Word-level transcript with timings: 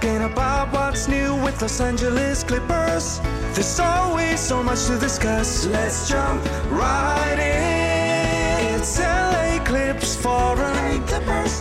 talking 0.00 0.22
about 0.22 0.72
what's 0.72 1.08
new 1.08 1.34
with 1.42 1.60
Los 1.60 1.80
Angeles 1.80 2.44
Clippers. 2.44 3.18
There's 3.54 3.80
always 3.80 4.38
so 4.38 4.62
much 4.62 4.86
to 4.86 4.96
discuss. 4.98 5.66
Let's 5.66 6.08
jump 6.08 6.44
right 6.70 7.38
in. 7.38 8.74
It's 8.78 8.98
LA 9.00 9.58
Clips 9.64 10.14
Forum. 10.14 11.02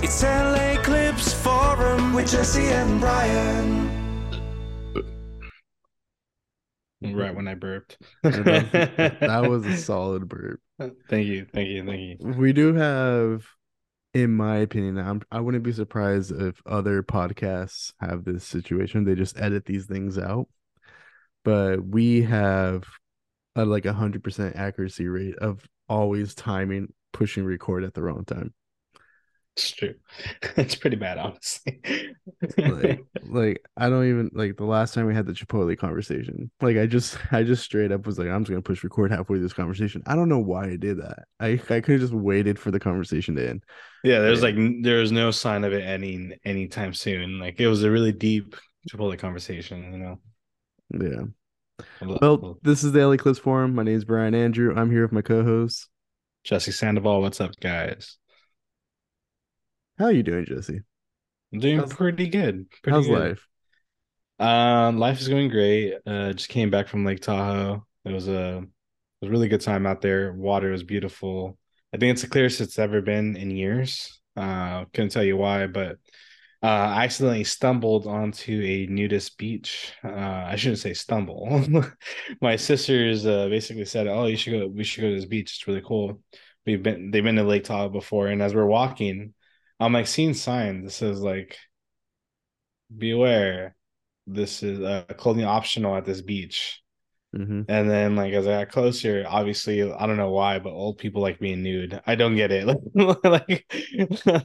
It's 0.04 0.22
LA 0.22 0.76
Clips 0.84 1.34
Forum 1.34 2.14
with 2.14 2.30
Jesse 2.30 2.68
and 2.68 3.00
Brian. 3.02 3.90
Right 7.02 7.36
when 7.36 7.48
I 7.48 7.56
burped. 7.56 7.98
that 8.22 9.46
was 9.50 9.66
a 9.66 9.78
solid 9.78 10.28
burp. 10.28 10.60
Thank 11.10 11.28
you, 11.28 11.48
thank 11.52 11.70
you, 11.70 11.84
thank 11.84 12.22
you. 12.22 12.34
We 12.38 12.54
do 12.54 12.76
have, 12.76 13.48
in 14.14 14.36
my 14.36 14.58
opinion, 14.58 14.98
I'm, 14.98 15.22
I 15.32 15.40
wouldn't 15.40 15.64
be 15.64 15.72
surprised 15.74 16.32
if 16.32 16.62
other 16.66 17.04
podcasts 17.04 17.94
have 18.00 18.24
this 18.24 18.44
situation. 18.44 19.04
They 19.04 19.16
just 19.16 19.40
edit 19.40 19.66
these 19.66 19.86
things 19.86 20.18
out, 20.18 20.48
but 21.44 21.86
we 21.86 22.24
have 22.24 22.84
a 23.56 23.66
like 23.66 23.86
a 23.86 23.94
hundred 23.94 24.24
percent 24.24 24.56
accuracy 24.56 25.08
rate 25.08 25.36
of 25.38 25.68
always 25.90 26.36
timing 26.36 26.94
pushing 27.14 27.46
record 27.46 27.84
at 27.84 27.94
the 27.94 28.02
wrong 28.02 28.26
time. 28.26 28.54
It's 29.58 29.72
true. 29.72 29.96
It's 30.58 30.76
pretty 30.76 30.98
bad, 30.98 31.18
honestly. 31.18 31.82
like, 32.64 33.06
like 33.24 33.66
I 33.76 33.90
don't 33.90 34.08
even 34.08 34.30
like 34.34 34.56
the 34.56 34.66
last 34.66 34.94
time 34.94 35.08
we 35.08 35.16
had 35.16 35.26
the 35.26 35.34
Chipotle 35.34 35.76
conversation. 35.78 36.52
Like 36.62 36.78
I 36.78 36.86
just 36.86 37.18
I 37.34 37.42
just 37.44 37.64
straight 37.64 37.92
up 37.92 38.06
was 38.06 38.20
like 38.20 38.28
I'm 38.28 38.44
just 38.44 38.52
gonna 38.52 38.62
push 38.62 38.84
record 38.84 39.12
halfway 39.12 39.38
through 39.38 39.42
this 39.44 39.54
conversation. 39.54 40.04
I 40.06 40.16
don't 40.16 40.30
know 40.30 40.40
why 40.40 40.66
I 40.70 40.76
did 40.78 40.98
that. 41.00 41.24
I 41.40 41.54
I 41.54 41.82
could 41.82 41.90
have 41.90 42.02
just 42.02 42.14
waited 42.14 42.60
for 42.60 42.70
the 42.72 42.80
conversation 42.80 43.36
to 43.36 43.50
end. 43.50 43.64
yeah, 44.04 44.20
there's 44.20 44.44
like 44.44 44.56
n- 44.56 44.82
there 44.84 45.00
was 45.00 45.12
no 45.12 45.32
sign 45.32 45.64
of 45.64 45.74
it 45.74 45.84
ending 45.84 46.38
anytime 46.46 46.94
soon. 46.94 47.40
Like 47.40 47.60
it 47.60 47.68
was 47.68 47.84
a 47.84 47.92
really 47.92 48.12
deep 48.12 48.56
Chipotle 48.90 49.18
conversation, 49.20 49.92
you 49.92 49.98
know. 50.00 50.20
Yeah. 50.92 51.26
A 52.02 52.20
Well, 52.22 52.60
this 52.64 52.84
is 52.84 52.92
the 52.92 53.02
LA 53.02 53.18
Clips 53.18 53.40
Forum. 53.40 53.76
My 53.76 53.84
name 53.84 53.96
is 53.98 54.06
Brian 54.06 54.36
Andrew. 54.36 54.74
I'm 54.76 54.92
here 54.92 55.04
with 55.04 55.12
my 55.12 55.22
co-host. 55.22 55.90
Jesse 56.44 56.72
Sandoval, 56.72 57.22
what's 57.22 57.42
up, 57.42 57.52
guys? 57.60 58.18
How 59.98 60.06
are 60.06 60.12
you 60.12 60.24
doing, 60.24 60.46
Jesse? 60.46 60.82
I'm 61.54 61.60
doing 61.60 61.78
How's- 61.80 61.94
pretty 61.94 62.28
good. 62.28 62.70
Pretty 62.84 62.96
How's 62.96 63.08
good. 63.08 63.30
life? 63.30 63.48
Um, 64.40 65.00
life 65.00 65.20
is 65.20 65.28
going 65.28 65.50
great. 65.50 65.96
Uh, 66.06 66.34
just 66.34 66.50
came 66.50 66.70
back 66.70 66.88
from 66.88 67.04
Lake 67.06 67.22
Tahoe. 67.22 67.86
It 68.06 68.12
was 68.12 68.28
a, 68.28 68.58
it 68.60 68.66
was 69.22 69.30
a 69.30 69.32
really 69.32 69.48
good 69.48 69.62
time 69.62 69.88
out 69.88 70.02
there. 70.02 70.34
Water 70.34 70.72
was 70.72 70.84
beautiful. 70.84 71.58
I 71.94 71.98
think 71.98 72.12
it's 72.14 72.22
the 72.22 72.30
clearest 72.30 72.62
it's 72.62 72.78
ever 72.78 73.02
been 73.02 73.36
in 73.36 73.50
years. 73.50 74.20
Uh, 74.36 74.86
couldn't 74.94 75.10
tell 75.10 75.24
you 75.24 75.38
why, 75.38 75.66
but 75.66 75.98
uh, 76.62 76.68
I 76.68 77.06
accidentally 77.06 77.44
stumbled 77.46 78.06
onto 78.06 78.62
a 78.64 78.86
nudist 78.86 79.38
beach. 79.40 79.94
Uh, 80.04 80.10
I 80.10 80.56
shouldn't 80.58 80.80
say 80.80 80.94
stumble. 80.94 81.64
My 82.42 82.56
sisters 82.56 83.26
uh, 83.26 83.48
basically 83.48 83.86
said, 83.86 84.06
"Oh, 84.08 84.26
you 84.28 84.38
should 84.38 84.52
go. 84.52 84.68
We 84.68 84.84
should 84.84 85.02
go 85.02 85.10
to 85.10 85.16
this 85.16 85.26
beach. 85.26 85.56
It's 85.56 85.68
really 85.68 85.84
cool." 85.84 86.22
We've 86.66 86.84
been 86.84 87.10
they've 87.10 87.24
been 87.24 87.36
to 87.38 87.44
Lake 87.44 87.64
Tahoe 87.64 87.90
before, 87.90 88.28
and 88.28 88.42
as 88.44 88.54
we're 88.54 88.66
walking, 88.66 89.34
I'm 89.80 89.94
like 89.94 90.08
seeing 90.08 90.34
signs 90.34 90.84
that 90.86 90.92
says 90.92 91.22
like, 91.22 91.58
"Beware." 92.96 93.76
this 94.30 94.62
is 94.64 94.80
uh, 94.82 95.06
clothing 95.18 95.46
optional 95.46 95.96
at 95.98 96.06
this 96.06 96.22
beach. 96.22 96.82
hmm 97.34 97.62
And 97.68 97.90
then 97.90 98.16
like 98.16 98.34
as 98.34 98.48
I 98.48 98.66
got 98.66 98.72
closer, 98.74 99.26
obviously 99.28 99.84
I 99.84 100.08
don't 100.08 100.18
know 100.18 100.32
why, 100.32 100.60
but 100.60 100.72
old 100.72 100.98
people 101.00 101.22
like 101.22 101.40
being 101.40 101.64
nude. 101.64 102.02
I 102.08 102.16
don't 102.16 102.36
get 102.38 102.52
it. 102.52 102.68
like 103.24 103.66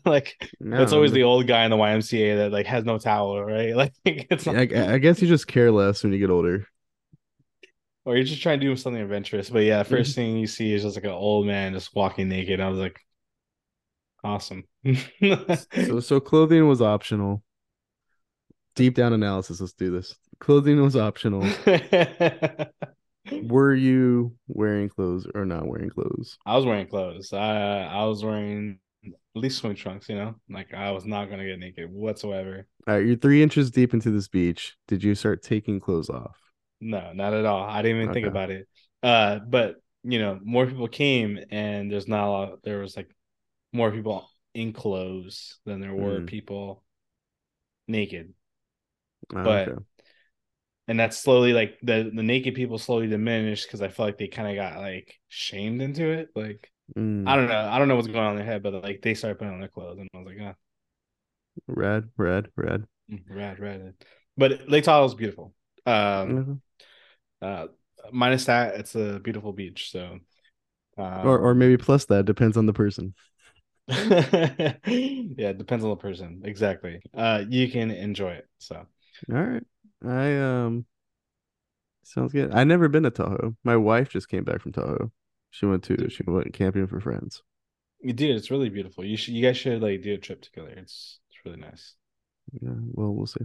like 0.06 0.36
it's 0.77 0.92
always 0.92 1.12
the 1.12 1.24
old 1.24 1.46
guy 1.48 1.64
in 1.64 1.70
the 1.72 1.77
YMCA 1.78 2.36
that 2.36 2.52
like 2.52 2.67
has 2.67 2.84
no 2.84 2.98
towel, 2.98 3.42
right? 3.44 3.74
Like 3.77 3.94
it's 4.05 4.46
not, 4.46 4.56
I, 4.56 4.94
I 4.94 4.98
guess 4.98 5.20
you 5.22 5.28
just 5.28 5.46
care 5.46 5.70
less 5.72 6.02
when 6.02 6.12
you 6.12 6.19
get 6.19 6.30
older. 6.30 6.67
or 8.05 8.17
you're 8.17 8.24
just 8.24 8.42
trying 8.42 8.61
to 8.61 8.67
do 8.67 8.77
something 8.77 9.01
adventurous. 9.01 9.51
But 9.51 9.61
yeah, 9.64 9.83
1st 9.83 10.14
thing 10.14 10.36
you 10.36 10.46
see 10.46 10.73
is 10.73 10.83
just 10.83 10.96
like 10.96 11.05
an 11.05 11.11
old 11.11 11.46
man 11.46 11.73
just 11.73 11.95
walking 11.95 12.29
naked. 12.29 12.61
I 12.61 12.68
was 12.68 12.79
like, 12.79 12.98
awesome. 14.24 14.64
So 15.20 16.00
so 16.00 16.20
clothing 16.20 16.66
was 16.68 16.83
optional. 16.83 17.42
Deep 18.74 18.94
down 18.94 19.12
analysis. 19.12 19.60
Let's 19.60 19.74
do 19.74 19.90
this. 19.90 20.14
Clothing 20.40 20.80
was 20.83 20.96
optional. 20.96 21.46
Were 23.42 23.74
you 23.74 24.34
wearing 24.48 24.88
clothes 24.88 25.27
or 25.34 25.44
not 25.44 25.66
wearing 25.66 25.90
clothes? 25.90 26.38
I 26.44 26.56
was 26.56 26.64
wearing 26.64 26.86
clothes. 26.86 27.32
I 27.32 27.82
I 27.82 28.05
was 28.05 28.24
wearing 28.24 28.78
at 29.05 29.12
least 29.34 29.58
swim 29.58 29.74
trunks, 29.74 30.08
you 30.08 30.16
know? 30.16 30.34
Like 30.50 30.74
I 30.74 30.90
was 30.90 31.05
not 31.05 31.30
gonna 31.30 31.46
get 31.46 31.58
naked 31.58 31.90
whatsoever. 31.90 32.66
All 32.86 32.94
right, 32.94 33.06
you're 33.06 33.16
three 33.16 33.42
inches 33.42 33.70
deep 33.70 33.94
into 33.94 34.11
this 34.11 34.28
beach. 34.28 34.77
Did 34.88 35.05
you 35.05 35.14
start 35.14 35.42
taking 35.42 35.80
clothes 35.80 36.11
off? 36.11 36.36
No, 36.80 37.12
not 37.12 37.32
at 37.32 37.44
all. 37.44 37.62
I 37.62 37.82
didn't 37.82 38.02
even 38.02 38.14
think 38.14 38.27
about 38.27 38.50
it. 38.50 38.66
Uh, 39.02 39.38
but 39.38 39.77
you 40.05 40.18
know, 40.18 40.40
more 40.42 40.66
people 40.66 40.88
came 40.88 41.38
and 41.50 41.90
there's 41.90 42.08
not 42.08 42.27
a 42.27 42.30
lot 42.30 42.62
there 42.64 42.80
was 42.80 42.96
like 42.96 43.08
more 43.72 43.90
people 43.90 44.28
in 44.55 44.72
clothes 44.72 45.58
than 45.64 45.80
there 45.80 45.94
were 45.94 46.20
Mm. 46.20 46.27
people 46.27 46.84
naked. 47.88 48.34
Ah, 49.34 49.44
But- 49.44 49.68
okay. 49.68 49.83
And 50.88 50.98
that's 50.98 51.16
slowly 51.16 51.52
like 51.52 51.78
the 51.82 52.11
the 52.14 52.22
naked 52.22 52.55
people 52.55 52.78
slowly 52.78 53.06
diminished 53.06 53.66
because 53.66 53.80
I 53.80 53.88
feel 53.88 54.05
like 54.06 54.18
they 54.18 54.28
kind 54.28 54.48
of 54.48 54.56
got 54.56 54.80
like 54.80 55.18
shamed 55.28 55.80
into 55.80 56.11
it. 56.11 56.30
Like 56.34 56.70
Mm, 56.96 57.27
I 57.27 57.36
don't 57.36 57.48
know, 57.48 57.68
I 57.70 57.78
don't 57.78 57.88
know 57.88 57.96
what's 57.96 58.08
going 58.08 58.18
on 58.18 58.32
in 58.32 58.36
their 58.38 58.46
head, 58.46 58.62
but 58.62 58.74
like 58.82 59.00
they 59.02 59.14
started 59.14 59.38
putting 59.38 59.55
on 59.55 59.61
their 59.61 59.68
clothes 59.68 59.98
and 59.98 60.08
I 60.14 60.18
was 60.18 60.27
like, 60.27 60.38
ah, 60.42 60.55
red, 61.66 62.08
red, 62.16 62.48
red. 62.56 62.86
red, 63.28 63.58
Rad, 63.58 63.61
rad. 63.61 63.94
But 64.36 64.68
Lake 64.68 64.84
Tahoe 64.84 65.05
is 65.05 65.14
beautiful. 65.14 65.55
Um, 65.86 66.28
Mhm. 66.34 66.61
uh, 67.40 67.66
minus 68.12 68.46
that, 68.46 68.77
it's 68.77 68.94
a 68.94 69.20
beautiful 69.20 69.52
beach. 69.52 69.90
So, 69.90 70.20
um, 70.98 71.27
or 71.27 71.38
or 71.38 71.55
maybe 71.55 71.77
plus 71.77 72.05
that 72.06 72.24
depends 72.24 72.56
on 72.56 72.66
the 72.66 72.72
person. 72.72 73.14
yeah, 73.88 74.76
it 74.86 75.58
depends 75.58 75.84
on 75.84 75.90
the 75.90 75.96
person. 75.96 76.42
Exactly. 76.44 77.02
Uh, 77.14 77.44
you 77.48 77.70
can 77.70 77.90
enjoy 77.90 78.32
it. 78.32 78.48
So, 78.58 78.86
All 79.30 79.36
right. 79.42 79.64
I 80.04 80.36
um 80.38 80.86
sounds 82.04 82.32
good. 82.32 82.52
I 82.52 82.64
never 82.64 82.88
been 82.88 83.02
to 83.04 83.10
Tahoe. 83.10 83.56
My 83.64 83.76
wife 83.76 84.08
just 84.10 84.28
came 84.28 84.44
back 84.44 84.60
from 84.60 84.72
Tahoe. 84.72 85.10
She 85.50 85.66
went 85.66 85.82
to 85.84 86.08
she 86.10 86.22
went 86.26 86.52
camping 86.52 86.86
for 86.86 87.00
friends. 87.00 87.42
you 88.00 88.12
dude, 88.12 88.36
it's 88.36 88.50
really 88.50 88.68
beautiful. 88.68 89.04
You 89.04 89.16
should, 89.16 89.34
you 89.34 89.42
guys 89.42 89.56
should 89.56 89.80
like 89.82 90.02
do 90.02 90.14
a 90.14 90.18
trip 90.18 90.42
together. 90.42 90.68
It's, 90.70 91.20
it's 91.28 91.38
really 91.44 91.58
nice. 91.60 91.94
Yeah, 92.60 92.70
well, 92.92 93.12
we'll 93.14 93.26
see. 93.26 93.44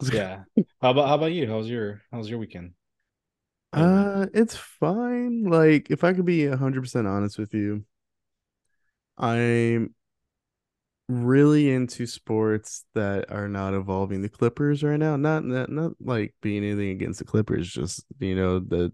Yeah. 0.12 0.44
how 0.80 0.90
about, 0.90 1.08
how 1.08 1.14
about 1.16 1.32
you? 1.32 1.46
How's 1.48 1.68
your, 1.68 2.02
how's 2.12 2.28
your 2.28 2.38
weekend? 2.38 2.74
Uh, 3.72 4.26
it's 4.34 4.56
fine. 4.56 5.44
Like, 5.44 5.90
if 5.90 6.02
I 6.04 6.12
could 6.12 6.24
be 6.24 6.44
100% 6.46 7.06
honest 7.08 7.38
with 7.38 7.54
you, 7.54 7.84
I'm 9.18 9.94
really 11.08 11.70
into 11.70 12.06
sports 12.06 12.84
that 12.94 13.30
are 13.30 13.48
not 13.48 13.74
involving 13.74 14.22
the 14.22 14.28
Clippers 14.28 14.82
right 14.82 14.98
now. 14.98 15.16
Not 15.16 15.44
not, 15.44 15.70
not 15.70 15.92
like 16.00 16.34
being 16.40 16.64
anything 16.64 16.90
against 16.90 17.18
the 17.18 17.24
Clippers, 17.24 17.70
just 17.70 18.04
you 18.18 18.34
know, 18.36 18.60
the 18.60 18.92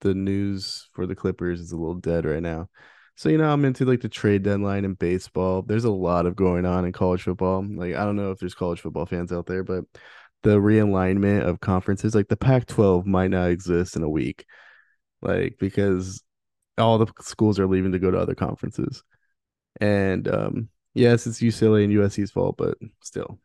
the 0.00 0.14
news 0.14 0.88
for 0.92 1.06
the 1.06 1.14
Clippers 1.14 1.60
is 1.60 1.72
a 1.72 1.76
little 1.76 1.94
dead 1.94 2.24
right 2.24 2.42
now. 2.42 2.68
So, 3.16 3.28
you 3.28 3.38
know, 3.38 3.52
I'm 3.52 3.64
into 3.64 3.84
like 3.84 4.00
the 4.00 4.08
trade 4.08 4.44
deadline 4.44 4.84
in 4.84 4.94
baseball. 4.94 5.62
There's 5.62 5.84
a 5.84 5.90
lot 5.90 6.26
of 6.26 6.36
going 6.36 6.64
on 6.64 6.84
in 6.84 6.92
college 6.92 7.22
football. 7.22 7.66
Like, 7.68 7.96
I 7.96 8.04
don't 8.04 8.14
know 8.14 8.30
if 8.30 8.38
there's 8.38 8.54
college 8.54 8.80
football 8.80 9.06
fans 9.06 9.32
out 9.32 9.46
there, 9.46 9.64
but 9.64 9.84
the 10.44 10.58
realignment 10.58 11.42
of 11.42 11.58
conferences, 11.58 12.14
like 12.14 12.28
the 12.28 12.36
Pac 12.36 12.66
12 12.66 13.06
might 13.06 13.30
not 13.32 13.50
exist 13.50 13.96
in 13.96 14.04
a 14.04 14.08
week. 14.08 14.46
Like, 15.20 15.56
because 15.58 16.22
all 16.78 16.98
the 16.98 17.12
schools 17.20 17.58
are 17.58 17.66
leaving 17.66 17.90
to 17.92 17.98
go 17.98 18.10
to 18.12 18.18
other 18.18 18.36
conferences. 18.36 19.02
And 19.80 20.28
um, 20.28 20.68
yes, 20.94 21.26
it's 21.26 21.40
UCLA 21.40 21.84
and 21.84 21.92
USC's 21.92 22.30
fault, 22.30 22.56
but 22.56 22.76
still, 23.02 23.38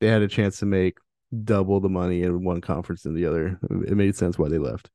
they 0.00 0.08
had 0.08 0.22
a 0.22 0.28
chance 0.28 0.58
to 0.58 0.66
make 0.66 0.98
double 1.42 1.80
the 1.80 1.88
money 1.88 2.22
in 2.22 2.44
one 2.44 2.60
conference 2.60 3.02
than 3.02 3.14
the 3.14 3.26
other. 3.26 3.58
It 3.86 3.96
made 3.96 4.16
sense 4.16 4.38
why 4.38 4.48
they 4.48 4.58
left. 4.58 4.90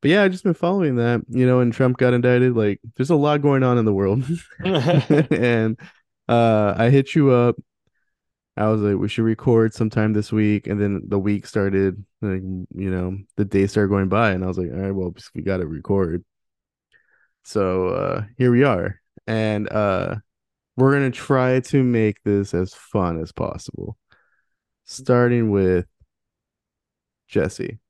But 0.00 0.10
yeah, 0.10 0.22
I've 0.22 0.32
just 0.32 0.44
been 0.44 0.54
following 0.54 0.96
that, 0.96 1.22
you 1.30 1.46
know, 1.46 1.60
and 1.60 1.72
Trump 1.72 1.96
got 1.96 2.12
indicted. 2.12 2.54
Like, 2.54 2.80
there's 2.96 3.10
a 3.10 3.16
lot 3.16 3.40
going 3.40 3.62
on 3.62 3.78
in 3.78 3.86
the 3.86 3.94
world. 3.94 4.22
and 4.64 5.78
uh 6.28 6.74
I 6.76 6.90
hit 6.90 7.14
you 7.14 7.30
up. 7.30 7.56
I 8.56 8.68
was 8.68 8.82
like, 8.82 8.96
we 8.98 9.08
should 9.08 9.24
record 9.24 9.74
sometime 9.74 10.12
this 10.12 10.30
week. 10.30 10.66
And 10.66 10.80
then 10.80 11.02
the 11.08 11.18
week 11.18 11.46
started, 11.46 12.04
like, 12.22 12.42
you 12.42 12.90
know, 12.90 13.18
the 13.36 13.44
day 13.44 13.66
started 13.66 13.88
going 13.88 14.08
by, 14.08 14.30
and 14.32 14.44
I 14.44 14.46
was 14.46 14.58
like, 14.58 14.70
all 14.70 14.78
right, 14.78 14.92
well, 14.92 15.14
we 15.34 15.42
got 15.42 15.56
to 15.58 15.66
record. 15.66 16.24
So 17.44 17.88
uh 17.88 18.24
here 18.38 18.50
we 18.52 18.62
are. 18.64 19.00
And 19.26 19.70
uh 19.70 20.16
we're 20.76 20.92
gonna 20.92 21.10
try 21.10 21.60
to 21.60 21.84
make 21.84 22.22
this 22.24 22.54
as 22.54 22.74
fun 22.74 23.20
as 23.20 23.32
possible. 23.32 23.98
Starting 24.84 25.50
with 25.50 25.86
Jesse. 27.28 27.80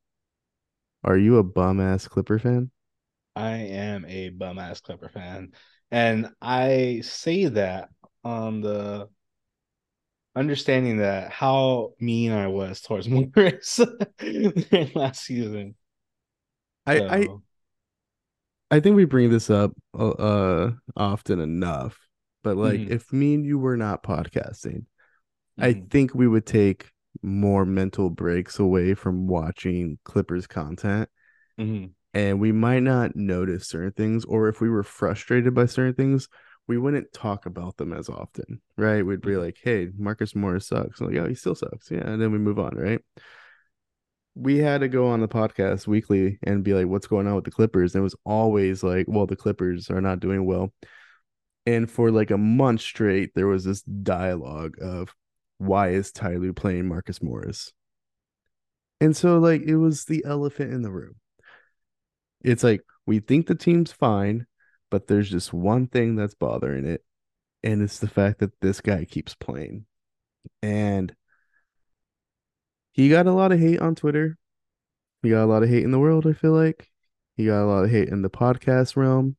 Are 1.05 1.17
you 1.17 1.39
a 1.39 1.45
bum 1.45 1.81
ass 1.81 2.09
Clipper 2.09 2.41
fan? 2.41 2.73
I 3.37 3.57
am 3.57 4.05
a 4.07 4.31
bum 4.31 4.59
ass 4.59 4.81
Clipper 4.81 5.09
fan. 5.09 5.53
And 5.91 6.31
I 6.41 7.03
say 7.05 7.47
that 7.47 7.91
on 8.25 8.61
the 8.61 9.09
understanding 10.37 10.99
that 10.99 11.31
how 11.31 11.93
mean 12.01 12.33
I 12.33 12.49
was 12.49 12.81
towards 12.81 13.09
Morris 13.37 13.81
last 14.95 15.23
season. 15.25 15.77
I, 16.87 17.03
I 17.09 17.29
So, 17.29 17.43
I 18.70 18.81
think 18.81 18.96
we 18.96 19.05
bring 19.05 19.31
this 19.31 19.50
up 19.50 19.72
uh, 19.99 20.11
uh 20.11 20.72
often 20.96 21.40
enough, 21.40 21.99
but 22.43 22.56
like 22.56 22.82
Mhm. 22.82 22.87
if 22.87 23.12
me 23.12 23.34
and 23.34 23.44
you 23.44 23.58
were 23.58 23.76
not 23.76 24.02
podcasting, 24.02 24.87
I 25.61 25.75
mhm, 25.75 25.90
think 25.90 26.14
we 26.14 26.28
would 26.28 26.46
take 26.46 26.90
more 27.22 27.66
mental 27.66 28.11
breaks 28.11 28.58
away 28.61 28.94
from 28.94 29.28
watching 29.28 29.99
Clippers 30.05 30.46
content 30.49 31.11
mhm. 31.58 31.94
and 32.12 32.38
we 32.40 32.52
might 32.52 32.81
not 32.82 33.16
notice 33.16 33.66
certain 33.69 33.93
things 33.93 34.25
or 34.25 34.49
if 34.49 34.61
we 34.61 34.69
were 34.70 34.82
frustrated 34.82 35.55
by 35.55 35.66
certain 35.66 35.94
things, 35.94 36.28
we 36.66 36.78
wouldn't 36.78 37.12
talk 37.12 37.46
about 37.46 37.76
them 37.76 37.93
as 37.93 38.08
often, 38.08 38.61
right? 38.76 39.05
We'd 39.05 39.20
be 39.20 39.37
Mhm. 39.37 39.37
like, 39.37 39.58
"Hey, 39.62 39.90
Marcus 39.99 40.34
Morris 40.34 40.69
sucks." 40.69 41.00
I'm 41.00 41.08
like, 41.08 41.16
"Oh, 41.19 41.28
he 41.28 41.34
still 41.34 41.55
sucks." 41.55 41.90
Yeah, 41.90 42.08
and 42.08 42.20
then 42.22 42.32
we 42.32 42.38
move 42.38 42.58
on, 42.58 42.75
right? 42.76 43.00
We 44.35 44.59
had 44.59 44.81
to 44.81 44.89
go 44.89 45.09
on 45.09 45.21
the 45.21 45.29
podcast 45.29 45.87
weekly 45.87 46.39
and 46.43 46.65
be 46.65 46.75
like, 46.75 46.87
what's 46.87 47.07
going 47.07 47.27
on 47.27 47.37
with 47.37 47.45
the 47.45 47.51
Clippers? 47.51 47.95
And 47.95 48.01
it 48.01 48.05
was 48.05 48.17
always 48.25 48.83
like, 48.83 49.07
well, 49.09 49.27
the 49.27 49.37
Clippers 49.37 49.91
are 49.91 50.01
not 50.01 50.21
doing 50.21 50.45
well. 50.45 50.73
And 51.67 51.91
for 51.91 52.11
like 52.11 52.31
a 52.31 52.39
month 52.39 52.81
straight, 52.81 53.31
there 53.35 53.47
was 53.47 53.65
this 53.65 53.83
dialogue 53.83 54.75
of 54.83 55.15
why 55.59 55.91
is 55.91 56.13
Ty 56.13 56.37
playing 56.57 56.89
Marcus 56.89 57.23
Morris? 57.23 57.73
And 59.01 59.17
so 59.17 59.39
like 59.39 59.63
it 59.63 59.77
was 59.77 60.05
the 60.05 60.25
elephant 60.27 60.73
in 60.73 60.83
the 60.83 60.91
room. 60.91 61.17
It's 62.43 62.65
like 62.65 62.83
we 63.07 63.21
think 63.21 63.47
the 63.47 63.55
team's 63.55 63.93
fine, 63.93 64.47
but 64.91 65.07
there's 65.07 65.31
just 65.31 65.53
one 65.53 65.87
thing 65.87 66.17
that's 66.17 66.35
bothering 66.35 66.87
it, 66.87 67.03
and 67.63 67.83
it's 67.83 67.99
the 67.99 68.09
fact 68.09 68.41
that 68.41 68.61
this 68.61 68.81
guy 68.81 69.05
keeps 69.05 69.35
playing. 69.35 69.87
And 70.63 71.15
he 72.94 73.08
got 73.08 73.26
a 73.26 73.32
lot 73.32 73.52
of 73.52 73.58
hate 73.58 73.81
on 73.81 73.94
Twitter. 73.96 74.38
He 75.23 75.31
got 75.31 75.44
a 75.44 75.46
lot 75.46 75.64
of 75.64 75.69
hate 75.69 75.82
in 75.82 75.91
the 75.91 75.99
world, 75.99 76.26
I 76.26 76.32
feel 76.32 76.52
like. 76.52 76.91
He 77.37 77.46
got 77.46 77.64
a 77.64 77.67
lot 77.67 77.85
of 77.85 77.91
hate 77.91 78.08
in 78.08 78.23
the 78.23 78.31
podcast 78.31 78.96
realm. 78.96 79.37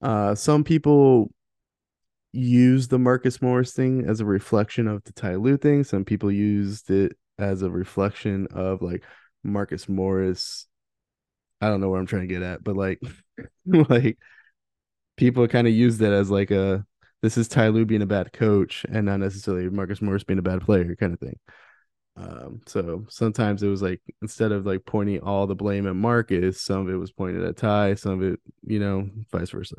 Uh 0.00 0.34
some 0.34 0.64
people 0.64 1.30
use 2.32 2.88
the 2.88 2.98
Marcus 2.98 3.42
Morris 3.42 3.72
thing 3.72 4.04
as 4.06 4.20
a 4.20 4.24
reflection 4.24 4.88
of 4.88 5.04
the 5.04 5.12
Ty 5.12 5.36
Lue 5.36 5.56
thing. 5.58 5.84
Some 5.84 6.04
people 6.04 6.30
used 6.30 6.90
it 6.90 7.16
as 7.38 7.62
a 7.62 7.70
reflection 7.70 8.46
of 8.52 8.80
like 8.82 9.04
Marcus 9.44 9.88
Morris. 9.88 10.66
I 11.60 11.68
don't 11.68 11.80
know 11.80 11.90
where 11.90 12.00
I'm 12.00 12.06
trying 12.06 12.28
to 12.28 12.34
get 12.34 12.42
at, 12.42 12.64
but 12.64 12.76
like 12.76 13.00
like 13.66 14.18
people 15.16 15.46
kind 15.48 15.66
of 15.66 15.74
used 15.74 16.00
it 16.00 16.12
as 16.12 16.30
like 16.30 16.50
a 16.50 16.86
this 17.22 17.38
is 17.38 17.48
Ty 17.48 17.68
Lue 17.68 17.86
being 17.86 18.02
a 18.02 18.06
bad 18.06 18.32
coach 18.32 18.86
and 18.88 19.06
not 19.06 19.20
necessarily 19.20 19.68
Marcus 19.68 20.02
Morris 20.02 20.24
being 20.24 20.38
a 20.38 20.42
bad 20.42 20.62
player 20.62 20.94
kind 20.96 21.12
of 21.12 21.20
thing. 21.20 21.38
Um, 22.16 22.62
so 22.66 23.04
sometimes 23.08 23.62
it 23.62 23.68
was 23.68 23.82
like 23.82 24.00
instead 24.22 24.50
of 24.50 24.64
like 24.64 24.86
pointing 24.86 25.20
all 25.20 25.46
the 25.46 25.54
blame 25.54 25.86
at 25.86 25.96
Marcus, 25.96 26.60
some 26.60 26.86
of 26.86 26.88
it 26.88 26.96
was 26.96 27.12
pointed 27.12 27.44
at 27.44 27.56
Ty, 27.56 27.94
some 27.96 28.12
of 28.12 28.22
it, 28.22 28.40
you 28.66 28.78
know, 28.78 29.10
vice 29.30 29.50
versa. 29.50 29.76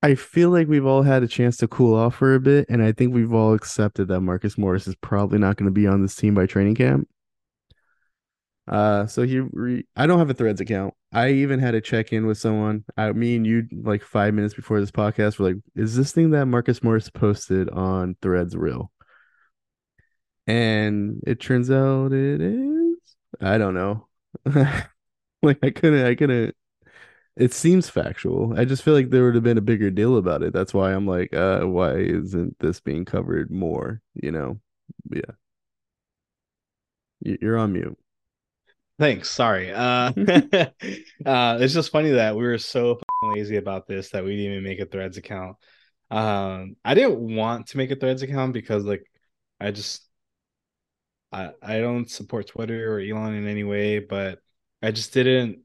I 0.00 0.14
feel 0.14 0.50
like 0.50 0.68
we've 0.68 0.86
all 0.86 1.02
had 1.02 1.24
a 1.24 1.28
chance 1.28 1.56
to 1.56 1.66
cool 1.66 1.96
off 1.96 2.14
for 2.16 2.34
a 2.34 2.40
bit, 2.40 2.66
and 2.68 2.82
I 2.82 2.92
think 2.92 3.12
we've 3.12 3.32
all 3.32 3.52
accepted 3.52 4.06
that 4.08 4.20
Marcus 4.20 4.56
Morris 4.56 4.86
is 4.86 4.94
probably 4.94 5.38
not 5.38 5.56
going 5.56 5.66
to 5.66 5.72
be 5.72 5.88
on 5.88 6.02
this 6.02 6.14
team 6.14 6.34
by 6.34 6.46
training 6.46 6.76
camp. 6.76 7.08
Uh, 8.68 9.06
so 9.06 9.22
he, 9.22 9.40
re- 9.40 9.86
I 9.96 10.06
don't 10.06 10.20
have 10.20 10.30
a 10.30 10.34
Threads 10.34 10.60
account. 10.60 10.94
I 11.12 11.30
even 11.30 11.58
had 11.58 11.72
to 11.72 11.80
check 11.80 12.12
in 12.12 12.26
with 12.26 12.38
someone. 12.38 12.84
I, 12.96 13.10
me 13.12 13.34
and 13.34 13.46
you, 13.46 13.66
like 13.72 14.02
five 14.02 14.34
minutes 14.34 14.54
before 14.54 14.78
this 14.78 14.90
podcast, 14.92 15.38
were 15.38 15.46
like, 15.46 15.56
"Is 15.74 15.96
this 15.96 16.12
thing 16.12 16.30
that 16.30 16.46
Marcus 16.46 16.82
Morris 16.82 17.10
posted 17.10 17.68
on 17.70 18.14
Threads 18.22 18.54
real?" 18.54 18.92
And 20.48 21.22
it 21.26 21.40
turns 21.40 21.70
out 21.70 22.12
it 22.14 22.42
is. 22.42 22.98
I 23.42 23.58
don't 23.58 23.74
know. 23.74 24.08
like 25.42 25.58
I 25.62 25.70
couldn't, 25.70 26.06
I 26.06 26.14
couldn't. 26.16 26.56
It 27.36 27.54
seems 27.54 27.90
factual. 27.90 28.58
I 28.58 28.64
just 28.66 28.82
feel 28.84 28.94
like 28.94 29.10
there 29.10 29.24
would 29.24 29.36
have 29.36 29.44
been 29.44 29.58
a 29.58 29.62
bigger 29.62 29.90
deal 29.90 30.18
about 30.18 30.42
it. 30.44 30.52
That's 30.54 30.74
why 30.74 30.92
I'm 30.94 31.06
like, 31.06 31.34
uh, 31.34 31.62
why 31.62 31.96
isn't 31.98 32.58
this 32.60 32.80
being 32.80 33.04
covered 33.06 33.50
more? 33.50 34.02
You 34.14 34.32
know? 34.32 34.60
Yeah. 35.10 35.32
You- 37.20 37.38
You're 37.40 37.58
on 37.58 37.72
mute. 37.72 37.98
Thanks. 38.98 39.30
Sorry. 39.30 39.72
Uh, 39.72 40.12
uh, 41.26 41.58
it's 41.60 41.74
just 41.74 41.92
funny 41.92 42.10
that 42.12 42.36
we 42.36 42.42
were 42.42 42.58
so 42.58 43.00
lazy 43.22 43.56
about 43.56 43.86
this 43.86 44.10
that 44.10 44.24
we 44.24 44.36
didn't 44.36 44.52
even 44.52 44.64
make 44.64 44.80
a 44.80 44.86
Threads 44.86 45.16
account. 45.16 45.56
Um, 46.10 46.76
I 46.84 46.94
didn't 46.94 47.36
want 47.36 47.68
to 47.68 47.76
make 47.76 47.90
a 47.90 47.96
Threads 47.96 48.22
account 48.22 48.52
because, 48.54 48.84
like, 48.84 49.04
I 49.60 49.70
just 49.70 50.07
I 51.32 51.50
I 51.62 51.80
don't 51.80 52.10
support 52.10 52.46
Twitter 52.48 52.94
or 52.94 53.00
Elon 53.00 53.34
in 53.34 53.46
any 53.46 53.64
way, 53.64 53.98
but 53.98 54.40
I 54.82 54.90
just 54.90 55.12
didn't 55.12 55.60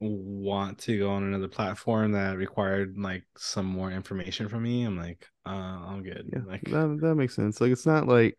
want 0.00 0.78
to 0.80 0.98
go 0.98 1.10
on 1.10 1.24
another 1.24 1.48
platform 1.48 2.12
that 2.12 2.36
required 2.36 2.96
like 2.98 3.24
some 3.36 3.66
more 3.66 3.90
information 3.90 4.48
from 4.48 4.62
me. 4.62 4.84
I'm 4.84 4.96
like, 4.96 5.26
uh, 5.46 5.50
I'm 5.50 6.02
good. 6.02 6.30
Yeah, 6.32 6.40
Like, 6.46 6.62
that 6.70 6.98
that 7.02 7.14
makes 7.14 7.34
sense. 7.34 7.60
Like 7.60 7.70
it's 7.70 7.86
not 7.86 8.06
like 8.08 8.38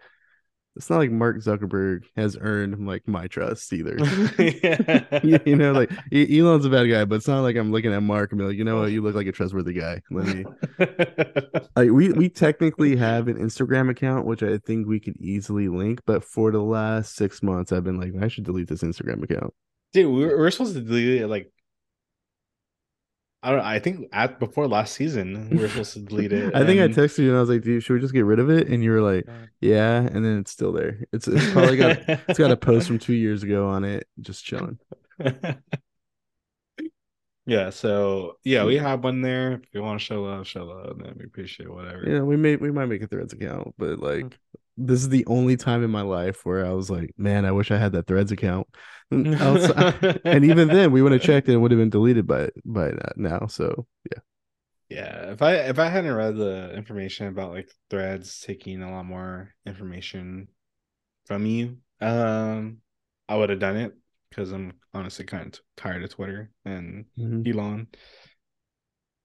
it's 0.77 0.89
not 0.89 0.97
like 0.99 1.11
Mark 1.11 1.37
Zuckerberg 1.37 2.03
has 2.15 2.37
earned 2.39 2.85
like 2.87 3.07
my 3.07 3.27
trust 3.27 3.73
either. 3.73 3.97
you, 5.23 5.55
know, 5.55 5.73
like 5.73 5.91
Elon's 6.13 6.65
a 6.65 6.69
bad 6.69 6.85
guy, 6.85 7.03
but 7.03 7.15
it's 7.15 7.27
not 7.27 7.41
like 7.41 7.55
I'm 7.55 7.71
looking 7.71 7.93
at 7.93 8.03
Mark 8.03 8.31
and 8.31 8.39
be 8.39 8.45
like, 8.45 8.57
you 8.57 8.63
know 8.63 8.81
what, 8.81 8.91
you 8.91 9.01
look 9.01 9.15
like 9.15 9.27
a 9.27 9.31
trustworthy 9.31 9.73
guy. 9.73 10.01
Let 10.11 10.25
me 10.27 10.45
like 11.75 11.91
we 11.91 12.13
we 12.13 12.29
technically 12.29 12.95
have 12.95 13.27
an 13.27 13.37
Instagram 13.37 13.89
account, 13.89 14.25
which 14.25 14.43
I 14.43 14.59
think 14.59 14.87
we 14.87 14.99
could 14.99 15.17
easily 15.19 15.67
link, 15.67 16.01
but 16.05 16.23
for 16.23 16.51
the 16.51 16.61
last 16.61 17.15
six 17.15 17.41
months, 17.41 17.71
I've 17.71 17.83
been 17.83 17.99
like, 17.99 18.13
I 18.21 18.27
should 18.27 18.45
delete 18.45 18.69
this 18.69 18.83
Instagram 18.83 19.23
account. 19.23 19.53
Dude, 19.93 20.13
we 20.13 20.25
were, 20.25 20.35
we 20.35 20.41
were 20.41 20.51
supposed 20.51 20.75
to 20.75 20.81
delete 20.81 21.21
it 21.21 21.27
like 21.27 21.51
I 23.43 23.51
don't 23.51 23.61
I 23.61 23.79
think 23.79 24.09
at 24.11 24.39
before 24.39 24.67
last 24.67 24.93
season 24.95 25.49
we 25.51 25.57
were 25.57 25.67
supposed 25.69 25.93
to 25.93 25.99
delete 26.05 26.33
it. 26.33 26.55
I 26.55 26.65
think 26.65 26.81
I 26.81 26.87
texted 26.87 27.19
you 27.19 27.29
and 27.29 27.37
I 27.37 27.39
was 27.39 27.49
like, 27.49 27.61
dude, 27.61 27.83
should 27.83 27.93
we 27.93 27.99
just 27.99 28.13
get 28.13 28.25
rid 28.25 28.39
of 28.39 28.49
it? 28.49 28.67
And 28.67 28.83
you 28.83 28.91
were 28.91 29.01
like, 29.01 29.27
yeah, 29.61 29.99
and 29.99 30.25
then 30.25 30.39
it's 30.39 30.51
still 30.51 30.71
there. 30.71 30.99
It's 31.13 31.27
it's 31.27 31.51
probably 31.53 31.77
got 31.77 31.99
it's 32.07 32.39
got 32.39 32.51
a 32.51 32.57
post 32.57 32.87
from 32.87 32.99
two 32.99 33.13
years 33.13 33.43
ago 33.43 33.67
on 33.67 33.83
it, 33.83 34.07
just 34.19 34.43
chilling. 34.43 34.79
yeah, 37.45 37.69
so 37.69 38.37
yeah, 38.43 38.65
we 38.65 38.77
have 38.77 39.03
one 39.03 39.21
there. 39.21 39.53
If 39.53 39.73
you 39.73 39.83
want 39.83 39.99
to 39.99 40.05
show 40.05 40.23
love, 40.23 40.47
show 40.47 40.65
love, 40.65 40.97
man. 40.97 41.15
We 41.17 41.25
appreciate 41.25 41.71
whatever. 41.71 42.03
Yeah, 42.07 42.21
we 42.21 42.37
may 42.37 42.55
we 42.55 42.71
might 42.71 42.87
make 42.87 43.03
a 43.03 43.07
Threads 43.07 43.33
account, 43.33 43.75
but 43.77 43.99
like 43.99 44.25
mm. 44.25 44.33
This 44.77 45.01
is 45.01 45.09
the 45.09 45.25
only 45.27 45.57
time 45.57 45.83
in 45.83 45.91
my 45.91 46.01
life 46.01 46.45
where 46.45 46.65
I 46.65 46.73
was 46.73 46.89
like, 46.89 47.13
man, 47.17 47.45
I 47.45 47.51
wish 47.51 47.71
I 47.71 47.77
had 47.77 47.93
that 47.93 48.07
Threads 48.07 48.31
account. 48.31 48.67
And, 49.11 50.19
and 50.29 50.45
even 50.45 50.69
then, 50.69 50.91
we 50.91 51.01
would 51.01 51.11
have 51.13 51.21
checked 51.21 51.47
and 51.47 51.55
it 51.55 51.59
would 51.59 51.71
have 51.71 51.79
been 51.79 51.89
deleted 51.89 52.27
by 52.27 52.49
by 52.65 52.91
now. 53.15 53.47
So 53.47 53.87
yeah, 54.11 54.19
Yeah, 54.89 55.31
if 55.33 55.41
I 55.41 55.55
if 55.55 55.79
I 55.79 55.89
hadn't 55.89 56.13
read 56.13 56.35
the 56.37 56.73
information 56.73 57.27
about 57.27 57.51
like 57.51 57.69
threads 57.89 58.39
taking 58.41 58.81
a 58.81 58.91
lot 58.91 59.03
more 59.05 59.53
information 59.65 60.47
from 61.25 61.45
you, 61.45 61.79
um, 62.01 62.81
I 63.29 63.37
would 63.37 63.49
have 63.51 63.59
done 63.59 63.77
it 63.77 63.95
because 64.29 64.51
I'm 64.53 64.73
honestly 64.93 65.25
kind 65.25 65.53
of 65.55 65.61
tired 65.77 66.03
of 66.03 66.11
Twitter 66.11 66.51
and 66.65 67.05
Mhm. 67.17 67.47
Elon. 67.47 67.87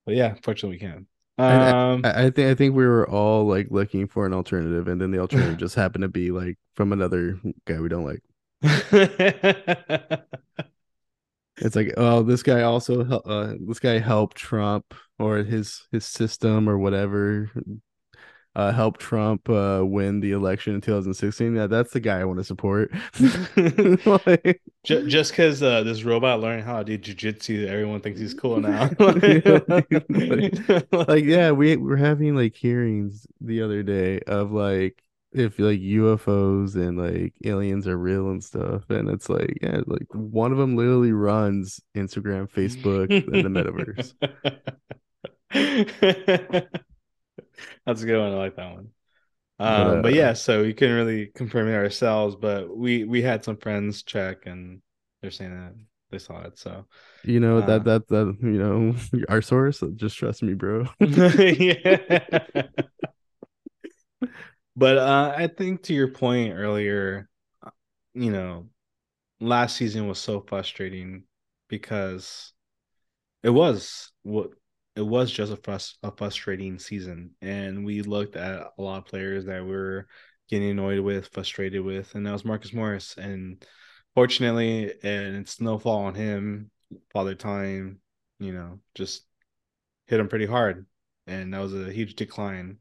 But 0.05 0.15
yeah, 0.15 0.35
fortunately 0.43 0.77
we 0.77 0.81
can. 0.81 1.07
Um, 1.39 2.03
I, 2.05 2.27
I 2.27 2.31
think 2.31 2.51
I 2.51 2.55
think 2.55 2.75
we 2.75 2.87
were 2.87 3.09
all 3.09 3.47
like 3.47 3.69
looking 3.71 4.07
for 4.07 4.27
an 4.27 4.35
alternative, 4.35 4.89
and 4.89 5.01
then 5.01 5.11
the 5.11 5.19
alternative 5.19 5.59
just 5.59 5.75
happened 5.77 6.03
to 6.03 6.09
be 6.09 6.31
like 6.31 6.59
from 6.75 6.93
another 6.93 7.41
guy 7.67 7.81
we 7.81 7.89
don't 7.89 8.05
like. 8.05 8.23
It's 11.59 11.77
like, 11.77 11.93
oh, 11.97 12.23
this 12.23 12.43
guy 12.43 12.63
also 12.63 13.03
uh, 13.05 13.55
this 13.61 13.79
guy 13.79 13.99
helped 13.99 14.37
Trump 14.37 14.95
or 15.19 15.39
his 15.39 15.87
his 15.93 16.05
system 16.07 16.69
or 16.69 16.79
whatever 16.79 17.51
uh 18.55 18.73
helped 18.73 19.01
Trump 19.01 19.49
uh 19.49 19.81
win 19.83 20.21
the 20.21 20.33
election 20.33 20.75
in 20.75 20.81
2016. 20.81 21.55
Yeah, 21.55 21.67
that's 21.67 21.93
the 21.93 22.01
guy 22.01 22.21
I 22.21 22.25
want 22.25 22.39
to 22.39 22.45
support. 22.45 22.91
Like, 24.27 24.61
just 24.85 25.33
because 25.33 25.63
uh, 25.63 25.83
this 25.85 26.03
robot 26.03 26.41
learned 26.41 26.65
how 26.65 26.83
to 26.83 26.97
do 26.97 27.15
jujitsu, 27.15 27.67
everyone 27.67 28.01
thinks 28.01 28.21
he's 28.21 28.35
cool 28.35 28.61
now. 28.61 28.91
like 31.07 31.25
yeah, 31.25 31.51
we 31.53 31.77
we're 31.77 31.97
having 31.97 32.35
like 32.35 32.57
hearings 32.57 33.27
the 33.41 33.63
other 33.63 33.83
day 33.83 34.21
of 34.21 34.53
like 34.53 35.03
if 35.33 35.59
like 35.59 35.81
UFOs 35.81 36.75
and 36.75 36.99
like 36.99 37.35
aliens 37.45 37.87
are 37.87 37.97
real 37.97 38.31
and 38.31 38.43
stuff, 38.43 38.89
and 38.91 39.09
it's 39.09 39.29
like 39.29 39.59
yeah, 39.63 39.81
like 39.87 40.07
one 40.13 40.53
of 40.53 40.59
them 40.59 40.77
literally 40.77 41.13
runs 41.13 41.81
Instagram, 41.97 42.51
Facebook, 42.51 43.11
and 43.11 43.45
the 43.45 43.49
metaverse. 45.53 46.83
That's 47.87 48.03
a 48.03 48.07
good 48.07 48.21
one. 48.21 48.33
I 48.33 48.37
like 48.37 48.57
that 48.57 48.75
one. 48.75 48.91
But, 49.65 49.79
Um, 49.79 50.03
but, 50.03 50.15
uh, 50.15 50.15
yeah, 50.15 50.33
so 50.35 50.63
we 50.63 50.75
couldn't 50.75 50.97
really 50.97 51.27
confirm 51.29 51.69
it 51.69 51.75
ourselves, 51.75 52.37
but 52.37 52.77
we 52.77 53.05
we 53.05 53.23
had 53.23 53.45
some 53.45 53.57
friends 53.59 54.03
check 54.03 54.47
and 54.47 54.83
they're 55.23 55.31
saying 55.31 55.53
that 55.55 55.75
they 56.11 56.19
saw 56.19 56.43
it. 56.43 56.59
So 56.59 56.87
You 57.25 57.39
know 57.39 57.61
Uh. 57.61 57.63
that 57.63 57.85
that 57.85 58.09
that 58.09 58.37
you 58.43 58.59
know 58.59 58.95
our 59.29 59.43
source. 59.43 59.83
Just 59.95 60.17
trust 60.17 60.43
me, 60.43 60.55
bro. 60.55 60.87
yeah. 61.01 62.63
but 64.77 64.99
uh, 64.99 65.35
I 65.37 65.47
think 65.49 65.83
to 65.85 65.95
your 65.95 66.09
point 66.09 66.55
earlier, 66.55 67.29
you 68.15 68.31
know, 68.33 68.69
last 69.41 69.77
season 69.77 70.09
was 70.09 70.21
so 70.21 70.41
frustrating 70.49 71.25
because 71.69 72.53
it 73.43 73.51
was 73.51 74.13
what 74.23 74.51
it 74.97 75.03
was 75.03 75.31
just 75.31 75.53
a 75.53 75.57
frus- 75.57 75.97
a 76.03 76.11
frustrating 76.11 76.79
season, 76.79 77.33
and 77.41 77.85
we 77.85 78.03
looked 78.03 78.37
at 78.37 78.73
a 78.79 78.83
lot 78.83 78.99
of 78.99 79.07
players 79.07 79.47
that 79.47 79.65
we 79.65 79.71
were 79.71 80.07
getting 80.49 80.71
annoyed 80.71 81.01
with, 81.01 81.29
frustrated 81.29 81.83
with, 81.83 82.15
and 82.15 82.27
that 82.27 82.33
was 82.33 82.45
Marcus 82.45 82.73
Morris. 82.73 83.17
And 83.17 83.65
fortunately, 84.15 84.93
and 85.03 85.37
it's 85.37 85.61
no 85.61 85.79
fault 85.79 86.07
on 86.07 86.15
him. 86.15 86.71
Father 87.13 87.35
Time, 87.35 88.01
you 88.39 88.53
know, 88.53 88.81
just 88.95 89.25
hit 90.07 90.21
him 90.21 90.29
pretty 90.29 90.47
hard, 90.47 90.87
and 91.27 91.55
that 91.55 91.61
was 91.61 91.75
a 91.75 91.93
huge 91.93 92.15
decline. 92.17 92.79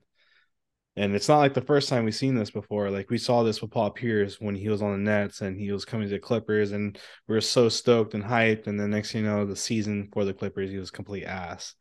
And 0.98 1.15
it's 1.15 1.30
not 1.30 1.39
like 1.39 1.53
the 1.53 1.62
first 1.62 1.88
time 1.88 2.03
we've 2.03 2.13
seen 2.13 2.36
this 2.36 2.51
before. 2.51 2.89
Like 2.91 3.10
we 3.10 3.18
saw 3.18 3.44
this 3.44 3.62
with 3.62 3.72
Paul 3.72 3.91
Pierce 3.91 4.41
when 4.41 4.56
he 4.56 4.68
was 4.68 4.82
on 4.82 4.91
the 4.91 4.98
Nets 4.98 5.39
and 5.39 5.58
he 5.58 5.72
was 5.72 5.86
coming 5.86 6.10
to 6.10 6.13
the 6.13 6.20
Clippers, 6.20 6.74
and 6.74 7.00
we 7.27 7.36
were 7.36 7.41
so 7.41 7.70
stoked 7.70 8.13
and 8.13 8.24
hyped. 8.24 8.68
And 8.68 8.77
then 8.77 8.91
next, 8.91 9.13
you 9.13 9.22
know, 9.22 9.46
the 9.46 9.56
season 9.56 10.10
for 10.12 10.25
the 10.25 10.34
Clippers, 10.34 10.70
he 10.70 10.77
was 10.77 10.91
complete 10.91 11.24
ass. 11.24 11.75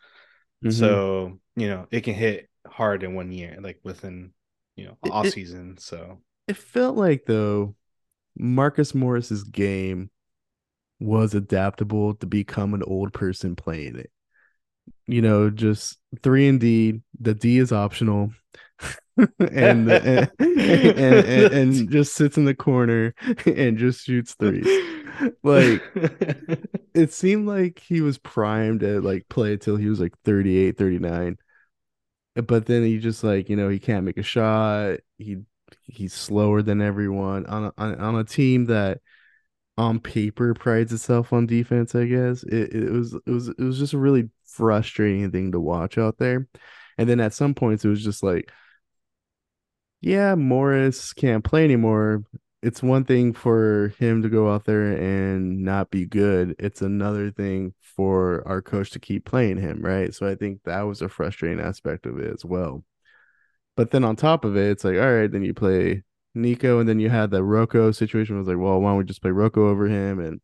Mhm. 0.65 0.73
So 0.73 1.41
you 1.57 1.69
know, 1.69 1.87
it 1.91 2.03
can 2.03 2.15
hit 2.15 2.49
hard 2.67 3.03
in 3.03 3.15
one 3.15 3.33
year, 3.33 3.59
like 3.61 3.81
within 3.83 4.33
you 4.77 4.87
know 4.87 4.97
off 5.03 5.27
it- 5.27 5.35
season. 5.35 5.77
So 5.79 6.21
it 6.49 6.57
felt 6.57 6.97
like 6.97 7.25
though 7.27 7.75
Marcus 8.37 8.95
Morris's 8.95 9.45
game 9.45 10.11
was 11.01 11.35
adaptable 11.35 12.15
to 12.15 12.27
become 12.27 12.75
an 12.75 12.83
old 12.83 13.13
person 13.13 13.57
playing 13.57 13.97
it. 13.97 14.11
You 15.07 15.23
know, 15.23 15.51
just 15.51 15.99
three 16.23 16.49
and 16.49 16.61
D. 16.61 17.01
The 17.21 17.35
D 17.35 17.59
is 17.59 17.73
optional, 17.73 18.33
Uh, 19.19 19.27
and, 19.51 19.91
and, 19.91 20.31
and, 20.39 20.59
and 20.59 21.53
and 21.53 21.91
just 21.91 22.15
sits 22.15 22.39
in 22.39 22.47
the 22.47 22.55
corner 22.55 23.15
and 23.45 23.77
just 23.77 24.05
shoots 24.07 24.35
threes. 24.35 24.67
Like 25.43 25.83
it 26.95 27.13
seemed 27.13 27.47
like 27.47 27.81
he 27.81 28.01
was 28.01 28.19
primed 28.19 28.81
to 28.81 29.01
like 29.01 29.29
play 29.29 29.57
till 29.59 29.77
he 29.77 29.89
was 29.89 30.01
like 30.01 30.15
38, 30.25 30.79
39. 30.79 31.37
But 32.37 32.67
then 32.67 32.85
he 32.85 32.99
just 32.99 33.25
like, 33.25 33.49
you 33.49 33.57
know, 33.57 33.69
he 33.69 33.79
can't 33.79 34.05
make 34.07 34.19
a 34.19 34.23
shot. 34.23 35.01
He 35.19 35.39
he's 35.87 36.15
slower 36.15 36.63
than 36.63 36.83
everyone 36.83 37.47
on 37.47 37.65
a, 37.67 37.73
on, 37.79 38.01
on 38.01 38.17
a 38.17 38.25
team 38.25 38.67
that 38.67 39.01
on 39.79 39.99
paper 40.01 40.55
prides 40.55 40.93
itself 40.93 41.33
on 41.33 41.47
defense, 41.47 41.95
I 41.95 42.07
guess. 42.07 42.43
It 42.45 42.75
it 42.75 42.91
was 42.91 43.15
it 43.15 43.31
was 43.31 43.49
it 43.49 43.61
was 43.61 43.79
just 43.79 43.95
a 43.95 43.99
really 43.99 44.31
frustrating 44.45 45.31
thing 45.31 45.53
to 45.53 45.61
watch 45.61 45.99
out 45.99 46.19
there. 46.19 46.47
And 46.99 47.09
then 47.09 47.21
at 47.21 47.35
some 47.35 47.55
points 47.55 47.85
it 47.85 47.89
was 47.89 48.05
just 48.05 48.23
like 48.23 48.51
yeah, 50.01 50.35
Morris 50.35 51.13
can't 51.13 51.45
play 51.45 51.65
anymore. 51.65 52.25
It's 52.63 52.83
one 52.83 53.05
thing 53.05 53.33
for 53.33 53.95
him 53.99 54.23
to 54.23 54.29
go 54.29 54.53
out 54.53 54.65
there 54.65 54.93
and 54.93 55.63
not 55.65 55.91
be 55.91 56.05
good. 56.07 56.57
It's 56.59 56.83
another 56.83 57.31
thing 57.31 57.75
for 57.81 58.47
our 58.47 58.61
coach 58.63 58.91
to 58.91 58.99
keep 58.99 59.25
playing 59.25 59.59
him, 59.59 59.81
right? 59.83 60.15
So 60.15 60.29
I 60.29 60.35
think 60.35 60.63
that 60.65 60.83
was 60.83 61.01
a 61.03 61.09
frustrating 61.09 61.61
aspect 61.61 62.07
of 62.07 62.19
it 62.19 62.33
as 62.33 62.45
well. 62.45 62.85
But 63.77 63.91
then 63.91 64.05
on 64.05 64.17
top 64.17 64.45
of 64.45 64.57
it, 64.57 64.71
it's 64.71 64.85
like, 64.85 64.97
all 64.97 65.13
right, 65.15 65.31
then 65.31 65.43
you 65.43 65.55
play 65.55 66.03
Nico, 66.35 66.81
and 66.81 66.89
then 66.89 67.01
you 67.01 67.09
had 67.11 67.31
the 67.31 67.43
Rocco 67.45 67.93
situation. 67.93 68.37
It 68.37 68.41
was 68.41 68.49
like, 68.49 68.59
well, 68.59 68.81
why 68.81 68.91
don't 68.91 68.99
we 68.99 69.05
just 69.05 69.23
play 69.23 69.31
Rocco 69.31 69.69
over 69.69 69.87
him? 69.87 70.21
And 70.21 70.41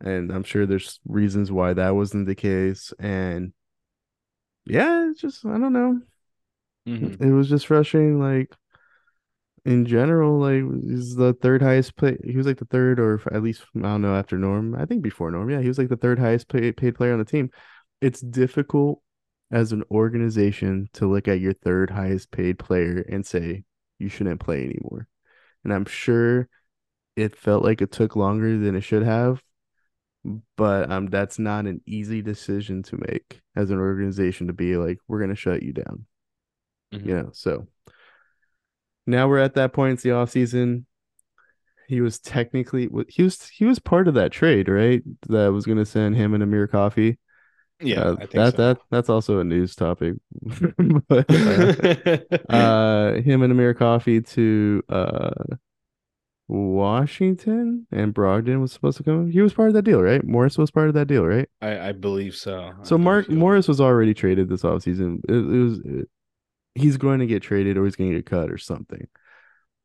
and 0.00 0.32
I'm 0.32 0.44
sure 0.44 0.66
there's 0.66 1.00
reasons 1.06 1.52
why 1.52 1.74
that 1.74 1.94
wasn't 1.96 2.26
the 2.26 2.34
case. 2.34 2.92
And 2.98 3.52
yeah, 4.66 5.10
it's 5.10 5.20
just 5.20 5.44
I 5.44 5.58
don't 5.58 5.72
know. 5.72 6.00
Mhm. 6.88 7.20
It 7.20 7.32
was 7.32 7.48
just 7.48 7.66
frustrating. 7.66 8.18
Like 8.20 8.52
in 9.64 9.86
general, 9.86 10.38
like 10.38 10.62
he's 10.84 11.14
the 11.14 11.32
third 11.34 11.62
highest 11.62 11.96
play. 11.96 12.18
He 12.24 12.36
was 12.36 12.46
like 12.46 12.58
the 12.58 12.66
third, 12.66 13.00
or 13.00 13.20
at 13.32 13.42
least 13.42 13.62
I 13.76 13.80
don't 13.80 14.02
know 14.02 14.14
after 14.14 14.38
Norm. 14.38 14.74
I 14.74 14.84
think 14.86 15.02
before 15.02 15.30
Norm, 15.30 15.50
yeah, 15.50 15.60
he 15.60 15.68
was 15.68 15.78
like 15.78 15.88
the 15.88 15.96
third 15.96 16.18
highest 16.18 16.48
paid, 16.48 16.76
paid 16.76 16.94
player 16.96 17.12
on 17.12 17.18
the 17.18 17.24
team. 17.24 17.50
It's 18.00 18.20
difficult 18.20 19.00
as 19.50 19.72
an 19.72 19.84
organization 19.90 20.88
to 20.94 21.06
look 21.10 21.28
at 21.28 21.40
your 21.40 21.54
third 21.54 21.90
highest 21.90 22.30
paid 22.30 22.58
player 22.58 23.00
and 23.08 23.24
say 23.24 23.64
you 23.98 24.08
shouldn't 24.08 24.40
play 24.40 24.64
anymore. 24.64 25.08
And 25.64 25.72
I'm 25.72 25.86
sure 25.86 26.48
it 27.16 27.36
felt 27.36 27.64
like 27.64 27.82
it 27.82 27.92
took 27.92 28.16
longer 28.16 28.58
than 28.58 28.76
it 28.76 28.82
should 28.82 29.04
have, 29.04 29.42
but 30.56 30.90
um, 30.90 31.06
that's 31.06 31.38
not 31.38 31.66
an 31.66 31.80
easy 31.86 32.22
decision 32.22 32.82
to 32.84 32.96
make 32.96 33.40
as 33.56 33.70
an 33.70 33.78
organization 33.78 34.46
to 34.46 34.52
be 34.52 34.76
like, 34.76 34.98
we're 35.08 35.20
gonna 35.20 35.34
shut 35.34 35.62
you 35.62 35.72
down 35.72 36.06
Mhm. 36.92 37.06
you 37.08 37.14
know 37.14 37.30
so 37.32 37.66
now 39.06 39.28
we're 39.28 39.38
at 39.38 39.54
that 39.54 39.72
point 39.72 39.94
it's 39.94 40.02
the 40.02 40.10
off 40.12 40.30
season 40.30 40.86
he 41.88 42.00
was 42.00 42.18
technically 42.18 42.88
he 43.08 43.22
was 43.22 43.42
he 43.48 43.64
was 43.64 43.78
part 43.78 44.08
of 44.08 44.14
that 44.14 44.32
trade 44.32 44.68
right 44.68 45.02
that 45.28 45.52
was 45.52 45.66
going 45.66 45.78
to 45.78 45.84
send 45.86 46.16
him 46.16 46.32
and 46.34 46.42
Amir 46.42 46.66
Coffey 46.66 47.18
Yeah, 47.80 48.00
Uh, 48.00 48.26
that 48.32 48.56
so. 48.56 48.56
that 48.74 48.78
that's 48.90 49.08
also 49.10 49.38
a 49.40 49.44
news 49.44 49.74
topic 49.76 50.14
but 51.08 51.26
uh, 51.30 52.18
uh 52.48 53.12
him 53.20 53.42
and 53.42 53.52
Amir 53.52 53.74
Coffey 53.74 54.22
to 54.22 54.82
uh 54.88 55.30
Washington 56.46 57.86
and 57.90 58.14
Brogdon 58.14 58.60
was 58.60 58.70
supposed 58.72 58.98
to 58.98 59.02
come 59.02 59.30
he 59.30 59.40
was 59.40 59.54
part 59.54 59.68
of 59.68 59.74
that 59.74 59.82
deal 59.82 60.02
right 60.02 60.22
Morris 60.24 60.58
was 60.58 60.70
part 60.70 60.88
of 60.88 60.94
that 60.94 61.06
deal 61.08 61.24
right 61.24 61.48
I, 61.62 61.88
I 61.88 61.92
believe 61.92 62.34
so. 62.34 62.72
I 62.80 62.84
so 62.84 62.98
Mark. 62.98 63.30
Morris 63.30 63.66
was 63.66 63.80
already 63.80 64.12
traded 64.12 64.50
this 64.50 64.62
offseason. 64.62 65.20
It, 65.28 65.32
it 65.34 65.62
was 65.64 65.78
it- 65.80 66.08
he's 66.74 66.96
going 66.96 67.20
to 67.20 67.26
get 67.26 67.42
traded 67.42 67.76
or 67.76 67.84
he's 67.84 67.96
going 67.96 68.10
to 68.10 68.16
get 68.16 68.26
cut 68.26 68.50
or 68.50 68.58
something. 68.58 69.06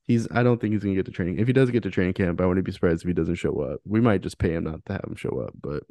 He's 0.08 0.28
I 0.32 0.44
don't 0.44 0.60
think 0.60 0.74
he's 0.74 0.84
going 0.84 0.96
to 0.96 1.00
get 1.00 1.06
to 1.06 1.12
training. 1.12 1.40
If 1.40 1.48
he 1.48 1.54
does 1.54 1.70
get 1.70 1.84
to 1.84 1.92
training 1.92 2.14
camp, 2.14 2.42
I 2.42 2.46
wouldn't 2.46 2.66
be 2.66 2.72
surprised 2.72 3.04
if 3.04 3.08
he 3.08 3.14
doesn't 3.14 3.36
show 3.36 3.60
up. 3.62 3.80
We 3.86 4.02
might 4.02 4.22
just 4.22 4.40
pay 4.40 4.54
him 4.54 4.64
not 4.64 4.86
to 4.86 4.94
have 4.94 5.04
him 5.06 5.16
show 5.16 5.40
up, 5.40 5.54
but 5.62 5.84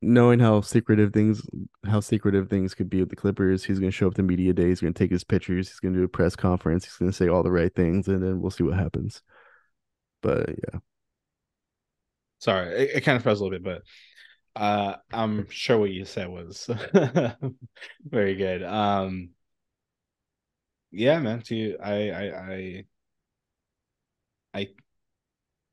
knowing 0.00 0.38
how 0.38 0.60
secretive 0.60 1.12
things 1.12 1.46
how 1.86 2.00
secretive 2.00 2.48
things 2.48 2.74
could 2.74 2.90
be 2.90 3.00
with 3.00 3.10
the 3.10 3.16
Clippers, 3.16 3.64
he's 3.64 3.78
going 3.78 3.90
to 3.90 3.96
show 3.96 4.06
up 4.06 4.14
to 4.14 4.22
media 4.22 4.52
day. 4.52 4.68
he's 4.68 4.80
going 4.80 4.92
to 4.92 4.98
take 4.98 5.10
his 5.10 5.24
pictures, 5.24 5.68
he's 5.68 5.80
going 5.80 5.94
to 5.94 6.00
do 6.00 6.04
a 6.04 6.08
press 6.08 6.36
conference, 6.36 6.84
he's 6.84 6.96
going 6.96 7.10
to 7.10 7.16
say 7.16 7.28
all 7.28 7.42
the 7.42 7.50
right 7.50 7.74
things 7.74 8.08
and 8.08 8.22
then 8.22 8.40
we'll 8.40 8.50
see 8.50 8.64
what 8.64 8.78
happens. 8.78 9.22
But 10.22 10.50
yeah. 10.50 10.80
Sorry, 12.38 12.68
it, 12.74 12.96
it 12.96 13.00
kind 13.02 13.16
of 13.16 13.22
froze 13.22 13.40
a 13.40 13.44
little 13.44 13.58
bit, 13.58 13.64
but 13.64 13.82
uh, 14.56 14.96
I'm 15.12 15.48
sure 15.50 15.78
what 15.78 15.90
you 15.90 16.04
said 16.04 16.28
was 16.28 16.68
very 18.04 18.34
good. 18.36 18.62
Um, 18.62 19.30
yeah, 20.90 21.18
man. 21.20 21.40
To 21.42 21.54
you, 21.56 21.78
I, 21.82 22.10
I, 22.10 22.52
I, 22.52 22.84
I, 24.54 24.68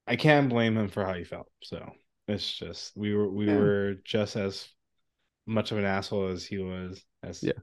I 0.08 0.16
can't 0.16 0.50
blame 0.50 0.78
him 0.78 0.90
for 0.90 1.06
how 1.06 1.14
he 1.14 1.24
felt. 1.24 1.52
So 1.64 1.92
it's 2.28 2.52
just 2.58 2.96
we 2.98 3.14
were 3.14 3.30
we 3.30 3.48
Yeah. 3.48 3.54
were 3.54 3.96
just 4.04 4.36
as 4.36 4.68
much 5.48 5.72
of 5.72 5.78
an 5.80 5.86
asshole 5.86 6.30
as 6.30 6.46
he 6.46 6.60
was 6.60 7.04
as 7.24 7.42
Yeah. 7.42 7.54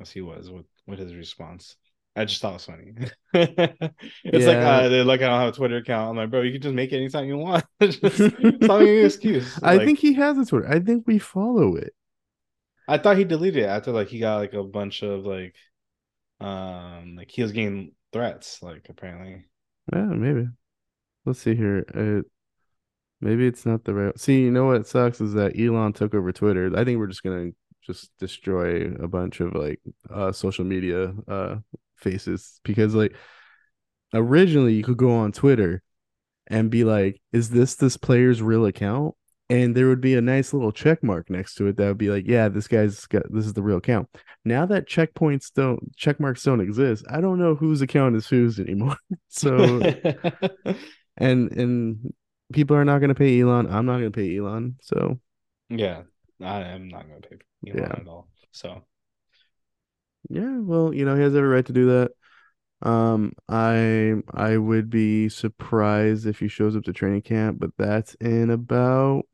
as 0.00 0.10
he 0.12 0.20
was 0.22 0.50
with 0.50 0.66
with 0.86 0.98
his 1.00 1.14
response. 1.14 1.76
I 2.16 2.24
just 2.24 2.42
thought 2.42 2.50
it 2.50 2.52
was 2.54 2.64
funny. 2.66 2.92
it's 4.32 4.46
like 4.46 4.60
uh, 4.60 4.88
they're 4.88 5.04
like 5.04 5.22
I 5.22 5.28
don't 5.28 5.40
have 5.40 5.48
a 5.54 5.56
Twitter 5.56 5.76
account. 5.76 6.10
I'm 6.10 6.16
like, 6.16 6.30
bro, 6.30 6.42
you 6.42 6.52
can 6.52 6.60
just 6.62 6.74
make 6.74 6.92
it 6.92 6.96
anytime 6.96 7.26
you 7.26 7.38
want. 7.38 7.64
just 7.80 8.02
making 8.40 8.88
an 8.98 9.04
excuse. 9.04 9.62
I 9.62 9.78
Like, 9.78 9.78
think 9.78 9.98
he 10.00 10.14
has 10.14 10.38
a 10.38 10.44
Twitter. 10.44 10.68
I 10.68 10.80
think 10.80 11.06
we 11.06 11.18
follow 11.18 11.76
it. 11.76 11.94
I 12.88 12.98
thought 12.98 13.16
he 13.18 13.24
deleted 13.24 13.62
it 13.64 13.66
after 13.66 13.92
like 13.92 14.08
he 14.08 14.18
got 14.18 14.36
like 14.36 14.52
a 14.54 14.64
bunch 14.64 15.02
of 15.02 15.24
like 15.24 15.54
um 16.40 17.16
like 17.16 17.30
he 17.30 17.42
was 17.42 17.52
getting 17.52 17.94
threats 18.12 18.62
like 18.62 18.88
apparently. 18.90 19.46
Yeah, 19.92 20.04
maybe. 20.06 20.48
Let's 21.26 21.40
see 21.40 21.54
here. 21.56 21.84
Uh, 21.94 22.22
maybe 23.20 23.46
it's 23.46 23.66
not 23.66 23.84
the 23.84 23.94
right. 23.94 24.18
See, 24.20 24.42
you 24.42 24.50
know 24.50 24.66
what 24.66 24.86
sucks 24.86 25.20
is 25.20 25.34
that 25.34 25.58
Elon 25.60 25.92
took 25.92 26.14
over 26.14 26.32
Twitter. 26.32 26.76
I 26.76 26.84
think 26.84 26.98
we're 26.98 27.06
just 27.08 27.22
gonna 27.22 27.52
just 27.82 28.16
destroy 28.18 28.92
a 28.94 29.08
bunch 29.08 29.40
of 29.40 29.54
like 29.54 29.80
uh 30.10 30.32
social 30.32 30.64
media 30.64 31.14
uh 31.28 31.58
faces 32.00 32.60
because 32.64 32.94
like 32.94 33.14
originally 34.14 34.74
you 34.74 34.82
could 34.82 34.96
go 34.96 35.12
on 35.14 35.32
Twitter 35.32 35.82
and 36.46 36.70
be 36.70 36.84
like, 36.84 37.20
"Is 37.32 37.50
this 37.50 37.76
this 37.76 37.96
player's 37.96 38.42
real 38.42 38.66
account?" 38.66 39.14
And 39.48 39.74
there 39.74 39.88
would 39.88 40.00
be 40.00 40.14
a 40.14 40.20
nice 40.20 40.52
little 40.52 40.70
check 40.72 41.02
mark 41.02 41.28
next 41.28 41.56
to 41.56 41.66
it 41.66 41.76
that 41.76 41.88
would 41.88 41.98
be 41.98 42.10
like, 42.10 42.26
"Yeah, 42.26 42.48
this 42.48 42.68
guy's 42.68 43.06
got 43.06 43.24
this 43.32 43.46
is 43.46 43.52
the 43.54 43.62
real 43.62 43.78
account." 43.78 44.08
Now 44.44 44.66
that 44.66 44.88
checkpoints 44.88 45.52
don't 45.52 45.94
check 45.96 46.18
marks 46.20 46.42
don't 46.44 46.60
exist, 46.60 47.04
I 47.10 47.20
don't 47.20 47.38
know 47.38 47.54
whose 47.54 47.82
account 47.82 48.16
is 48.16 48.26
whose 48.28 48.58
anymore. 48.60 48.96
so 49.28 49.80
and 51.16 51.52
and 51.52 52.12
people 52.52 52.76
are 52.76 52.84
not 52.84 52.98
going 52.98 53.08
to 53.10 53.14
pay 53.14 53.40
Elon. 53.40 53.66
I'm 53.70 53.86
not 53.86 53.98
going 53.98 54.12
to 54.12 54.16
pay 54.16 54.36
Elon. 54.36 54.76
So 54.82 55.18
yeah, 55.68 56.02
I 56.40 56.62
am 56.62 56.88
not 56.88 57.06
gonna 57.08 57.20
pay 57.20 57.38
Elon 57.68 57.78
Yeah. 57.90 58.00
at 58.00 58.08
all. 58.08 58.28
So 58.52 58.82
yeah, 60.28 60.58
well, 60.58 60.94
you 60.94 61.04
know, 61.04 61.16
he 61.16 61.22
has 61.22 61.34
every 61.34 61.48
right 61.48 61.66
to 61.66 61.72
do 61.72 61.86
that. 61.86 62.12
Um, 62.82 63.32
I 63.48 64.14
I 64.32 64.56
would 64.56 64.88
be 64.88 65.28
surprised 65.28 66.26
if 66.26 66.38
he 66.38 66.48
shows 66.48 66.76
up 66.76 66.84
to 66.84 66.92
training 66.92 67.22
camp, 67.22 67.58
but 67.60 67.70
that's 67.76 68.14
in 68.14 68.50
about 68.50 69.26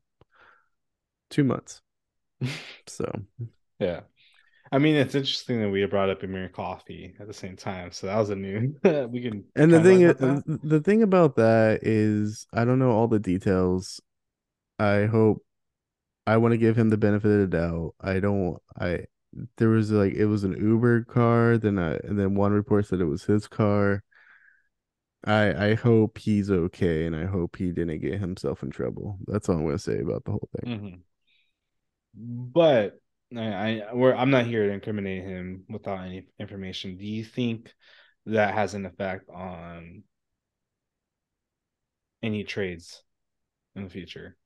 two 1.29 1.43
months. 1.43 1.81
So 2.87 3.11
Yeah. 3.79 4.01
I 4.71 4.79
mean, 4.79 4.95
it's 4.95 5.15
interesting 5.15 5.61
that 5.61 5.69
we 5.69 5.85
brought 5.85 6.09
up 6.09 6.23
Amir 6.23 6.49
Coffey 6.49 7.15
at 7.19 7.27
the 7.27 7.33
same 7.33 7.55
time. 7.55 7.91
So 7.91 8.07
that 8.07 8.17
was 8.17 8.29
a 8.29 8.35
new. 8.35 8.75
we 9.09 9.21
can. 9.21 9.45
And 9.55 9.73
the 9.73 9.81
thing, 9.81 10.01
is, 10.01 10.59
the 10.63 10.81
thing 10.81 11.03
about 11.03 11.37
that 11.37 11.79
is, 11.83 12.45
I 12.53 12.65
don't 12.65 12.79
know 12.79 12.91
all 12.91 13.07
the 13.07 13.19
details. 13.19 14.01
I 14.77 15.05
hope 15.05 15.43
I 16.25 16.37
want 16.37 16.51
to 16.51 16.57
give 16.57 16.77
him 16.77 16.89
the 16.89 16.97
benefit 16.97 17.31
of 17.31 17.39
the 17.49 17.57
doubt. 17.57 17.95
I 18.01 18.19
don't. 18.19 18.57
I 18.77 19.05
there 19.57 19.69
was 19.69 19.91
like 19.91 20.13
it 20.13 20.25
was 20.25 20.43
an 20.43 20.53
Uber 20.53 21.03
car, 21.05 21.57
then 21.57 21.77
I 21.79 21.95
and 22.03 22.17
then 22.19 22.35
one 22.35 22.51
report 22.53 22.85
said 22.87 23.01
it 23.01 23.05
was 23.05 23.25
his 23.25 23.47
car. 23.47 24.03
I 25.25 25.69
I 25.71 25.73
hope 25.75 26.17
he's 26.17 26.49
okay, 26.49 27.05
and 27.05 27.15
I 27.15 27.25
hope 27.25 27.57
he 27.57 27.71
didn't 27.71 27.99
get 27.99 28.19
himself 28.19 28.63
in 28.63 28.69
trouble. 28.71 29.19
That's 29.27 29.47
all 29.49 29.57
I'm 29.57 29.65
gonna 29.65 29.77
say 29.79 29.99
about 29.99 30.23
the 30.25 30.31
whole 30.31 30.49
thing. 30.59 30.71
Mhm. 30.71 31.03
But 32.13 32.99
I, 33.35 33.81
I 33.81 33.93
we're, 33.93 34.13
I'm 34.13 34.31
not 34.31 34.45
here 34.45 34.65
to 34.67 34.73
incriminate 34.73 35.23
him 35.23 35.65
without 35.69 35.99
any 36.05 36.27
information. 36.39 36.97
Do 36.97 37.05
you 37.05 37.23
think 37.23 37.73
that 38.25 38.53
has 38.53 38.73
an 38.73 38.85
effect 38.85 39.29
on 39.29 40.03
any 42.21 42.43
trades 42.43 43.01
in 43.75 43.83
the 43.83 43.89
future? 43.89 44.37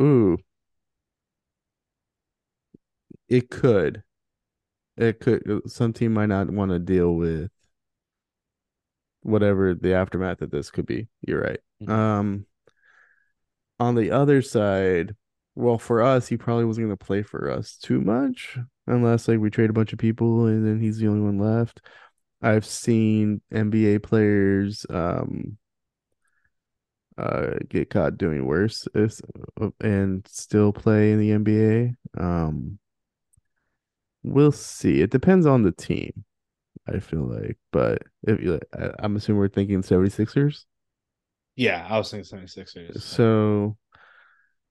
Ooh, 0.00 0.36
it 3.28 3.50
could. 3.50 4.04
It 4.96 5.20
could. 5.20 5.62
Some 5.70 5.92
team 5.92 6.14
might 6.14 6.26
not 6.26 6.50
want 6.50 6.70
to 6.70 6.78
deal 6.78 7.14
with 7.14 7.50
whatever 9.22 9.74
the 9.74 9.94
aftermath 9.94 10.42
of 10.42 10.50
this 10.50 10.70
could 10.70 10.86
be. 10.86 11.08
You're 11.26 11.40
right. 11.42 11.60
Mhm. 11.82 11.88
Um, 11.90 12.46
on 13.80 13.94
the 13.94 14.10
other 14.10 14.42
side, 14.42 15.14
well, 15.54 15.78
for 15.78 16.02
us, 16.02 16.28
he 16.28 16.36
probably 16.36 16.64
wasn't 16.64 16.86
going 16.86 16.96
to 16.96 17.04
play 17.04 17.22
for 17.22 17.50
us 17.50 17.76
too 17.76 18.00
much 18.00 18.58
unless 18.86 19.28
like 19.28 19.38
we 19.38 19.50
trade 19.50 19.70
a 19.70 19.72
bunch 19.74 19.92
of 19.92 19.98
people 19.98 20.46
and 20.46 20.66
then 20.66 20.80
he's 20.80 20.98
the 20.98 21.08
only 21.08 21.20
one 21.20 21.38
left. 21.38 21.80
I've 22.42 22.66
seen 22.66 23.42
NBA 23.52 24.00
players 24.00 24.86
um 24.90 25.58
uh 27.18 27.54
get 27.68 27.90
caught 27.90 28.16
doing 28.16 28.46
worse 28.46 28.88
is, 28.94 29.20
uh, 29.60 29.68
and 29.80 30.26
still 30.28 30.72
play 30.72 31.12
in 31.12 31.18
the 31.18 31.30
NBA. 31.32 32.22
Um, 32.22 32.78
we'll 34.22 34.52
see. 34.52 35.00
It 35.00 35.10
depends 35.10 35.46
on 35.46 35.62
the 35.62 35.72
team, 35.72 36.24
I 36.88 37.00
feel 37.00 37.24
like. 37.28 37.58
But 37.72 38.02
if 38.24 38.40
you, 38.42 38.60
I- 38.78 38.90
I'm 39.00 39.16
assuming 39.16 39.40
we're 39.40 39.48
thinking 39.48 39.82
76ers. 39.82 40.64
Yeah, 41.56 41.86
I 41.88 41.98
was 41.98 42.10
thinking 42.10 42.24
76ers. 42.24 43.00
So 43.00 43.76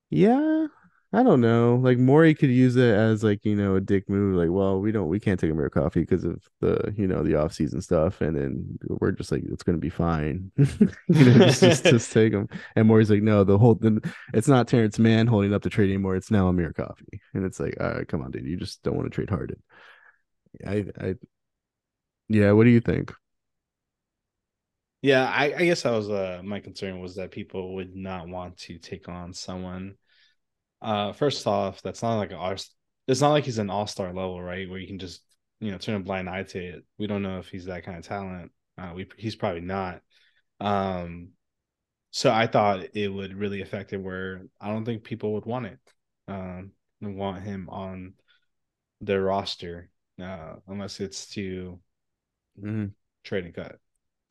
yeah, 0.09 0.67
I 1.13 1.23
don't 1.23 1.41
know. 1.41 1.75
Like 1.75 1.97
Morey 1.97 2.33
could 2.33 2.51
use 2.51 2.77
it 2.77 2.93
as 2.95 3.21
like, 3.21 3.43
you 3.43 3.53
know, 3.55 3.75
a 3.75 3.81
dick 3.81 4.09
move. 4.09 4.35
Like, 4.35 4.49
well, 4.49 4.79
we 4.79 4.93
don't 4.93 5.09
we 5.09 5.19
can't 5.19 5.37
take 5.37 5.51
Amir 5.51 5.69
Coffey 5.69 6.01
because 6.01 6.23
of 6.23 6.41
the, 6.61 6.93
you 6.97 7.05
know, 7.05 7.21
the 7.21 7.35
off 7.35 7.51
season 7.53 7.81
stuff. 7.81 8.21
And 8.21 8.37
then 8.37 8.79
we're 8.87 9.11
just 9.11 9.29
like, 9.31 9.43
it's 9.45 9.63
gonna 9.63 9.77
be 9.77 9.89
fine. 9.89 10.51
you 10.57 11.25
know, 11.25 11.39
just, 11.39 11.61
just 11.61 11.85
just 11.85 12.11
take 12.13 12.31
him. 12.31 12.47
And 12.77 12.87
Morey's 12.87 13.09
like, 13.09 13.23
no, 13.23 13.43
the 13.43 13.57
whole 13.57 13.75
then 13.75 13.99
it's 14.33 14.47
not 14.47 14.69
Terance 14.69 14.99
Mann 14.99 15.27
holding 15.27 15.53
up 15.53 15.63
the 15.63 15.69
trade 15.69 15.89
anymore. 15.89 16.15
It's 16.15 16.31
now 16.31 16.47
Amir 16.47 16.71
Coffey. 16.71 17.21
And 17.33 17.45
it's 17.45 17.59
like, 17.59 17.75
all 17.81 17.91
right, 17.91 18.07
come 18.07 18.21
on, 18.21 18.31
dude. 18.31 18.45
You 18.45 18.55
just 18.55 18.81
don't 18.83 18.95
want 18.95 19.11
to 19.11 19.15
trade 19.15 19.29
Harden. 19.29 19.61
I 20.65 20.85
I 20.99 21.15
yeah, 22.29 22.51
what 22.53 22.63
do 22.63 22.69
you 22.69 22.81
think? 22.81 23.13
Yeah, 25.01 25.25
I, 25.27 25.45
I 25.45 25.65
guess 25.65 25.81
that 25.83 25.91
was 25.91 26.09
uh 26.09 26.41
my 26.43 26.59
concern 26.59 26.99
was 26.99 27.15
that 27.15 27.31
people 27.31 27.75
would 27.75 27.95
not 27.95 28.27
want 28.27 28.57
to 28.59 28.77
take 28.77 29.09
on 29.09 29.33
someone. 29.33 29.95
Uh, 30.81 31.13
first 31.13 31.45
off, 31.47 31.81
that's 31.81 32.01
not 32.01 32.17
like 32.17 32.31
a 32.31 32.37
all. 32.37 32.55
It's 33.07 33.21
not 33.21 33.31
like 33.31 33.45
he's 33.45 33.57
an 33.59 33.69
all 33.69 33.87
star 33.87 34.07
level, 34.13 34.41
right? 34.41 34.69
Where 34.69 34.79
you 34.79 34.87
can 34.87 34.99
just 34.99 35.21
you 35.59 35.71
know 35.71 35.77
turn 35.77 35.95
a 35.95 35.99
blind 35.99 36.29
eye 36.29 36.43
to 36.43 36.59
it. 36.59 36.85
We 36.97 37.07
don't 37.07 37.23
know 37.23 37.39
if 37.39 37.49
he's 37.49 37.65
that 37.65 37.83
kind 37.85 37.97
of 37.97 38.05
talent. 38.05 38.51
Uh, 38.77 38.93
we 38.95 39.07
he's 39.17 39.35
probably 39.35 39.61
not. 39.61 40.01
Um, 40.59 41.29
so 42.11 42.31
I 42.31 42.47
thought 42.47 42.95
it 42.95 43.09
would 43.09 43.35
really 43.35 43.61
affect 43.61 43.93
it 43.93 43.97
where 43.97 44.43
I 44.59 44.69
don't 44.69 44.85
think 44.85 45.03
people 45.03 45.33
would 45.33 45.45
want 45.45 45.67
it. 45.67 45.79
Um, 46.27 46.71
and 47.01 47.17
want 47.17 47.43
him 47.43 47.67
on 47.69 48.13
their 49.01 49.21
roster, 49.21 49.89
uh, 50.21 50.55
unless 50.67 50.99
it's 50.99 51.27
to 51.31 51.79
Mhm. 52.61 52.93
trade 53.23 53.45
and 53.45 53.55
cut. 53.55 53.79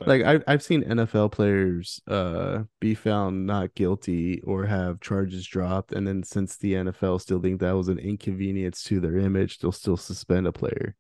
But 0.01 0.17
like 0.17 0.23
I've 0.23 0.43
I've 0.47 0.63
seen 0.63 0.83
NFL 0.85 1.29
players 1.29 2.01
uh 2.09 2.65
be 2.81 2.95
found 2.95 3.47
not 3.47 3.75
guilty 3.75 4.41
or 4.43 4.67
have 4.67 5.01
charges 5.01 5.47
dropped, 5.47 5.93
and 5.93 6.07
then 6.07 6.23
since 6.23 6.57
the 6.57 6.77
NFL 6.77 7.19
still 7.19 7.41
think 7.41 7.61
that 7.61 7.73
was 7.73 7.89
an 7.89 7.99
inconvenience 7.99 8.83
to 8.85 9.01
their 9.01 9.19
image, 9.19 9.59
they'll 9.59 9.73
still 9.73 9.97
suspend 9.97 10.47
a 10.47 10.53
player. 10.53 10.97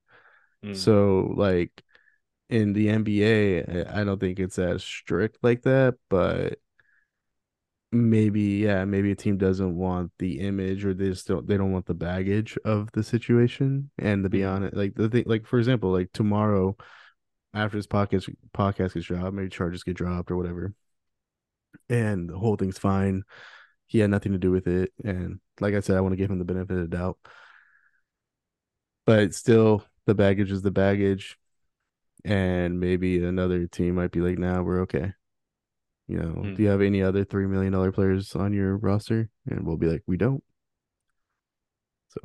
mm, 0.62 0.90
So 0.90 1.32
like 1.36 1.82
in 2.50 2.74
the 2.74 2.90
NBA, 2.90 3.64
I 3.64 4.02
I 4.02 4.04
don't 4.04 4.20
think 4.20 4.40
it's 4.40 4.58
as 4.58 4.84
strict 4.84 5.38
like 5.42 5.62
that, 5.64 5.96
but 6.10 6.58
maybe 7.92 8.40
yeah, 8.40 8.84
maybe 8.84 9.10
a 9.10 9.16
team 9.16 9.36
doesn't 9.36 9.76
want 9.76 10.12
the 10.18 10.40
image 10.40 10.84
or 10.84 10.94
they 10.94 11.08
just 11.08 11.26
don't 11.26 11.46
they 11.46 11.56
don't 11.56 11.72
want 11.72 11.86
the 11.86 11.94
baggage 11.94 12.56
of 12.64 12.90
the 12.92 13.02
situation. 13.02 13.90
And 13.98 14.22
to 14.24 14.28
be 14.30 14.44
Mhm. 14.44 14.44
honest, 14.44 14.76
like 14.76 14.94
the 14.94 15.08
thing, 15.08 15.24
like 15.26 15.46
for 15.46 15.58
example, 15.58 15.90
like 15.90 16.12
tomorrow 16.12 16.76
after 17.54 17.76
this 17.78 17.86
podcast 17.86 18.34
podcast 18.54 18.94
gets 18.94 19.06
dropped, 19.06 19.34
maybe 19.34 19.48
charges 19.48 19.84
get 19.84 19.96
dropped 19.96 20.30
or 20.30 20.36
whatever, 20.36 20.74
and 21.88 22.28
the 22.28 22.38
whole 22.38 22.56
thing's 22.56 22.78
fine. 22.78 23.22
He 23.86 23.98
had 23.98 24.10
nothing 24.10 24.32
to 24.32 24.38
do 24.38 24.50
with 24.50 24.66
it, 24.66 24.92
and 25.04 25.40
like 25.60 25.74
I 25.74 25.80
said, 25.80 25.96
I 25.96 26.00
want 26.00 26.12
to 26.12 26.16
give 26.16 26.30
him 26.30 26.38
the 26.38 26.44
benefit 26.44 26.76
of 26.76 26.90
the 26.90 26.96
doubt, 26.96 27.18
but 29.06 29.34
still, 29.34 29.84
the 30.06 30.14
baggage 30.14 30.50
is 30.50 30.62
the 30.62 30.70
baggage, 30.70 31.38
and 32.24 32.80
maybe 32.80 33.24
another 33.24 33.66
team 33.66 33.96
might 33.96 34.12
be 34.12 34.20
like, 34.20 34.38
"Nah, 34.38 34.62
we're 34.62 34.82
okay." 34.82 35.14
You 36.08 36.18
know, 36.18 36.32
Hmm. 36.32 36.54
do 36.54 36.62
you 36.62 36.68
have 36.70 36.82
any 36.82 37.02
other 37.02 37.24
three 37.24 37.46
million 37.46 37.72
dollar 37.72 37.92
players 37.92 38.34
on 38.36 38.52
your 38.52 38.76
roster? 38.76 39.30
And 39.46 39.66
we'll 39.66 39.76
be 39.78 39.88
like, 39.88 40.02
"We 40.06 40.16
don't." 40.16 40.44
So 42.08 42.20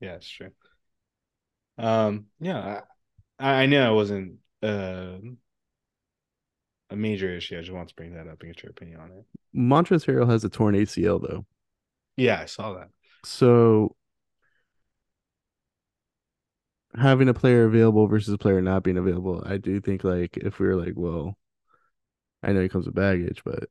Yeah, 0.00 0.14
it's 0.16 0.28
true. 0.28 0.50
Um, 1.78 2.26
yeah, 2.40 2.82
I, 3.42 3.62
I 3.62 3.66
know 3.66 3.92
it 3.92 3.96
wasn't 3.96 4.34
uh, 4.62 5.18
a 6.90 6.96
major 6.96 7.30
issue. 7.34 7.58
I 7.58 7.60
just 7.60 7.72
want 7.72 7.88
to 7.88 7.94
bring 7.94 8.14
that 8.14 8.28
up 8.28 8.40
and 8.42 8.54
get 8.54 8.62
your 8.62 8.70
opinion 8.70 9.00
on 9.00 9.10
it. 9.10 9.24
Montrezl 9.54 10.06
Harrell 10.06 10.30
has 10.30 10.44
a 10.44 10.48
torn 10.48 10.74
ACL 10.74 11.20
though, 11.20 11.44
Yeah, 12.16 12.40
I 12.40 12.46
saw 12.46 12.74
that. 12.74 12.88
so 13.24 13.96
having 16.96 17.28
a 17.28 17.34
player 17.34 17.64
available 17.64 18.06
versus 18.06 18.32
a 18.34 18.38
player 18.38 18.60
not 18.60 18.82
being 18.82 18.96
available, 18.98 19.42
I 19.46 19.56
do 19.56 19.80
think 19.80 20.04
like 20.04 20.36
if 20.36 20.58
we 20.58 20.66
were 20.66 20.76
like, 20.76 20.94
well, 20.96 21.36
I 22.42 22.52
know 22.52 22.60
he 22.60 22.68
comes 22.68 22.86
with 22.86 22.94
baggage, 22.94 23.42
but 23.44 23.64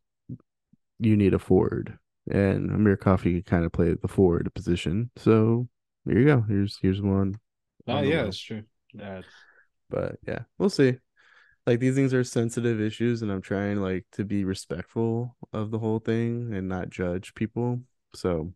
you 1.00 1.18
need 1.18 1.34
a 1.34 1.40
forward, 1.40 1.98
and 2.30 2.72
Amir 2.72 2.96
Coffey 2.98 3.36
could 3.36 3.46
kind 3.46 3.66
of 3.66 3.72
play 3.72 3.94
the 3.94 4.08
forward 4.08 4.52
position. 4.54 5.10
So 5.18 5.68
here 6.06 6.20
you 6.20 6.26
go. 6.26 6.42
Here's 6.48 6.78
here's 6.82 7.02
one. 7.02 7.36
Oh, 7.88 7.94
on 7.98 8.08
yeah, 8.08 8.24
that's 8.24 8.40
true. 8.40 8.64
It's- 8.94 9.24
But 9.92 10.18
yeah, 10.28 10.42
we'll 10.60 10.72
see. 10.72 10.98
Like 11.68 11.80
these 11.80 11.96
things 11.96 12.14
are 12.14 12.24
sensitive 12.24 12.82
issues, 12.82 13.22
and 13.22 13.32
I'm 13.32 13.42
trying 13.42 13.82
like 13.82 14.06
to 14.14 14.26
be 14.26 14.46
respectful 14.46 15.36
of 15.54 15.72
the 15.72 15.80
whole 15.80 16.00
thing 16.00 16.54
and 16.54 16.70
not 16.70 16.90
judge 16.92 17.36
people. 17.36 17.82
So, 18.16 18.54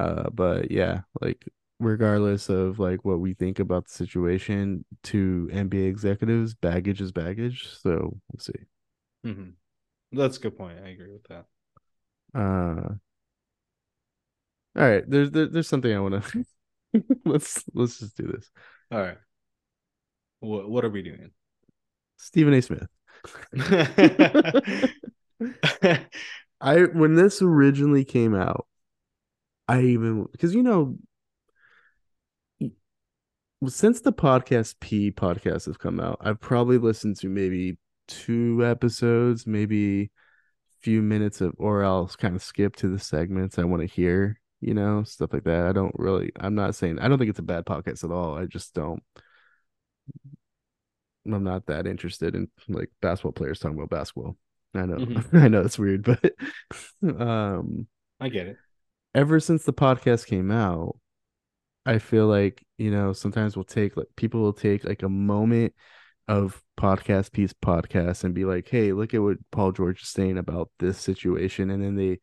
uh, 0.00 0.30
but 0.30 0.70
yeah, 0.70 1.02
like 1.22 1.46
regardless 1.80 2.48
of 2.50 2.78
like 2.78 3.04
what 3.04 3.20
we 3.20 3.34
think 3.34 3.58
about 3.58 3.86
the 3.88 3.94
situation, 3.94 4.84
to 5.04 5.48
NBA 5.52 5.88
executives, 5.88 6.54
baggage 6.54 7.00
is 7.00 7.12
baggage. 7.12 7.68
So 7.82 8.18
we'll 8.32 8.40
see. 8.40 8.54
mhm. 9.24 9.54
That's 10.12 10.38
a 10.38 10.40
good 10.40 10.56
point. 10.58 10.78
I 10.84 10.90
agree 10.90 11.12
with 11.12 11.24
that. 11.28 11.46
Uh, 12.34 12.96
all 14.76 14.82
right. 14.88 15.04
There's 15.08 15.30
there, 15.30 15.46
there's 15.46 15.68
something 15.68 15.92
I 15.94 16.00
want 16.00 16.22
to 16.24 16.44
let's 17.24 17.64
let's 17.74 17.98
just 17.98 18.16
do 18.16 18.24
this. 18.26 18.50
All 18.90 18.98
right. 19.00 19.18
What 20.40 20.68
what 20.68 20.84
are 20.84 20.90
we 20.90 21.02
doing? 21.02 21.30
Stephen 22.18 22.54
A. 22.54 22.62
Smith. 22.62 22.88
I 26.60 26.84
when 26.84 27.14
this 27.14 27.42
originally 27.42 28.04
came 28.04 28.34
out, 28.34 28.66
I 29.68 29.82
even 29.82 30.26
because 30.32 30.54
you 30.54 30.62
know 30.62 30.96
since 33.68 34.00
the 34.00 34.12
podcast 34.12 34.76
P 34.80 35.10
podcast 35.10 35.66
has 35.66 35.76
come 35.76 36.00
out, 36.00 36.18
I've 36.20 36.40
probably 36.40 36.78
listened 36.78 37.16
to 37.18 37.28
maybe 37.28 37.78
two 38.08 38.64
episodes, 38.64 39.46
maybe 39.46 40.02
a 40.02 40.08
few 40.82 41.02
minutes 41.02 41.40
of 41.40 41.54
or 41.58 41.82
else 41.82 42.16
kind 42.16 42.36
of 42.36 42.42
skip 42.42 42.76
to 42.76 42.88
the 42.88 42.98
segments 42.98 43.58
I 43.58 43.64
want 43.64 43.82
to 43.82 43.88
hear, 43.88 44.40
you 44.60 44.74
know, 44.74 45.04
stuff 45.04 45.32
like 45.32 45.44
that. 45.44 45.66
I 45.66 45.72
don't 45.72 45.94
really 45.98 46.32
I'm 46.38 46.54
not 46.54 46.74
saying 46.74 46.98
I 47.00 47.08
don't 47.08 47.18
think 47.18 47.30
it's 47.30 47.38
a 47.38 47.42
bad 47.42 47.66
podcast 47.66 48.04
at 48.04 48.10
all. 48.10 48.36
I 48.36 48.46
just 48.46 48.74
don't 48.74 49.02
I'm 51.34 51.44
not 51.44 51.66
that 51.66 51.86
interested 51.86 52.34
in 52.34 52.48
like 52.68 52.90
basketball 53.00 53.32
players 53.32 53.58
talking 53.58 53.76
about 53.78 53.90
basketball. 53.90 54.36
I 54.74 54.86
know, 54.86 54.96
Mhm. 54.96 55.34
I 55.42 55.48
know 55.48 55.62
it's 55.62 55.78
weird, 55.78 56.02
but 56.04 56.34
um, 57.20 57.86
I 58.20 58.28
get 58.28 58.46
it. 58.48 58.56
ever 59.14 59.40
since 59.40 59.64
the 59.64 59.72
podcast 59.72 60.26
came 60.26 60.50
out, 60.50 60.96
I 61.84 61.98
feel 61.98 62.26
like 62.26 62.64
you 62.78 62.90
know 62.90 63.12
sometimes 63.12 63.56
we'll 63.56 63.64
take 63.64 63.96
like 63.96 64.08
people 64.16 64.40
will 64.42 64.52
take 64.52 64.84
like 64.84 65.02
a 65.02 65.08
moment 65.08 65.74
of 66.28 66.60
podcast 66.78 67.30
piece 67.32 67.52
podcast 67.52 68.24
and 68.24 68.34
be 68.34 68.44
like, 68.44 68.68
hey, 68.68 68.92
look 68.92 69.14
at 69.14 69.22
what 69.22 69.38
Paul 69.52 69.70
George 69.72 70.02
is 70.02 70.08
saying 70.08 70.38
about 70.38 70.70
this 70.78 70.98
situation, 70.98 71.70
and 71.70 71.82
then 71.82 71.94
they 71.96 72.18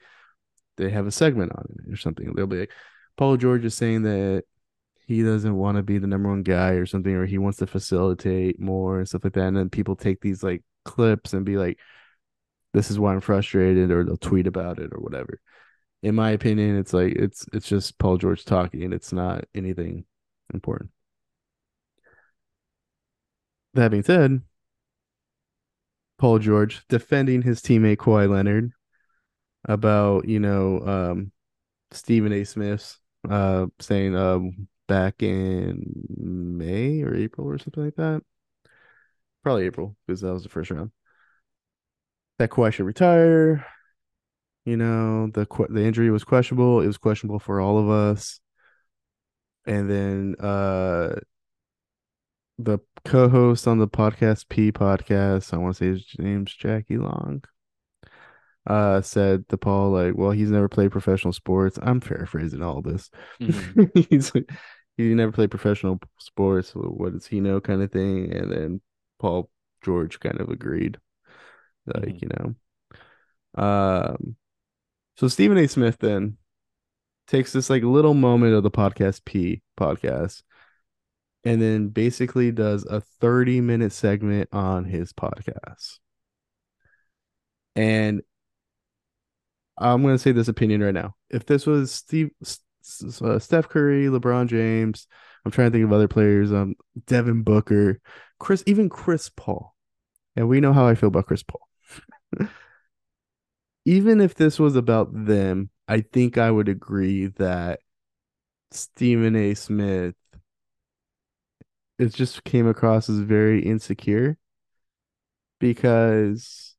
they 0.77 0.89
have 0.89 1.07
a 1.07 1.11
segment 1.11 1.51
on 1.55 1.65
it 1.87 1.93
or 1.93 1.95
something. 1.95 2.33
They'll 2.33 2.47
be 2.47 2.59
like, 2.61 2.71
Paul 3.15 3.37
George 3.37 3.63
is 3.63 3.75
saying 3.75 4.03
that 4.03 4.43
he 5.05 5.23
doesn't 5.23 5.55
want 5.55 5.77
to 5.77 5.83
be 5.83 5.97
the 5.97 6.07
number 6.07 6.29
one 6.29 6.43
guy 6.43 6.71
or 6.71 6.85
something, 6.85 7.13
or 7.13 7.25
he 7.25 7.37
wants 7.37 7.57
to 7.59 7.67
facilitate 7.67 8.59
more 8.59 8.99
and 8.99 9.07
stuff 9.07 9.23
like 9.23 9.33
that. 9.33 9.47
And 9.47 9.57
then 9.57 9.69
people 9.69 9.95
take 9.95 10.21
these 10.21 10.43
like 10.43 10.63
clips 10.85 11.33
and 11.33 11.45
be 11.45 11.57
like, 11.57 11.79
this 12.73 12.89
is 12.89 12.99
why 12.99 13.13
I'm 13.13 13.21
frustrated, 13.21 13.91
or 13.91 14.03
they'll 14.03 14.17
tweet 14.17 14.47
about 14.47 14.79
it 14.79 14.91
or 14.93 14.99
whatever. 14.99 15.39
In 16.01 16.15
my 16.15 16.31
opinion, 16.31 16.77
it's 16.77 16.93
like 16.93 17.13
it's 17.13 17.45
it's 17.53 17.67
just 17.67 17.97
Paul 17.99 18.17
George 18.17 18.45
talking, 18.45 18.83
and 18.83 18.93
it's 18.93 19.13
not 19.13 19.45
anything 19.53 20.05
important. 20.53 20.89
That 23.75 23.91
being 23.91 24.03
said, 24.03 24.41
Paul 26.17 26.39
George 26.39 26.83
defending 26.89 27.41
his 27.41 27.61
teammate 27.61 27.97
Kawhi 27.97 28.29
Leonard 28.29 28.71
about, 29.65 30.27
you 30.27 30.39
know, 30.39 30.79
um 30.85 31.31
Stephen 31.91 32.33
A. 32.33 32.43
Smith's 32.43 32.99
uh 33.29 33.67
saying 33.79 34.15
um 34.15 34.67
back 34.87 35.23
in 35.23 35.83
May 36.17 37.01
or 37.01 37.15
April 37.15 37.47
or 37.47 37.57
something 37.57 37.83
like 37.83 37.95
that. 37.95 38.21
Probably 39.43 39.65
April, 39.65 39.95
because 40.05 40.21
that 40.21 40.33
was 40.33 40.43
the 40.43 40.49
first 40.49 40.71
round. 40.71 40.91
That 42.39 42.49
Kawhi 42.49 42.71
should 42.73 42.85
retire. 42.85 43.65
You 44.65 44.77
know, 44.77 45.27
the 45.27 45.45
the 45.69 45.83
injury 45.83 46.09
was 46.09 46.23
questionable. 46.23 46.81
It 46.81 46.87
was 46.87 46.97
questionable 46.97 47.39
for 47.39 47.59
all 47.59 47.77
of 47.77 47.89
us. 47.89 48.39
And 49.65 49.89
then 49.89 50.35
uh 50.39 51.15
the 52.57 52.79
co-host 53.03 53.67
on 53.67 53.79
the 53.79 53.87
podcast 53.87 54.47
P 54.47 54.71
podcast, 54.71 55.53
I 55.53 55.57
want 55.57 55.75
to 55.75 55.83
say 55.83 55.87
his 55.89 56.05
name's 56.17 56.53
Jackie 56.53 56.97
Long, 56.97 57.43
uh, 58.67 59.01
said 59.01 59.47
to 59.49 59.57
Paul 59.57 59.91
like, 59.91 60.15
"Well, 60.17 60.31
he's 60.31 60.51
never 60.51 60.69
played 60.69 60.91
professional 60.91 61.33
sports." 61.33 61.79
I'm 61.81 61.99
paraphrasing 61.99 62.63
all 62.63 62.81
this. 62.81 63.09
Mhm. 63.41 63.91
he's 64.09 64.33
like, 64.35 64.49
he 64.97 65.13
never 65.15 65.31
played 65.31 65.51
professional 65.51 65.99
sports. 66.19 66.71
What 66.75 67.13
does 67.13 67.27
he 67.27 67.41
know, 67.41 67.59
kind 67.61 67.81
of 67.81 67.91
thing? 67.91 68.31
And 68.33 68.51
then 68.51 68.81
Paul 69.19 69.49
George 69.83 70.19
kind 70.19 70.39
of 70.39 70.49
agreed, 70.49 70.97
like 71.85 72.05
Mhm. 72.05 72.21
you 72.21 72.29
know, 73.57 73.63
um, 73.63 74.35
so 75.17 75.27
Stephen 75.27 75.57
A. 75.57 75.67
Smith 75.67 75.97
then 75.99 76.37
takes 77.27 77.53
this 77.53 77.69
like 77.69 77.83
little 77.83 78.13
moment 78.13 78.53
of 78.53 78.63
the 78.63 78.71
podcast 78.71 79.23
P 79.25 79.61
podcast 79.79 80.43
and 81.45 81.61
then 81.61 81.89
basically 81.89 82.51
does 82.51 82.85
a 82.85 83.01
30 83.01 83.61
minute 83.61 83.91
segment 83.91 84.49
on 84.51 84.85
his 84.85 85.13
podcast. 85.13 85.99
And 87.75 88.21
I'm 89.83 90.01
going 90.01 90.15
to 90.15 90.19
say 90.19 90.31
this 90.31 90.47
opinion 90.47 90.81
right 90.81 90.93
now. 90.93 91.15
If 91.29 91.45
this 91.45 91.65
was 91.65 91.91
Steve, 91.91 92.31
uh, 92.41 93.39
Steph 93.39 93.69
Curry, 93.69 94.05
LeBron 94.05 94.47
James, 94.47 95.07
I'm 95.45 95.51
trying 95.51 95.71
to 95.71 95.75
think 95.75 95.85
of 95.85 95.93
other 95.93 96.07
players, 96.07 96.53
um, 96.53 96.75
Devin 97.05 97.43
Booker, 97.43 97.99
Chris, 98.39 98.63
even 98.65 98.89
Chris 98.89 99.29
Paul, 99.35 99.75
and 100.35 100.47
we 100.47 100.61
know 100.61 100.73
how 100.73 100.87
I 100.87 100.95
feel 100.95 101.07
about 101.07 101.27
Chris 101.27 101.43
Paul. 101.43 101.67
even 103.85 104.21
if 104.21 104.35
this 104.35 104.59
was 104.59 104.75
about 104.75 105.09
them, 105.11 105.69
I 105.87 106.01
think 106.01 106.37
I 106.37 106.49
would 106.49 106.69
agree 106.69 107.27
that 107.27 107.79
Stephen 108.71 109.35
A. 109.35 109.53
Smith 109.53 110.15
it 111.99 112.13
just 112.13 112.43
came 112.43 112.67
across 112.67 113.09
as 113.09 113.19
very 113.19 113.61
insecure 113.63 114.37
because 115.59 116.75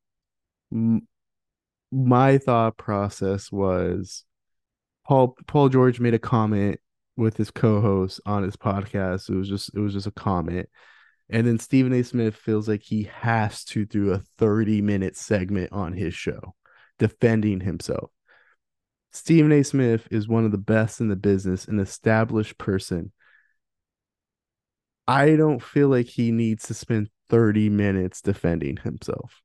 my 1.95 2.39
thought 2.39 2.77
process 2.77 3.53
was 3.53 4.25
Paul 5.07 5.37
Paul 5.47 5.69
George 5.69 6.01
made 6.01 6.15
a 6.15 6.19
comment 6.19 6.81
with 7.17 7.37
his 7.37 7.53
co-host 7.53 8.21
on 8.27 8.43
his 8.43 8.57
podcast. 8.57 9.31
It 9.31 9.37
was 9.37 9.49
just 9.49 9.73
it 9.75 9.79
was 9.79 9.93
just 9.93 10.09
a 10.09 10.13
comment. 10.13 10.69
And 11.31 11.47
then 11.47 11.59
Stephen 11.59 11.93
A. 11.93 12.03
Smith 12.03 12.37
feels 12.37 12.69
like 12.69 12.83
he 12.83 13.05
has 13.05 13.65
to 13.67 13.87
do 13.87 14.13
a 14.13 14.19
30 14.39 14.83
minute 14.83 15.17
segment 15.17 15.73
on 15.73 15.93
his 15.93 16.15
show 16.15 16.55
defending 16.99 17.61
himself. 17.61 18.11
Stephen 19.13 19.53
A. 19.53 19.63
Smith 19.63 20.09
is 20.11 20.27
one 20.27 20.45
of 20.45 20.51
the 20.51 20.59
best 20.59 21.01
in 21.01 21.09
the 21.09 21.17
business, 21.17 21.67
an 21.67 21.79
established 21.79 22.59
person. 22.59 23.13
I 25.07 25.37
don't 25.37 25.63
feel 25.63 25.89
like 25.89 26.07
he 26.07 26.33
needs 26.33 26.67
to 26.67 26.75
spend 26.75 27.09
30 27.29 27.69
minutes 27.71 28.21
defending 28.21 28.79
himself 28.79 29.44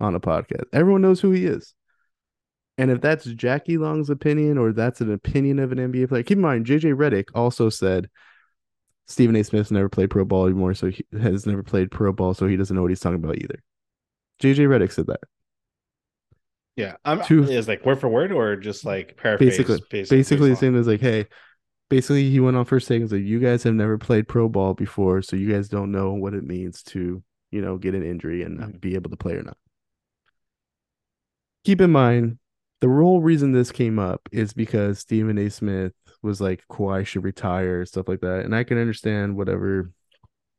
on 0.00 0.14
a 0.14 0.20
podcast. 0.20 0.64
Everyone 0.72 1.02
knows 1.02 1.20
who 1.20 1.30
he 1.30 1.46
is. 1.46 1.74
And 2.76 2.90
if 2.90 3.00
that's 3.00 3.24
Jackie 3.24 3.78
Long's 3.78 4.10
opinion 4.10 4.58
or 4.58 4.72
that's 4.72 5.00
an 5.00 5.12
opinion 5.12 5.58
of 5.60 5.70
an 5.72 5.78
NBA 5.78 6.08
player, 6.08 6.22
keep 6.24 6.38
in 6.38 6.42
mind, 6.42 6.66
JJ 6.66 6.94
Redick 6.96 7.26
also 7.34 7.68
said 7.68 8.10
Stephen 9.06 9.36
A. 9.36 9.44
Smith's 9.44 9.70
never 9.70 9.88
played 9.88 10.10
pro 10.10 10.24
ball 10.24 10.46
anymore, 10.46 10.74
so 10.74 10.88
he 10.90 11.04
has 11.20 11.46
never 11.46 11.62
played 11.62 11.90
pro 11.90 12.12
ball, 12.12 12.34
so 12.34 12.46
he 12.48 12.56
doesn't 12.56 12.74
know 12.74 12.82
what 12.82 12.90
he's 12.90 13.00
talking 13.00 13.22
about 13.22 13.38
either. 13.38 13.62
JJ 14.42 14.66
Redick 14.66 14.90
said 14.92 15.06
that. 15.06 15.20
Yeah, 16.76 16.96
I'm 17.04 17.22
Two- 17.22 17.44
is 17.44 17.68
like 17.68 17.86
word 17.86 18.00
for 18.00 18.08
word 18.08 18.32
or 18.32 18.56
just 18.56 18.84
like 18.84 19.16
paraphrase. 19.16 19.50
Basically, 19.50 19.78
based- 19.90 20.10
basically 20.10 20.50
the 20.50 20.56
same 20.56 20.74
as 20.76 20.88
like, 20.88 21.00
hey, 21.00 21.26
basically 21.88 22.28
he 22.28 22.40
went 22.40 22.56
on 22.56 22.64
first 22.64 22.88
take 22.88 23.00
and 23.02 23.10
said, 23.10 23.22
you 23.22 23.38
guys 23.38 23.62
have 23.62 23.74
never 23.74 23.96
played 23.98 24.26
pro 24.26 24.48
ball 24.48 24.74
before, 24.74 25.22
so 25.22 25.36
you 25.36 25.52
guys 25.52 25.68
don't 25.68 25.92
know 25.92 26.12
what 26.14 26.34
it 26.34 26.42
means 26.42 26.82
to, 26.82 27.22
you 27.52 27.62
know, 27.62 27.78
get 27.78 27.94
an 27.94 28.02
injury 28.02 28.42
and 28.42 28.58
Mhm. 28.58 28.80
be 28.80 28.96
able 28.96 29.10
to 29.10 29.16
play 29.16 29.34
or 29.34 29.42
not. 29.44 29.56
Keep 31.64 31.80
in 31.80 31.90
mind, 31.90 32.38
the 32.80 32.88
real 32.88 33.20
reason 33.20 33.52
this 33.52 33.72
came 33.72 33.98
up 33.98 34.28
is 34.30 34.52
because 34.52 34.98
Stephen 34.98 35.38
A. 35.38 35.48
Smith 35.48 35.92
was 36.22 36.40
like, 36.40 36.62
Kawhi 36.70 37.06
should 37.06 37.24
retire, 37.24 37.86
stuff 37.86 38.08
like 38.08 38.20
that. 38.20 38.44
And 38.44 38.54
I 38.54 38.64
can 38.64 38.78
understand 38.78 39.36
whatever 39.36 39.90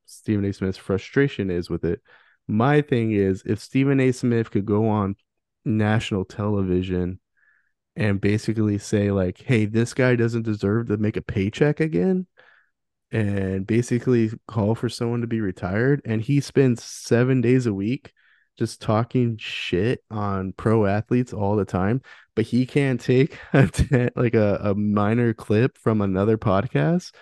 Stephen 0.06 0.46
A. 0.46 0.54
Smith's 0.54 0.78
frustration 0.78 1.52
is 1.52 1.70
with 1.70 1.86
it. 1.86 2.02
My 2.48 2.82
thing 2.82 3.12
is, 3.12 3.44
if 3.46 3.60
Stephen 3.60 4.00
A. 4.00 4.12
Smith 4.12 4.50
could 4.52 4.66
go 4.66 4.88
on 4.90 5.16
national 5.64 6.26
television 6.26 7.20
and 7.96 8.20
basically 8.22 8.78
say 8.78 9.12
like, 9.12 9.40
"Hey, 9.40 9.66
this 9.66 9.94
guy 9.94 10.16
doesn't 10.16 10.44
deserve 10.44 10.88
to 10.88 10.98
make 10.98 11.18
a 11.18 11.22
paycheck 11.22 11.80
again," 11.80 12.28
and 13.12 13.66
basically 13.66 14.32
call 14.48 14.76
for 14.76 14.90
someone 14.90 15.22
to 15.22 15.28
be 15.28 15.42
retired, 15.42 16.02
and 16.06 16.22
he 16.22 16.40
spends 16.42 16.84
seven 16.84 17.42
days 17.42 17.66
a 17.66 17.74
week 17.74 18.14
just 18.58 18.82
talking 18.82 19.38
shit 19.38 20.04
on 20.10 20.54
pro 20.54 20.86
athletes 20.86 21.34
all 21.34 21.56
the 21.56 21.66
time, 21.66 22.02
but 22.36 22.46
he 22.46 22.66
can't 22.66 23.00
take 23.00 23.38
a 23.54 23.68
te- 23.68 24.10
like 24.16 24.36
a, 24.36 24.60
a 24.64 24.76
minor 24.76 25.34
clip 25.34 25.78
from 25.78 26.02
another 26.02 26.38
podcast 26.38 27.14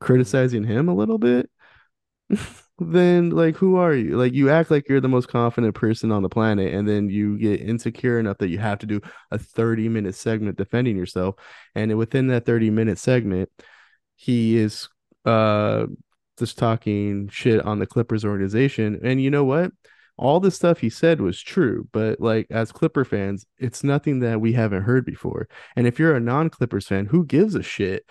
criticizing 0.00 0.64
him 0.64 0.88
a 0.88 0.94
little 0.94 1.18
bit. 1.18 1.50
then 2.78 3.30
like 3.30 3.56
who 3.56 3.76
are 3.76 3.94
you? 3.94 4.16
Like 4.16 4.34
you 4.34 4.50
act 4.50 4.70
like 4.70 4.88
you're 4.88 5.00
the 5.00 5.08
most 5.08 5.28
confident 5.28 5.74
person 5.74 6.12
on 6.12 6.22
the 6.22 6.28
planet 6.28 6.74
and 6.74 6.86
then 6.86 7.08
you 7.08 7.38
get 7.38 7.60
insecure 7.60 8.18
enough 8.18 8.38
that 8.38 8.48
you 8.48 8.58
have 8.58 8.78
to 8.80 8.86
do 8.86 9.00
a 9.30 9.38
30 9.38 9.88
minute 9.88 10.14
segment 10.14 10.58
defending 10.58 10.96
yourself 10.96 11.36
and 11.74 11.96
within 11.96 12.26
that 12.28 12.44
30 12.44 12.70
minute 12.70 12.98
segment 12.98 13.48
he 14.16 14.56
is 14.58 14.88
uh 15.24 15.86
just 16.38 16.58
talking 16.58 17.28
shit 17.28 17.64
on 17.64 17.78
the 17.78 17.86
clippers 17.86 18.24
organization 18.24 19.00
and 19.02 19.22
you 19.22 19.30
know 19.30 19.44
what 19.44 19.72
all 20.18 20.40
the 20.40 20.50
stuff 20.50 20.78
he 20.78 20.90
said 20.90 21.20
was 21.20 21.40
true 21.40 21.88
but 21.92 22.20
like 22.20 22.46
as 22.50 22.72
clipper 22.72 23.04
fans 23.04 23.44
it's 23.58 23.84
nothing 23.84 24.20
that 24.20 24.40
we 24.40 24.52
haven't 24.52 24.82
heard 24.82 25.04
before 25.04 25.48
and 25.76 25.86
if 25.86 25.98
you're 25.98 26.16
a 26.16 26.20
non-clippers 26.20 26.86
fan 26.86 27.06
who 27.06 27.24
gives 27.24 27.54
a 27.54 27.62
shit 27.62 28.04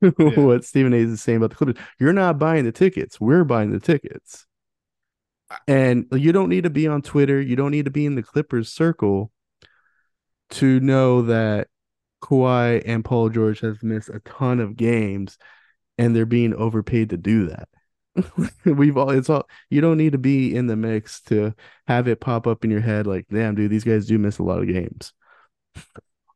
what 0.16 0.64
Stephen 0.64 0.92
A 0.92 0.98
is 0.98 1.22
saying 1.22 1.38
about 1.38 1.50
the 1.50 1.56
Clippers. 1.56 1.82
You're 1.98 2.12
not 2.12 2.38
buying 2.38 2.64
the 2.64 2.72
tickets. 2.72 3.20
We're 3.20 3.44
buying 3.44 3.70
the 3.70 3.80
tickets. 3.80 4.46
And 5.66 6.06
you 6.12 6.32
don't 6.32 6.48
need 6.48 6.64
to 6.64 6.70
be 6.70 6.86
on 6.86 7.02
Twitter. 7.02 7.40
You 7.40 7.56
don't 7.56 7.70
need 7.70 7.84
to 7.84 7.90
be 7.90 8.04
in 8.04 8.14
the 8.14 8.22
Clippers 8.22 8.72
circle 8.72 9.30
to 10.50 10.80
know 10.80 11.22
that 11.22 11.68
Kawhi 12.22 12.82
and 12.84 13.04
Paul 13.04 13.30
George 13.30 13.60
have 13.60 13.82
missed 13.82 14.08
a 14.08 14.20
ton 14.20 14.60
of 14.60 14.76
games 14.76 15.38
and 15.98 16.14
they're 16.14 16.26
being 16.26 16.54
overpaid 16.54 17.10
to 17.10 17.16
do 17.16 17.46
that. 17.48 17.68
We've 18.64 18.96
all 18.96 19.10
it's 19.10 19.30
all 19.30 19.48
you 19.70 19.80
don't 19.80 19.98
need 19.98 20.12
to 20.12 20.18
be 20.18 20.54
in 20.54 20.66
the 20.66 20.76
mix 20.76 21.20
to 21.22 21.54
have 21.86 22.08
it 22.08 22.20
pop 22.20 22.46
up 22.46 22.64
in 22.64 22.70
your 22.70 22.80
head 22.80 23.06
like, 23.06 23.26
damn, 23.30 23.54
dude, 23.54 23.70
these 23.70 23.84
guys 23.84 24.06
do 24.06 24.18
miss 24.18 24.38
a 24.38 24.42
lot 24.42 24.60
of 24.60 24.68
games. 24.68 25.12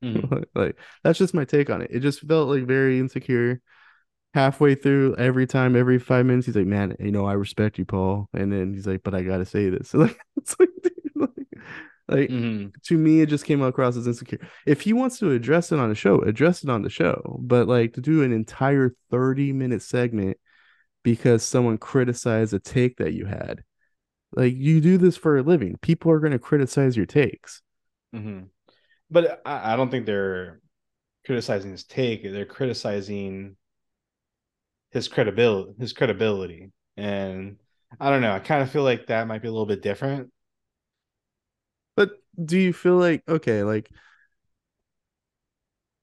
Mhm. 0.03 0.45
like 0.55 0.77
that's 1.05 1.19
just 1.19 1.35
my 1.35 1.45
take 1.45 1.71
on 1.71 1.83
it. 1.83 1.90
It 1.93 2.01
just 2.01 2.21
felt 2.21 2.49
like 2.49 2.64
very 2.66 2.99
insecure. 2.99 3.61
halfway 4.35 4.75
through 4.77 5.16
every 5.16 5.47
time, 5.47 5.77
every 5.77 5.99
five 5.99 6.27
minutes, 6.27 6.47
he's 6.47 6.57
like, 6.57 6.66
"Man, 6.66 6.97
you 7.01 7.12
know, 7.12 7.27
I 7.27 7.35
respect 7.35 7.79
you, 7.79 7.85
Paul," 7.87 8.29
and 8.35 8.53
then 8.53 8.75
he's 8.75 8.87
like, 8.87 9.03
"But 9.05 9.14
I 9.14 9.23
gotta 9.25 9.47
say 9.47 9.71
this." 9.71 9.95
like, 9.97 10.19
it's 10.37 10.57
like, 10.61 10.71
dude, 10.83 10.95
like, 11.16 11.31
like 12.09 12.31
Mhm. 12.31 12.73
to 12.85 12.99
me, 12.99 13.23
it 13.23 13.27
just 13.29 13.45
came 13.47 13.62
across 13.62 13.97
as 13.97 14.07
insecure. 14.07 14.40
If 14.66 14.83
he 14.83 14.93
wants 14.95 15.19
to 15.21 15.33
address 15.33 15.73
it 15.73 15.79
on 15.81 15.88
the 15.90 15.95
show, 15.97 16.21
address 16.23 16.64
it 16.64 16.71
on 16.71 16.83
the 16.83 16.90
show. 16.90 17.40
But 17.43 17.69
like 17.69 17.95
to 17.95 18.01
do 18.03 18.23
an 18.25 18.33
entire 18.33 18.95
thirty 19.11 19.53
minute 19.53 19.83
segment 19.83 20.38
because 21.03 21.43
someone 21.45 21.79
criticized 21.79 22.55
a 22.55 22.59
take 22.61 22.97
that 22.99 23.15
you 23.15 23.27
had, 23.27 23.65
like 24.35 24.55
you 24.57 24.81
do 24.81 24.99
this 24.99 25.17
for 25.17 25.39
a 25.39 25.43
living. 25.43 25.79
People 25.83 26.13
are 26.13 26.21
going 26.21 26.33
to 26.33 26.39
criticize 26.41 26.97
your 26.97 27.07
takes. 27.07 27.63
hmm 28.13 28.41
But 29.11 29.43
I, 29.47 29.75
I 29.75 29.77
don't 29.77 29.91
think 29.91 30.07
they're 30.07 30.61
criticizing 31.27 31.73
his 31.73 31.85
take. 31.85 32.25
They're 32.25 32.47
criticizing 32.47 33.57
his 34.91 35.09
credibility, 35.09 35.73
his 35.79 35.93
credibility, 35.93 36.73
and 36.97 37.59
I 38.01 38.11
don't 38.11 38.23
know. 38.23 38.33
I 38.33 38.41
kind 38.41 38.63
of 38.63 38.71
feel 38.71 38.83
like 38.83 39.07
that 39.07 39.27
might 39.27 39.43
be 39.43 39.49
a 39.49 39.53
little 39.53 39.67
bit 39.67 39.83
different. 39.83 40.31
But 41.97 42.13
do 42.45 42.59
you 42.59 42.73
feel 42.73 42.97
like 42.97 43.23
okay, 43.29 43.63
like 43.63 43.91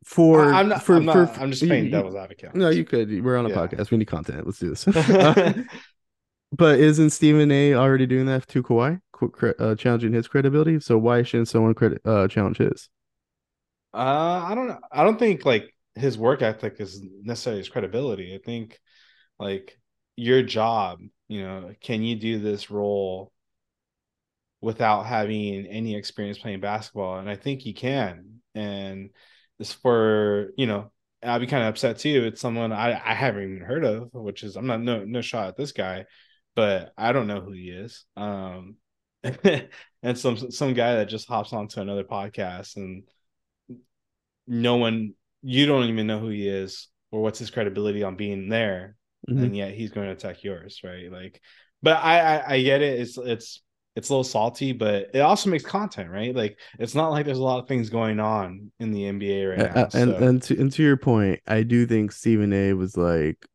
for 0.08 0.54
I, 0.54 0.62
am 0.62 0.70
not. 0.70 0.84
for, 0.84 0.96
I'm 0.96 1.06
not. 1.06 1.36
for- 1.36 1.42
I'm 1.42 1.52
just 1.52 1.66
playing 1.68 1.86
you- 1.86 1.92
devil's 1.92 2.16
advocate. 2.16 2.56
No, 2.56 2.70
you 2.70 2.86
could. 2.86 3.10
We're 3.24 3.36
on 3.36 3.46
a 3.46 3.50
Yeah. 3.50 3.56
podcast. 3.56 3.92
We 3.92 3.98
need 3.98 4.06
content. 4.06 4.46
Let's 4.46 4.58
do 4.58 4.70
this. 4.70 4.88
Uh, 4.88 5.64
but 6.54 6.80
isn't 6.80 7.10
Stephen 7.10 7.52
A. 7.52 7.74
already 7.74 8.06
doing 8.06 8.26
that 8.28 8.48
to 8.48 8.64
Kawhi, 8.64 9.02
uh, 9.60 9.76
challenging 9.76 10.14
his 10.14 10.30
credibility? 10.30 10.80
So 10.80 10.98
why 10.98 11.24
shouldn't 11.24 11.50
someone 11.50 11.74
credit 11.74 12.02
uh, 12.06 12.30
challenge 12.30 12.60
his? 12.60 12.90
Uh, 13.94 13.98
I 14.48 14.56
don't 14.56 14.68
know. 14.70 14.80
I 14.90 15.04
don't 15.04 15.20
think 15.20 15.46
like 15.46 15.74
his 15.96 16.18
work 16.18 16.42
ethic 16.42 16.76
is 16.80 17.04
necessarily 17.22 17.60
his 17.60 17.70
credibility. 17.70 18.34
I 18.34 18.40
think 18.46 18.80
like 19.40 19.78
your 20.16 20.42
job, 20.42 21.00
you 21.28 21.42
know, 21.42 21.74
can 21.82 22.02
you 22.02 22.16
do 22.16 22.40
this 22.40 22.72
role 22.72 23.34
without 24.62 25.06
having 25.06 25.66
any 25.66 25.96
experience 25.96 26.38
playing 26.38 26.62
basketball? 26.62 27.20
And 27.20 27.30
I 27.30 27.36
think 27.36 27.60
he 27.62 27.74
can. 27.74 28.40
And 28.56 29.10
this 29.60 29.74
for, 29.74 30.52
you 30.58 30.68
know, 30.68 30.92
I'd 31.24 31.40
be 31.42 31.48
kind 31.48 31.64
of 31.64 31.70
upset 31.70 32.00
too. 32.00 32.26
It's 32.26 32.42
someone 32.42 32.72
I, 32.72 32.92
I 32.94 33.14
haven't 33.14 33.44
even 33.44 33.66
heard 33.66 33.84
of, 33.84 34.10
which 34.14 34.44
is 34.44 34.56
I'm 34.56 34.68
not 34.68 34.82
no 34.82 35.04
no 35.04 35.22
shot 35.22 35.48
at 35.50 35.58
this 35.58 35.72
guy, 35.72 36.06
but 36.56 36.94
I 36.98 37.12
don't 37.12 37.28
know 37.28 37.42
who 37.42 37.52
he 37.52 37.70
is. 37.70 38.06
Um 38.16 38.76
and 39.24 40.18
some 40.18 40.38
some 40.52 40.74
guy 40.74 40.96
that 40.96 41.10
just 41.10 41.28
hops 41.28 41.54
onto 41.54 41.82
another 41.82 42.04
podcast 42.04 42.76
and 42.78 43.04
no 44.48 44.78
one 44.78 45.14
you 45.42 45.66
don't 45.66 45.86
even 45.90 46.08
know 46.08 46.20
who 46.20 46.30
he 46.30 46.48
is 46.48 46.88
or 47.12 47.22
what's 47.22 47.40
his 47.40 47.50
credibility 47.52 48.04
on 48.04 48.16
being 48.16 48.50
there 48.50 48.96
Mhm. 49.30 49.44
and 49.44 49.58
yet 49.58 49.74
he's 49.74 49.92
going 49.92 50.08
to 50.08 50.14
attack 50.14 50.44
yours 50.44 50.82
right 50.84 51.12
like 51.12 51.42
but 51.82 51.98
I, 51.98 52.20
I 52.20 52.54
i 52.54 52.62
get 52.62 52.82
it 52.82 53.00
it's 53.00 53.18
it's 53.18 53.62
it's 53.98 54.10
a 54.10 54.14
little 54.14 54.24
salty 54.24 54.72
but 54.72 55.10
it 55.14 55.20
also 55.20 55.50
makes 55.50 55.66
content 55.66 56.10
right 56.10 56.34
like 56.36 56.58
it's 56.80 56.96
not 56.96 57.10
like 57.10 57.26
there's 57.26 57.40
a 57.40 57.44
lot 57.44 57.60
of 57.60 57.68
things 57.68 57.90
going 57.90 58.20
on 58.20 58.72
in 58.80 58.92
the 58.92 59.02
nba 59.04 59.50
right 59.50 59.76
now 59.76 59.82
Uh, 59.82 59.90
and 59.96 60.12
so- 60.12 60.18
and 60.28 60.42
to 60.44 60.60
and 60.62 60.72
to 60.72 60.84
your 60.84 60.98
point, 60.98 61.40
I 61.48 61.64
do 61.64 61.86
think 61.86 62.12
Stephen 62.12 62.54
A. 62.54 62.74
was 62.74 62.96
like, 62.96 63.46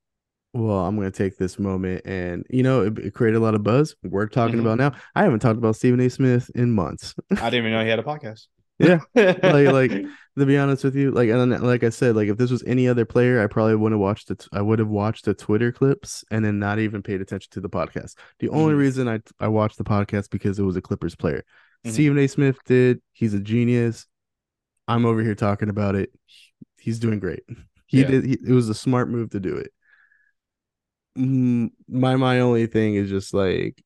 "Well, 0.53 0.85
I'm 0.85 0.97
going 0.97 1.11
to 1.11 1.17
take 1.17 1.39
this 1.39 1.59
moment, 1.59 2.03
and 2.05 2.45
you 2.51 2.63
know, 2.63 2.83
it, 2.83 2.99
it 2.99 3.15
created 3.15 3.39
a 3.39 3.41
lot 3.41 3.55
of 3.55 3.63
buzz. 3.63 3.95
We're 4.03 4.27
talking 4.27 4.57
Mhm. 4.57 4.63
about 4.63 4.79
now. 4.79 4.93
I 5.15 5.23
haven't 5.23 5.41
talked 5.41 5.59
about 5.59 5.77
Stephen 5.77 6.01
A. 6.01 6.11
Smith 6.11 6.51
in 6.55 6.73
months. 6.73 7.15
i 7.31 7.35
didn't 7.51 7.55
even 7.55 7.73
know 7.73 7.83
he 7.83 7.89
had 7.89 7.99
a 7.99 8.03
podcast 8.03 8.47
Yeah. 8.79 9.01
like 9.15 9.69
like 9.69 9.91
to 10.39 10.47
be 10.47 10.57
honest 10.57 10.83
with 10.83 10.97
you 10.97 11.11
like 11.11 11.29
and 11.29 11.53
then, 11.53 11.63
like 11.63 11.85
i 11.85 11.91
said 11.91 12.17
like 12.17 12.29
if 12.29 12.39
this 12.39 12.51
was 12.51 12.65
any 12.65 12.89
other 12.89 13.05
player 13.05 13.43
i 13.43 13.47
probably 13.47 13.77
wouldn't 13.77 13.99
have 14.01 14.03
watched 14.03 14.31
it 14.31 14.47
i 14.53 14.61
would 14.63 14.79
have 14.79 14.89
watched 14.89 15.27
the 15.27 15.35
twitter 15.35 15.71
clips 15.71 16.25
and 16.31 16.45
then 16.45 16.59
not 16.59 16.79
even 16.79 17.03
paid 17.03 17.21
attention 17.21 17.49
to 17.53 17.61
the 17.61 17.69
podcast 17.69 18.15
the 18.41 18.49
only 18.49 18.75
Mhm. 18.75 18.79
reason 18.79 19.09
i 19.09 19.21
i 19.39 19.47
watched 19.47 19.77
the 19.79 19.85
podcast 19.85 20.31
because 20.31 20.59
it 20.59 20.63
was 20.63 20.77
a 20.77 20.81
clippers 20.83 21.15
player 21.15 21.45
Mhm. 21.87 21.93
stephen 21.93 22.19
a 22.19 22.27
smith 22.27 22.57
did 22.65 23.01
he's 23.13 23.35
a 23.35 23.41
genius 23.41 24.07
i'm 24.89 25.05
over 25.05 25.23
here 25.23 25.35
talking 25.35 25.69
about 25.69 25.95
it 25.95 26.11
he's 26.81 26.99
doing 26.99 27.21
great 27.21 27.43
he 27.87 28.01
Yeah. 28.01 28.07
did 28.09 28.25
he, 28.25 28.33
it 28.47 28.53
was 28.53 28.69
a 28.71 28.75
smart 28.75 29.11
move 29.11 29.31
to 29.31 29.41
do 29.41 29.57
it 29.57 29.71
my 31.15 32.17
my 32.17 32.41
only 32.41 32.67
thing 32.67 32.95
is 32.95 33.11
just 33.11 33.35
like 33.35 33.83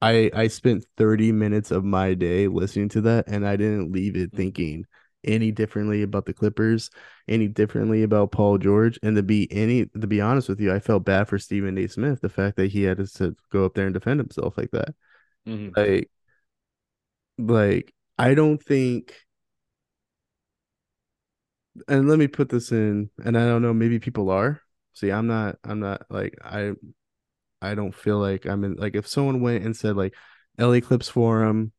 I 0.00 0.30
I 0.34 0.48
spent 0.48 0.84
30 0.96 1.32
minutes 1.32 1.70
of 1.70 1.84
my 1.84 2.14
day 2.14 2.48
listening 2.48 2.88
to 2.90 3.00
that 3.02 3.26
and 3.28 3.46
I 3.46 3.56
didn't 3.56 3.92
leave 3.92 4.16
it 4.16 4.32
Mhm. 4.32 4.36
thinking 4.36 4.86
any 5.24 5.50
differently 5.50 6.02
about 6.02 6.26
the 6.26 6.32
Clippers, 6.32 6.90
any 7.26 7.48
differently 7.48 8.02
about 8.04 8.30
Paul 8.32 8.58
George. 8.58 8.98
And 9.02 9.16
to 9.16 9.22
be 9.22 9.50
any 9.52 9.86
to 9.86 10.06
be 10.06 10.20
honest 10.20 10.48
with 10.48 10.60
you, 10.60 10.72
I 10.72 10.78
felt 10.80 11.04
bad 11.04 11.28
for 11.28 11.38
Stephen 11.38 11.76
A. 11.78 11.88
Smith, 11.88 12.20
the 12.20 12.28
fact 12.28 12.56
that 12.56 12.70
he 12.70 12.82
had 12.82 12.98
to 12.98 13.36
go 13.50 13.64
up 13.64 13.74
there 13.74 13.86
and 13.86 13.94
defend 13.94 14.20
himself 14.20 14.56
like 14.56 14.70
that. 14.72 14.94
Mhm. 15.46 15.76
Like 15.76 16.10
like 17.38 17.92
I 18.18 18.34
don't 18.34 18.62
think 18.62 19.14
and 21.86 22.08
let 22.08 22.18
me 22.18 22.26
put 22.28 22.48
this 22.48 22.72
in, 22.72 23.10
and 23.24 23.36
I 23.38 23.46
don't 23.46 23.62
know, 23.62 23.74
maybe 23.74 23.98
people 23.98 24.30
are. 24.30 24.60
See, 24.94 25.10
I'm 25.10 25.26
not 25.26 25.56
I'm 25.64 25.80
not 25.80 26.02
like 26.10 26.34
I 26.44 26.72
I 27.62 27.74
don't 27.74 27.94
feel 27.94 28.18
like 28.18 28.46
I'm 28.46 28.64
in 28.64 28.74
like 28.76 28.94
if 28.94 29.06
someone 29.06 29.40
went 29.40 29.64
and 29.64 29.76
said 29.76 29.96
like 29.96 30.14
LA 30.58 30.80
Clips 30.80 31.08
Forum, 31.08 31.72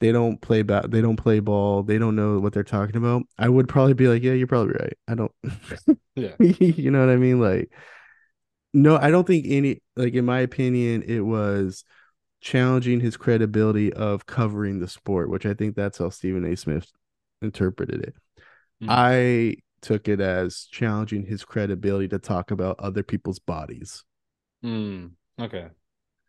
they 0.00 0.12
don't 0.12 0.40
play 0.40 0.62
ba- 0.62 0.86
they 0.88 1.00
don't 1.02 1.16
play 1.16 1.40
ball, 1.40 1.82
they 1.84 1.98
don't 1.98 2.16
know 2.16 2.40
what 2.40 2.52
they're 2.54 2.64
talking 2.64 2.96
about. 2.96 3.24
I 3.38 3.48
would 3.48 3.68
probably 3.68 3.94
be 3.94 4.08
like, 4.08 4.22
yeah, 4.22 4.34
you're 4.34 4.46
probably 4.48 4.74
right. 4.74 4.98
I 5.08 5.14
don't 5.16 5.32
yeah 6.16 6.36
you 6.40 6.90
know 6.90 7.00
what 7.00 7.12
I 7.12 7.16
mean? 7.16 7.40
Like 7.40 7.70
no, 8.72 8.96
I 8.96 9.10
don't 9.10 9.26
think 9.26 9.46
any 9.48 9.82
like 9.96 10.14
in 10.14 10.24
my 10.24 10.40
opinion 10.40 11.02
it 11.02 11.20
was 11.20 11.84
challenging 12.40 13.00
his 13.00 13.16
credibility 13.16 13.92
of 13.92 14.26
covering 14.26 14.80
the 14.80 14.88
sport, 14.88 15.30
which 15.30 15.46
I 15.46 15.54
think 15.54 15.76
that's 15.76 15.98
how 15.98 16.10
Stephen 16.10 16.44
A. 16.46 16.56
Smith 16.56 16.86
interpreted 17.42 18.02
it. 18.02 18.14
Mhm. 18.80 18.88
I 18.88 19.56
took 19.82 20.08
it 20.08 20.20
as 20.20 20.66
challenging 20.70 21.26
his 21.26 21.44
credibility 21.44 22.08
to 22.08 22.18
talk 22.18 22.50
about 22.50 22.80
other 22.80 23.02
people's 23.02 23.40
bodies. 23.40 24.04
Mm. 24.62 25.12
okay 25.40 25.68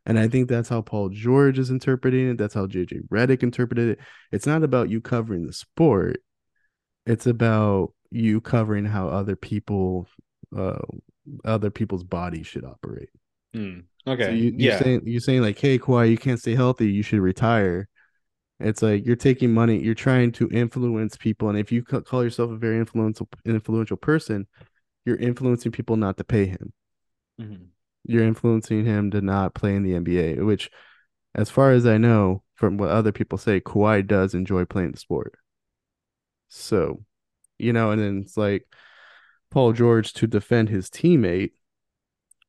And 0.06 0.20
I 0.20 0.28
think 0.28 0.50
that's 0.50 0.70
how 0.70 0.82
Paul 0.82 1.10
George 1.10 1.60
is 1.60 1.70
interpreting 1.70 2.32
it. 2.32 2.38
That's 2.38 2.54
how 2.54 2.68
JJ 2.68 3.08
Redick 3.10 3.44
interpreted 3.44 3.90
it. 3.90 4.00
It's 4.32 4.46
not 4.46 4.64
about 4.64 4.90
you 4.90 5.02
covering 5.02 5.46
the 5.48 5.54
sport. 5.54 6.22
It's 7.06 7.28
about 7.28 7.94
you 8.12 8.42
covering 8.42 8.86
how 8.86 9.08
other 9.10 9.36
people 9.36 10.08
uh 10.56 10.80
other 11.46 11.70
people's 11.70 12.04
bodies 12.04 12.48
should 12.48 12.66
operate. 12.66 13.10
Mm. 13.56 13.86
okay 14.08 14.26
So 14.26 14.32
you, 14.32 14.54
you're 14.58 14.74
yeah 14.74 14.80
saying 14.80 15.02
you're 15.06 15.22
saying 15.22 15.42
like, 15.42 15.60
hey 15.60 15.80
Kawhi, 15.80 16.10
you 16.10 16.18
can't 16.18 16.40
stay 16.40 16.56
healthy, 16.56 16.92
you 16.92 17.04
should 17.04 17.20
retire. 17.22 17.88
It's 18.60 18.82
like 18.82 19.06
you're 19.06 19.16
taking 19.18 19.54
money, 19.54 19.80
you're 19.84 19.96
trying 19.96 20.32
to 20.34 20.50
influence 20.50 21.18
people, 21.18 21.50
and 21.50 21.58
if 21.58 21.72
you 21.72 21.84
call 21.84 22.24
yourself 22.24 22.52
a 22.52 22.58
very 22.58 22.78
influential 22.80 23.28
influential 23.46 23.98
person, 23.98 24.48
you're 25.06 25.18
influencing 25.18 25.72
people 25.72 25.98
not 25.98 26.18
to 26.18 26.24
pay 26.24 26.46
him. 26.46 26.74
Mhm. 27.40 27.73
You're 28.06 28.24
influencing 28.24 28.86
him 28.86 29.12
to 29.12 29.22
not 29.22 29.54
play 29.54 29.76
in 29.76 29.84
the 29.84 29.94
NBA, 29.94 30.44
which, 30.44 30.70
as 31.36 31.50
far 31.50 31.72
as 31.72 31.86
I 31.86 31.98
know, 31.98 32.44
from 32.56 32.78
what 32.78 32.90
other 32.90 33.12
people 33.12 33.38
say, 33.38 33.60
Kawhi 33.62 34.06
does 34.06 34.34
enjoy 34.34 34.66
playing 34.66 34.92
the 34.92 35.00
sport. 35.00 35.36
So, 36.50 37.04
you 37.58 37.74
know, 37.74 37.92
and 37.92 38.02
then 38.02 38.22
it's 38.24 38.38
like 38.38 38.68
Paul 39.50 39.74
George 39.74 40.14
to 40.14 40.28
defend 40.28 40.70
his 40.70 40.90
teammate. 40.90 41.52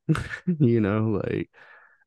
you 0.59 0.81
know, 0.81 1.21
like 1.25 1.51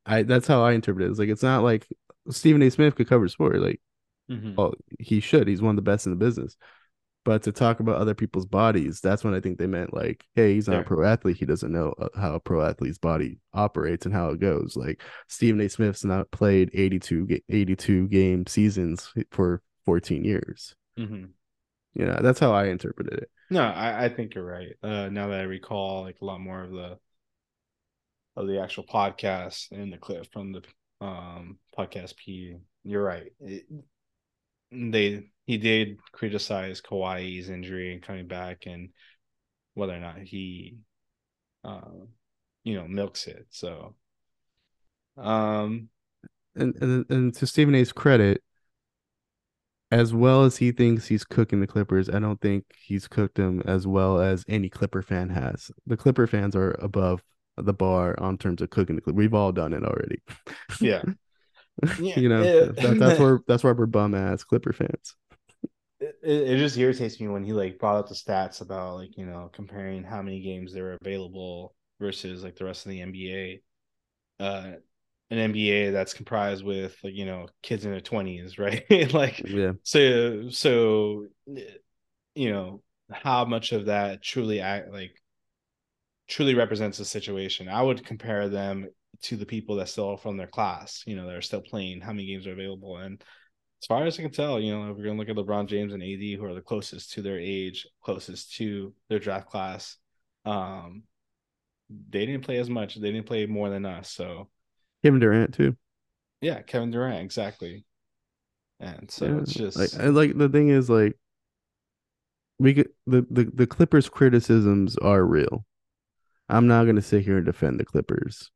I 0.05 0.23
that's 0.23 0.47
how 0.47 0.63
I 0.63 0.73
interpret 0.73 1.05
it. 1.07 1.09
It's 1.09 1.19
like 1.19 1.29
it's 1.29 1.43
not 1.43 1.63
like 1.63 1.87
Stephen 2.29 2.61
A. 2.61 2.69
Smith 2.69 2.95
could 2.95 3.09
cover 3.09 3.27
sport. 3.27 3.59
Like, 3.59 3.81
Mhm. 4.29 4.55
well, 4.57 4.73
he 4.99 5.19
should. 5.19 5.47
He's 5.47 5.61
one 5.61 5.71
of 5.71 5.75
the 5.77 5.89
best 5.89 6.05
in 6.05 6.11
the 6.11 6.17
business. 6.17 6.57
But 7.27 7.43
to 7.43 7.51
talk 7.51 7.81
about 7.81 7.97
other 7.97 8.13
people's 8.13 8.45
bodies, 8.45 9.01
that's 9.01 9.21
when 9.25 9.33
I 9.33 9.41
think 9.41 9.57
they 9.57 9.67
meant 9.67 9.93
like, 9.93 10.23
hey, 10.35 10.53
he's 10.53 10.69
not 10.69 10.79
a 10.79 10.83
pro 10.83 11.05
athlete. 11.05 11.35
He 11.35 11.45
doesn't 11.45 11.73
know 11.73 11.93
uh, 11.99 12.07
how 12.17 12.35
a 12.35 12.39
pro 12.39 12.61
athlete's 12.65 12.99
body 12.99 13.37
operates 13.53 14.05
and 14.05 14.15
how 14.15 14.29
it 14.29 14.39
goes. 14.39 14.77
Like 14.77 15.01
Stephen 15.27 15.59
A. 15.59 15.67
Smith's 15.67 16.05
not 16.05 16.31
played 16.31 16.69
82, 16.73 17.27
82 17.49 18.07
game 18.07 18.47
seasons 18.47 19.13
for 19.31 19.61
14 19.83 20.23
years. 20.23 20.73
Mhm. 20.97 21.31
You 21.95 22.05
know, 22.05 22.17
that's 22.21 22.39
how 22.39 22.53
I 22.53 22.67
interpreted 22.67 23.19
it. 23.19 23.29
No, 23.49 23.61
I, 23.61 24.05
I 24.05 24.09
think 24.09 24.33
you're 24.33 24.45
right. 24.45 24.77
Uh, 24.81 25.09
now 25.09 25.27
that 25.27 25.41
I 25.41 25.43
recall, 25.43 26.03
like 26.03 26.21
a 26.21 26.25
lot 26.25 26.39
more 26.39 26.63
of 26.63 26.71
the 26.71 26.97
of 28.37 28.47
the 28.47 28.61
actual 28.61 28.85
podcast 28.85 29.69
and 29.73 29.91
the 29.91 29.97
clip 29.97 30.31
from 30.31 30.53
the 30.53 30.61
um 31.05 31.57
podcast 31.77 32.15
P, 32.15 32.55
you're 32.85 33.03
right. 33.03 33.33
It, 33.41 33.65
they 34.71 35.29
he 35.45 35.57
did 35.57 35.99
criticize 36.11 36.81
Kawhi's 36.81 37.49
injury 37.49 37.93
and 37.93 38.01
coming 38.03 38.27
back 38.27 38.65
and 38.65 38.89
whether 39.75 39.95
or 39.95 39.99
not 39.99 40.19
he, 40.19 40.77
uh, 41.63 41.81
you 42.63 42.75
know, 42.75 42.87
milks 42.87 43.27
it. 43.27 43.47
So, 43.51 43.95
um, 45.17 45.89
And 46.55 46.75
and 46.81 47.05
and 47.09 47.33
to 47.35 47.47
Stephen 47.47 47.75
A.'s 47.75 47.91
credit, 47.93 48.43
as 49.91 50.13
well 50.13 50.43
as 50.43 50.57
he 50.57 50.71
thinks 50.71 51.07
he's 51.07 51.23
cooking 51.23 51.61
the 51.61 51.67
Clippers, 51.67 52.09
I 52.09 52.19
don't 52.19 52.41
think 52.41 52.65
he's 52.77 53.07
cooked 53.07 53.35
them 53.35 53.61
as 53.65 53.87
well 53.87 54.19
as 54.19 54.43
any 54.47 54.69
Clipper 54.69 55.01
fan 55.01 55.29
has. 55.29 55.71
The 55.85 55.95
Clipper 55.97 56.27
fans 56.27 56.55
are 56.55 56.71
above 56.79 57.23
the 57.55 57.73
bar 57.73 58.15
on 58.19 58.37
terms 58.37 58.61
of 58.61 58.69
cooking 58.69 58.95
the 58.97 59.01
Clippers. 59.01 59.17
We've 59.17 59.33
all 59.33 59.51
done 59.51 59.73
it 59.73 59.83
already. 59.83 60.21
Yeah. 60.79 61.03
you 62.15 62.29
know, 62.29 62.49
Yeah. 62.49 62.67
that, 62.79 62.97
that's 62.99 63.19
where 63.19 63.39
that's 63.47 63.63
why 63.63 63.71
we're 63.71 63.85
bum 63.85 64.15
ass 64.15 64.43
Clipper 64.43 64.73
fans. 64.73 65.15
it, 65.99 66.15
it 66.23 66.57
just 66.57 66.77
irritates 66.77 67.19
me 67.19 67.27
when 67.27 67.43
he 67.43 67.53
like 67.53 67.79
brought 67.79 67.97
up 67.97 68.07
the 68.07 68.15
stats 68.15 68.61
about 68.61 68.95
like 68.95 69.17
you 69.17 69.25
know 69.25 69.49
comparing 69.53 70.03
how 70.03 70.21
many 70.21 70.41
games 70.41 70.73
they're 70.73 70.97
available 71.01 71.75
versus 71.99 72.43
like 72.43 72.55
the 72.55 72.65
rest 72.65 72.85
of 72.85 72.91
the 72.91 73.01
NBA. 73.01 74.43
Uh, 74.43 74.73
an 75.29 75.39
NBA 75.39 75.91
that's 75.91 76.13
comprised 76.13 76.63
with 76.63 76.97
like 77.03 77.13
you 77.15 77.25
know 77.25 77.47
kids 77.63 77.85
in 77.85 77.91
their 77.91 78.01
twenties, 78.01 78.57
right? 78.59 78.85
like 79.13 79.43
Yeah. 79.43 79.73
so 79.83 80.49
so 80.49 81.27
you 82.35 82.51
know 82.51 82.81
how 83.11 83.45
much 83.45 83.71
of 83.71 83.85
that 83.85 84.21
truly 84.21 84.59
act 84.59 84.91
like 84.91 85.15
truly 86.27 86.55
represents 86.55 86.97
the 86.97 87.05
situation. 87.05 87.69
I 87.69 87.81
would 87.81 88.05
compare 88.05 88.49
them 88.49 88.87
to 89.23 89.35
the 89.37 89.45
people 89.45 89.75
that 89.77 89.89
still 89.89 90.09
are 90.09 90.17
from 90.17 90.37
their 90.37 90.47
class, 90.47 91.03
you 91.07 91.15
know, 91.15 91.27
that 91.27 91.35
are 91.35 91.41
still 91.41 91.61
playing, 91.61 92.01
how 92.01 92.11
many 92.11 92.27
games 92.27 92.47
are 92.47 92.53
available. 92.53 92.97
And 92.97 93.21
as 93.81 93.87
far 93.87 94.05
as 94.05 94.19
I 94.19 94.23
can 94.23 94.31
tell, 94.31 94.59
you 94.59 94.73
know, 94.73 94.91
if 94.91 94.97
we're 94.97 95.05
gonna 95.05 95.19
look 95.19 95.29
at 95.29 95.35
LeBron 95.35 95.67
James 95.67 95.93
and 95.93 96.03
AD, 96.03 96.35
who 96.35 96.45
are 96.45 96.53
the 96.53 96.61
closest 96.61 97.13
to 97.13 97.21
their 97.21 97.39
age, 97.39 97.87
closest 98.03 98.55
to 98.55 98.93
their 99.09 99.19
draft 99.19 99.49
class, 99.49 99.97
um, 100.45 101.03
they 102.09 102.25
didn't 102.25 102.43
play 102.45 102.57
as 102.57 102.69
much. 102.69 102.95
They 102.95 103.11
didn't 103.11 103.27
play 103.27 103.45
more 103.45 103.69
than 103.69 103.85
us. 103.85 104.11
So 104.11 104.49
Kevin 105.03 105.19
Durant 105.19 105.53
too. 105.53 105.75
yeah, 106.41 106.61
Kevin 106.61 106.91
Durant, 106.91 107.23
exactly. 107.23 107.85
And 108.79 109.09
so 109.09 109.25
Yeah, 109.25 109.39
it's 109.39 109.53
just 109.53 109.77
like 109.77 110.13
like 110.13 110.37
the 110.37 110.49
thing 110.49 110.69
is 110.69 110.89
like 110.89 111.17
we 112.59 112.73
could 112.73 112.89
the, 113.05 113.25
the 113.29 113.45
the 113.53 113.67
Clippers 113.67 114.09
criticisms 114.09 114.97
are 114.97 115.25
real. 115.25 115.65
I'm 116.49 116.67
not 116.67 116.85
gonna 116.85 117.01
sit 117.01 117.23
here 117.25 117.37
and 117.37 117.45
defend 117.45 117.79
the 117.79 117.85
Clippers. 117.85 118.51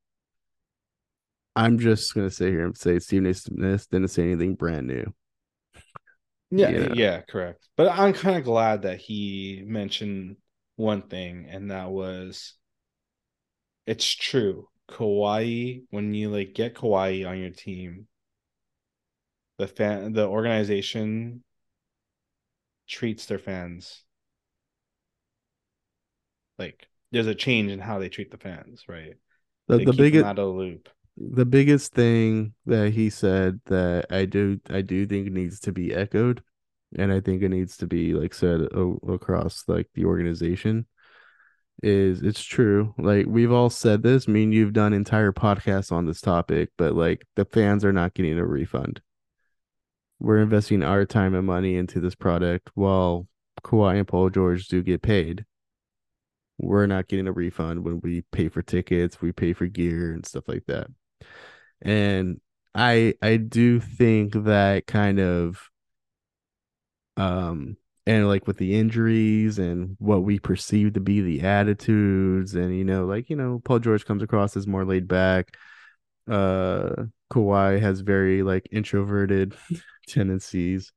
I'm 1.55 1.79
just 1.79 2.13
gonna 2.13 2.31
sit 2.31 2.49
here 2.49 2.65
and 2.65 2.77
say 2.77 2.99
Stephen 2.99 3.25
A. 3.27 3.33
Smith 3.33 3.89
didn't 3.89 4.07
say 4.09 4.23
anything 4.23 4.55
brand 4.55 4.87
new. 4.87 5.13
Yeah, 6.49 6.69
Yeah. 6.69 6.93
yeah, 6.93 7.21
correct. 7.21 7.67
But 7.77 7.91
I'm 7.91 8.13
kind 8.13 8.37
of 8.37 8.43
glad 8.43 8.83
that 8.83 8.99
he 8.99 9.63
mentioned 9.65 10.37
one 10.75 11.03
thing, 11.03 11.47
and 11.49 11.71
that 11.71 11.89
was 11.89 12.55
it's 13.85 14.13
true. 14.13 14.67
Kawhi, 14.89 15.83
when 15.89 16.13
you 16.13 16.29
like 16.29 16.53
get 16.53 16.75
Kawhi 16.75 17.27
on 17.27 17.39
your 17.39 17.51
team, 17.51 18.07
the 19.57 19.67
fan 19.67 20.13
the 20.13 20.27
organization 20.27 21.43
treats 22.87 23.25
their 23.25 23.39
fans 23.39 24.03
like 26.61 26.87
there's 27.11 27.27
a 27.27 27.35
change 27.35 27.71
in 27.71 27.79
how 27.79 27.99
they 27.99 28.09
treat 28.09 28.31
the 28.31 28.37
fans, 28.37 28.85
right? 28.87 29.15
The, 29.67 29.83
the 29.83 29.93
biggest 29.93 30.25
out 30.25 30.39
of 30.39 30.45
the 30.47 30.51
loop. 30.51 30.89
The 31.17 31.45
biggest 31.45 31.93
thing 31.93 32.53
that 32.65 32.93
he 32.93 33.09
said 33.09 33.59
that 33.65 34.07
I 34.09 34.25
do 34.25 34.59
I 34.69 34.81
do 34.81 35.05
think 35.05 35.31
needs 35.31 35.59
to 35.61 35.71
be 35.71 35.93
echoed, 35.93 36.43
and 36.97 37.11
I 37.11 37.19
think 37.21 37.43
it 37.43 37.49
needs 37.49 37.77
to 37.77 37.87
be 37.87 38.13
like 38.13 38.33
said 38.33 38.61
o- 38.73 38.99
across 39.07 39.63
like 39.67 39.89
the 39.93 40.05
organization 40.05 40.87
is 41.83 42.21
it's 42.21 42.43
true. 42.43 42.93
Like 42.97 43.25
we've 43.27 43.51
all 43.51 43.69
said 43.69 44.03
this. 44.03 44.27
I 44.27 44.31
mean, 44.31 44.51
you've 44.51 44.73
done 44.73 44.93
entire 44.93 45.31
podcasts 45.31 45.91
on 45.91 46.05
this 46.05 46.21
topic, 46.21 46.69
but 46.77 46.93
like 46.95 47.25
the 47.35 47.45
fans 47.45 47.83
are 47.85 47.93
not 47.93 48.13
getting 48.13 48.37
a 48.39 48.45
refund. 48.45 49.01
We're 50.19 50.39
investing 50.39 50.83
our 50.83 51.05
time 51.05 51.33
and 51.35 51.47
money 51.47 51.75
into 51.75 51.99
this 51.99 52.15
product 52.15 52.69
while 52.75 53.27
Kawhi 53.63 53.97
and 53.97 54.07
Paul 54.07 54.29
George 54.29 54.67
do 54.67 54.83
get 54.83 55.01
paid. 55.01 55.45
We're 56.59 56.85
not 56.85 57.07
getting 57.07 57.27
a 57.27 57.31
refund 57.31 57.83
when 57.83 58.01
we 58.01 58.21
pay 58.31 58.47
for 58.49 58.61
tickets, 58.61 59.19
we 59.21 59.31
pay 59.31 59.53
for 59.53 59.65
gear 59.67 60.13
and 60.13 60.25
stuff 60.25 60.47
like 60.47 60.65
that. 60.67 60.87
And 61.81 62.39
I 62.75 63.15
I 63.21 63.37
do 63.37 63.79
think 63.79 64.33
that 64.33 64.87
kind 64.87 65.19
of 65.19 65.69
um 67.17 67.77
and 68.07 68.27
like 68.27 68.47
with 68.47 68.57
the 68.57 68.75
injuries 68.75 69.59
and 69.59 69.95
what 69.99 70.23
we 70.23 70.39
perceive 70.39 70.93
to 70.93 70.99
be 70.99 71.21
the 71.21 71.41
attitudes 71.41 72.55
and 72.55 72.75
you 72.75 72.83
know 72.83 73.05
like 73.05 73.29
you 73.29 73.35
know 73.35 73.61
Paul 73.63 73.79
George 73.79 74.05
comes 74.05 74.23
across 74.23 74.55
as 74.57 74.67
more 74.67 74.85
laid 74.85 75.07
back 75.07 75.55
uh 76.29 77.05
Kawhi 77.31 77.79
has 77.81 78.01
very 78.01 78.43
like 78.43 78.67
introverted 78.71 79.55
tendencies. 80.07 80.91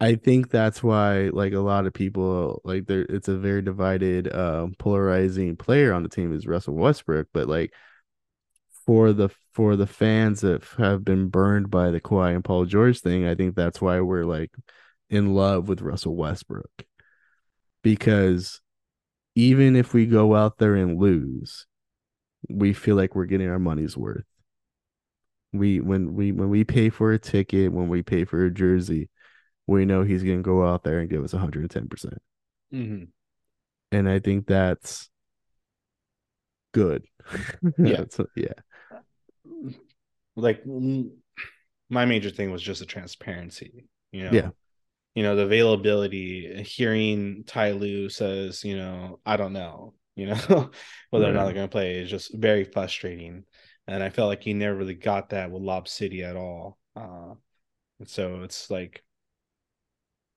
I 0.00 0.14
think 0.14 0.50
that's 0.50 0.82
why 0.82 1.28
like 1.28 1.52
a 1.52 1.60
lot 1.60 1.86
of 1.86 1.92
people 1.92 2.62
like 2.64 2.86
there 2.86 3.02
it's 3.02 3.28
a 3.28 3.36
very 3.36 3.60
divided 3.62 4.34
um 4.34 4.74
polarizing 4.78 5.56
player 5.56 5.92
on 5.92 6.02
the 6.02 6.08
team 6.08 6.34
is 6.34 6.46
Russell 6.46 6.74
Westbrook 6.74 7.28
but 7.32 7.48
like 7.48 7.72
for 8.86 9.12
the 9.12 9.28
for 9.52 9.76
the 9.76 9.86
fans 9.86 10.40
that 10.40 10.62
have 10.78 11.04
been 11.04 11.28
burned 11.28 11.70
by 11.70 11.90
the 11.90 12.00
Kawhi 12.00 12.34
and 12.34 12.44
Paul 12.44 12.64
George 12.64 13.00
thing 13.00 13.26
I 13.26 13.34
think 13.34 13.54
that's 13.54 13.80
why 13.80 14.00
we're 14.00 14.24
like 14.24 14.50
in 15.08 15.34
love 15.34 15.68
with 15.68 15.82
Russell 15.82 16.16
Westbrook 16.16 16.70
because 17.82 18.60
even 19.34 19.76
if 19.76 19.94
we 19.94 20.06
go 20.06 20.34
out 20.34 20.58
there 20.58 20.74
and 20.74 20.98
lose, 21.00 21.66
we 22.48 22.72
feel 22.72 22.96
like 22.96 23.14
we're 23.14 23.24
getting 23.26 23.48
our 23.48 23.58
money's 23.58 23.96
worth. 23.96 24.24
We 25.52 25.80
when 25.80 26.14
we 26.14 26.32
when 26.32 26.48
we 26.48 26.64
pay 26.64 26.90
for 26.90 27.12
a 27.12 27.18
ticket, 27.18 27.72
when 27.72 27.88
we 27.88 28.02
pay 28.02 28.24
for 28.24 28.44
a 28.44 28.50
jersey, 28.50 29.08
we 29.66 29.84
know 29.84 30.02
he's 30.02 30.22
going 30.22 30.38
to 30.38 30.42
go 30.42 30.66
out 30.66 30.84
there 30.84 31.00
and 31.00 31.10
give 31.10 31.24
us 31.24 31.32
110%. 31.32 32.18
Mhm. 32.72 33.08
And 33.92 34.08
I 34.08 34.20
think 34.20 34.46
that's 34.46 35.10
good. 36.72 37.04
Yeah. 37.78 38.04
That's- 38.04 38.20
yeah. 38.36 38.52
Like 40.36 40.62
my 40.66 42.04
major 42.04 42.30
thing 42.30 42.50
was 42.50 42.62
just 42.62 42.80
the 42.80 42.86
transparency 42.86 43.86
you 44.12 44.24
know? 44.24 44.30
Yeah. 44.32 44.50
you 45.14 45.22
know 45.22 45.36
the 45.36 45.42
availability 45.42 46.62
hearing 46.62 47.44
ty 47.46 47.72
Lue 47.72 48.08
says 48.08 48.64
you 48.64 48.76
know 48.76 49.20
i 49.24 49.36
don't 49.36 49.52
know 49.52 49.94
you 50.20 50.26
know? 50.26 50.70
Whether 51.10 51.30
or 51.30 51.32
not 51.32 51.44
they're 51.44 51.54
going 51.54 51.68
to 51.68 51.72
play 51.72 51.94
is 51.94 52.10
just 52.10 52.34
very 52.34 52.64
frustrating. 52.64 53.44
And 53.86 54.02
i 54.02 54.10
felt 54.10 54.28
like 54.28 54.42
he 54.42 54.52
never 54.52 54.76
really 54.76 54.94
got 54.94 55.30
that 55.30 55.50
with 55.50 55.62
lob 55.62 55.88
city 55.88 56.22
at 56.22 56.36
all. 56.36 56.78
Uh 56.94 57.34
and 57.98 58.08
so 58.08 58.42
it's 58.42 58.70
like 58.70 59.02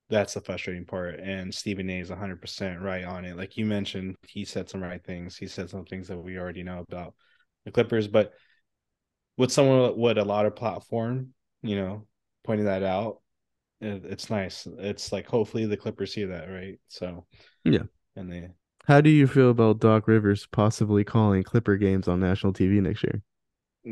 that's 0.09 0.33
the 0.33 0.41
frustrating 0.41 0.85
part. 0.85 1.19
And 1.19 1.53
stephen 1.53 1.89
a 1.89 1.99
is 1.99 2.09
100% 2.09 2.81
right 2.81 3.03
on 3.03 3.25
it. 3.25 3.37
Like 3.37 3.57
you 3.57 3.65
mentioned 3.65 4.15
he 4.27 4.45
said 4.45 4.69
some 4.69 4.81
right 4.81 5.03
things. 5.03 5.35
He 5.35 5.47
said 5.47 5.69
some 5.69 5.85
things 5.85 6.07
that 6.07 6.17
we 6.17 6.37
already 6.37 6.63
know 6.63 6.85
about 6.87 7.13
the 7.65 7.71
clippers. 7.71 8.07
But 8.07 8.33
with 9.37 9.51
someone 9.51 9.97
with 9.97 10.17
a 10.17 10.25
lot 10.25 10.45
of 10.45 10.55
platform, 10.55 11.33
you 11.61 11.75
know, 11.75 12.07
pointing 12.43 12.65
that 12.65 12.83
out, 12.83 13.21
it, 13.81 14.05
it's 14.05 14.29
nice. 14.29 14.67
It's 14.79 15.11
like 15.11 15.27
hopefully 15.27 15.65
the 15.67 15.77
Clippers 15.77 16.13
see 16.13 16.25
that, 16.25 16.47
right? 16.49 16.79
So 16.89 17.27
Yeah. 17.65 17.83
and 18.15 18.31
they 18.31 18.49
How 18.85 19.01
do 19.01 19.09
you 19.09 19.27
feel 19.27 19.49
about 19.49 19.79
Doc 19.79 20.07
Rivers 20.07 20.45
possibly 20.45 21.03
calling 21.03 21.43
Clipper 21.43 21.75
games 21.75 22.07
on 22.07 22.21
national 22.21 22.53
TV 22.53 22.79
next 22.79 23.03
year? 23.03 23.21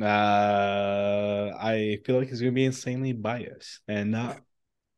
uh 0.02 1.52
I 1.60 2.00
feel 2.06 2.18
like 2.18 2.30
he's 2.30 2.40
gonna 2.40 2.52
be 2.54 2.66
insanely 2.66 3.14
biased 3.14 3.82
and 3.88 4.12
not 4.12 4.42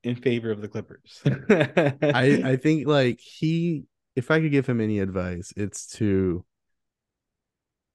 in 0.03 0.15
favor 0.15 0.51
of 0.51 0.61
the 0.61 0.67
Clippers. 0.69 1.21
I 2.13 2.39
I 2.43 2.55
think 2.57 2.87
like 2.87 3.19
he 3.19 3.85
if 4.15 4.29
I 4.31 4.39
could 4.39 4.51
give 4.51 4.67
him 4.67 4.79
any 4.81 4.99
advice, 4.99 5.53
it's 5.57 5.87
to 5.97 6.45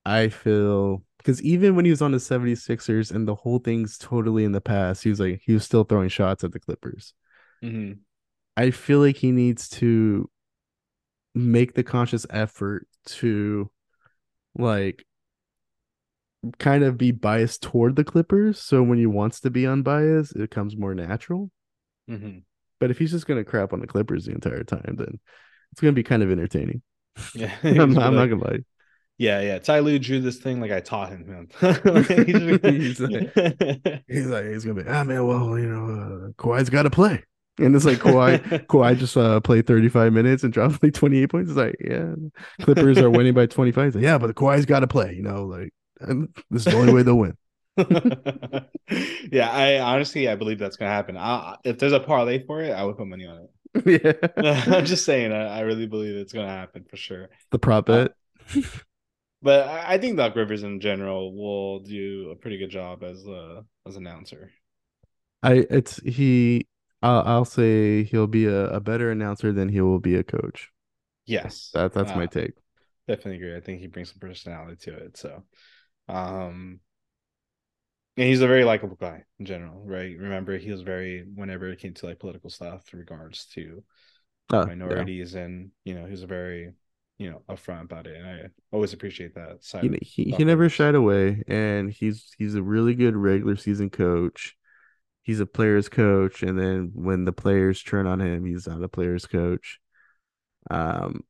I 0.05 0.29
feel 0.29 1.05
because 1.29 1.43
even 1.43 1.77
when 1.77 1.85
he 1.85 1.91
was 1.91 2.01
on 2.01 2.13
the 2.13 2.17
76ers 2.19 3.13
and 3.13 3.29
the 3.29 3.35
whole 3.35 3.59
thing's 3.59 3.99
totally 3.99 4.45
in 4.45 4.53
the 4.53 4.63
past, 4.63 5.03
he 5.03 5.11
was 5.11 5.21
like 5.21 5.43
he 5.45 5.53
was 5.53 5.63
still 5.63 5.85
throwing 5.85 6.09
shots 6.09 6.43
at 6.43 6.53
the 6.53 6.59
Clippers. 6.59 7.13
Mhm. 7.63 7.99
I 8.57 8.71
feel 8.71 9.01
like 9.01 9.17
he 9.19 9.31
needs 9.31 9.69
to 9.71 10.31
make 11.35 11.75
the 11.75 11.83
conscious 11.83 12.25
effort 12.31 12.87
to 13.05 13.71
like 14.57 15.05
kind 16.59 16.83
of 16.83 16.97
be 16.97 17.11
biased 17.11 17.63
toward 17.63 17.97
the 17.97 18.05
Clippers. 18.05 18.59
So 18.59 18.83
when 18.83 18.97
he 18.97 19.05
wants 19.07 19.41
to 19.41 19.51
be 19.51 19.67
unbiased, 19.67 20.35
it 20.35 20.51
comes 20.51 20.79
more 20.79 20.95
natural. 20.95 21.51
Mhm. 22.09 22.45
But 22.81 22.91
if 22.91 22.99
he's 22.99 23.11
just 23.11 23.27
gonna 23.27 23.45
crap 23.45 23.75
on 23.75 23.81
the 23.81 23.87
Clippers 23.87 24.25
the 24.25 24.33
entire 24.33 24.65
time, 24.65 24.97
then 24.97 25.21
it's 25.73 25.81
gonna 25.83 25.93
be 25.93 26.03
kind 26.03 26.23
of 26.23 26.31
entertaining. 26.31 26.81
Yeah. 27.35 27.55
I'm, 27.63 27.79
I'm 27.81 27.95
like- 27.95 28.13
not 28.15 28.27
gonna 28.27 28.45
lie. 28.45 28.65
Yeah, 29.19 29.41
yeah. 29.41 29.59
Ty 29.59 29.81
Lue 29.81 29.99
drew 29.99 30.21
this 30.21 30.39
thing 30.39 30.61
like 30.61 30.71
I 30.71 30.79
taught 30.81 31.11
him. 31.11 31.49
He's 31.61 33.01
like- 33.01 33.35
He's 34.07 34.27
like, 34.27 34.45
he's 34.47 34.65
gonna 34.65 34.83
be, 34.83 34.89
ah 34.89 35.05
man, 35.05 35.27
well, 35.27 35.59
you 35.59 35.67
know, 35.67 35.85
uh, 35.87 36.29
Kawhi's 36.43 36.71
got 36.71 36.85
to 36.85 36.91
play, 36.91 37.25
and 37.59 37.75
it's 37.75 37.85
like 37.85 37.99
Kawhi, 37.99 38.39
Kawhi 38.69 38.97
just 38.97 39.17
uh, 39.17 39.41
played 39.41 39.67
35 39.67 40.13
minutes 40.13 40.45
and 40.45 40.53
dropped 40.53 40.83
like 40.83 40.95
28 40.95 41.27
points. 41.31 41.51
It's 41.51 41.59
like, 41.59 41.75
yeah, 41.81 42.15
Clippers 42.63 42.99
are 42.99 43.11
winning 43.11 43.35
by 43.35 43.47
25. 43.47 43.97
Like, 43.97 44.05
yeah, 44.05 44.19
but 44.19 44.35
Kawhi's 44.37 44.67
got 44.67 44.81
to 44.81 44.87
play, 44.87 45.15
you 45.15 45.23
know, 45.23 45.45
like 45.45 45.71
this 46.51 46.65
is 46.67 46.73
the 46.73 46.77
only 46.79 46.93
way 46.93 47.03
they'll 47.03 47.19
win. 47.19 47.37
yeah, 49.33 49.51
I 49.51 49.79
honestly 49.81 50.29
I 50.29 50.35
believe 50.37 50.59
that's 50.59 50.77
gonna 50.77 50.91
happen. 50.93 51.17
I, 51.17 51.57
if 51.65 51.79
there's 51.79 51.93
a 51.93 52.01
parlay 52.01 52.45
for 52.47 52.61
it, 52.63 52.71
I 52.71 52.85
would 52.85 52.97
put 52.97 53.07
money 53.09 53.27
on 53.27 53.49
it. 53.85 54.21
yeah. 54.37 54.73
I'm 54.77 54.85
just 54.85 55.05
saying, 55.05 55.33
I, 55.33 55.59
I 55.59 55.61
really 55.61 55.87
believe 55.87 56.15
it's 56.17 56.33
gonna 56.33 56.49
happen 56.49 56.85
for 56.89 56.97
sure. 56.97 57.29
The 57.51 57.59
prop 57.59 57.87
bet. 57.87 58.13
But 59.43 59.69
I 59.69 59.99
think 59.99 60.17
Doc 60.17 60.35
Rivers 60.37 60.63
in 60.63 60.81
general 60.81 61.35
will 61.35 61.81
do 61.81 62.31
a 62.31 62.37
pretty 62.37 62.59
good 62.59 62.71
job 62.71 63.03
as 63.05 63.27
a 63.27 63.65
as 63.87 63.97
an 63.97 64.07
announcer. 64.07 64.53
I 65.43 65.67
it's 65.71 65.97
he 66.05 66.67
I'll, 67.03 67.23
I'll 67.23 67.45
say 67.45 68.05
he'll 68.05 68.27
be 68.27 68.47
a, 68.47 68.67
a 68.71 68.81
better 68.81 69.11
announcer 69.11 69.53
than 69.53 69.69
he 69.69 69.81
will 69.81 70.01
be 70.01 70.17
a 70.17 70.25
coach. 70.25 70.71
Yes, 71.27 71.75
That 71.75 71.93
that's 71.95 72.15
my 72.15 72.27
Uh, 72.27 72.29
take. 72.29 72.55
definitely 73.09 73.37
agree. 73.37 73.57
I 73.57 73.61
think 73.61 73.81
he 73.81 73.89
brings 73.89 74.11
some 74.11 74.21
personality 74.21 74.77
to 74.91 74.97
it. 74.99 75.17
So, 75.19 75.45
um, 76.09 76.81
and 78.17 78.27
he's 78.29 78.41
a 78.41 78.47
very 78.49 78.65
likable 78.65 78.97
guy 78.97 79.25
in 79.39 79.47
general, 79.47 79.81
right? 79.85 80.17
Remember, 80.19 80.59
he 80.59 80.71
was 80.73 80.83
very 80.83 81.25
whenever 81.35 81.69
it 81.69 81.79
came 81.81 81.95
to 81.95 82.07
like 82.07 82.19
political 82.19 82.51
stuff 82.51 82.93
in 82.93 82.99
regards 82.99 83.47
to 83.55 83.85
yeah. 84.51 84.67
minorities, 84.67 85.35
and 85.35 85.71
you 85.85 85.95
know, 85.95 86.05
he 86.07 86.13
was 86.13 86.23
a 86.25 86.29
very 86.29 86.73
you 87.19 87.31
know 87.31 87.43
upfront 87.49 87.83
about 87.83 88.07
it, 88.07 88.17
and 88.17 88.27
I 88.27 88.49
always 88.73 88.93
appreciate 88.93 89.35
that 89.35 89.65
side. 89.65 89.99
He 90.01 90.25
he, 90.25 90.33
he 90.33 90.45
never 90.45 90.69
shied 90.69 90.95
away 90.95 91.43
and 91.47 91.91
he's 91.91 92.35
he's 92.39 92.55
a 92.55 92.63
really 92.63 92.95
good 92.95 93.17
regular 93.17 93.57
season 93.57 93.91
coach. 93.91 94.57
He's 95.23 95.41
a 95.41 95.47
player's 95.47 95.89
coach 95.89 96.43
and 96.43 96.59
then 96.59 96.93
when 96.95 97.25
the 97.25 97.33
players 97.33 97.83
turn 97.83 98.07
on 98.07 98.21
him, 98.21 98.45
he's 98.45 98.67
not 98.67 98.83
a 98.83 98.89
player's 98.89 99.27
coach. 99.27 99.79
Um 100.71 101.25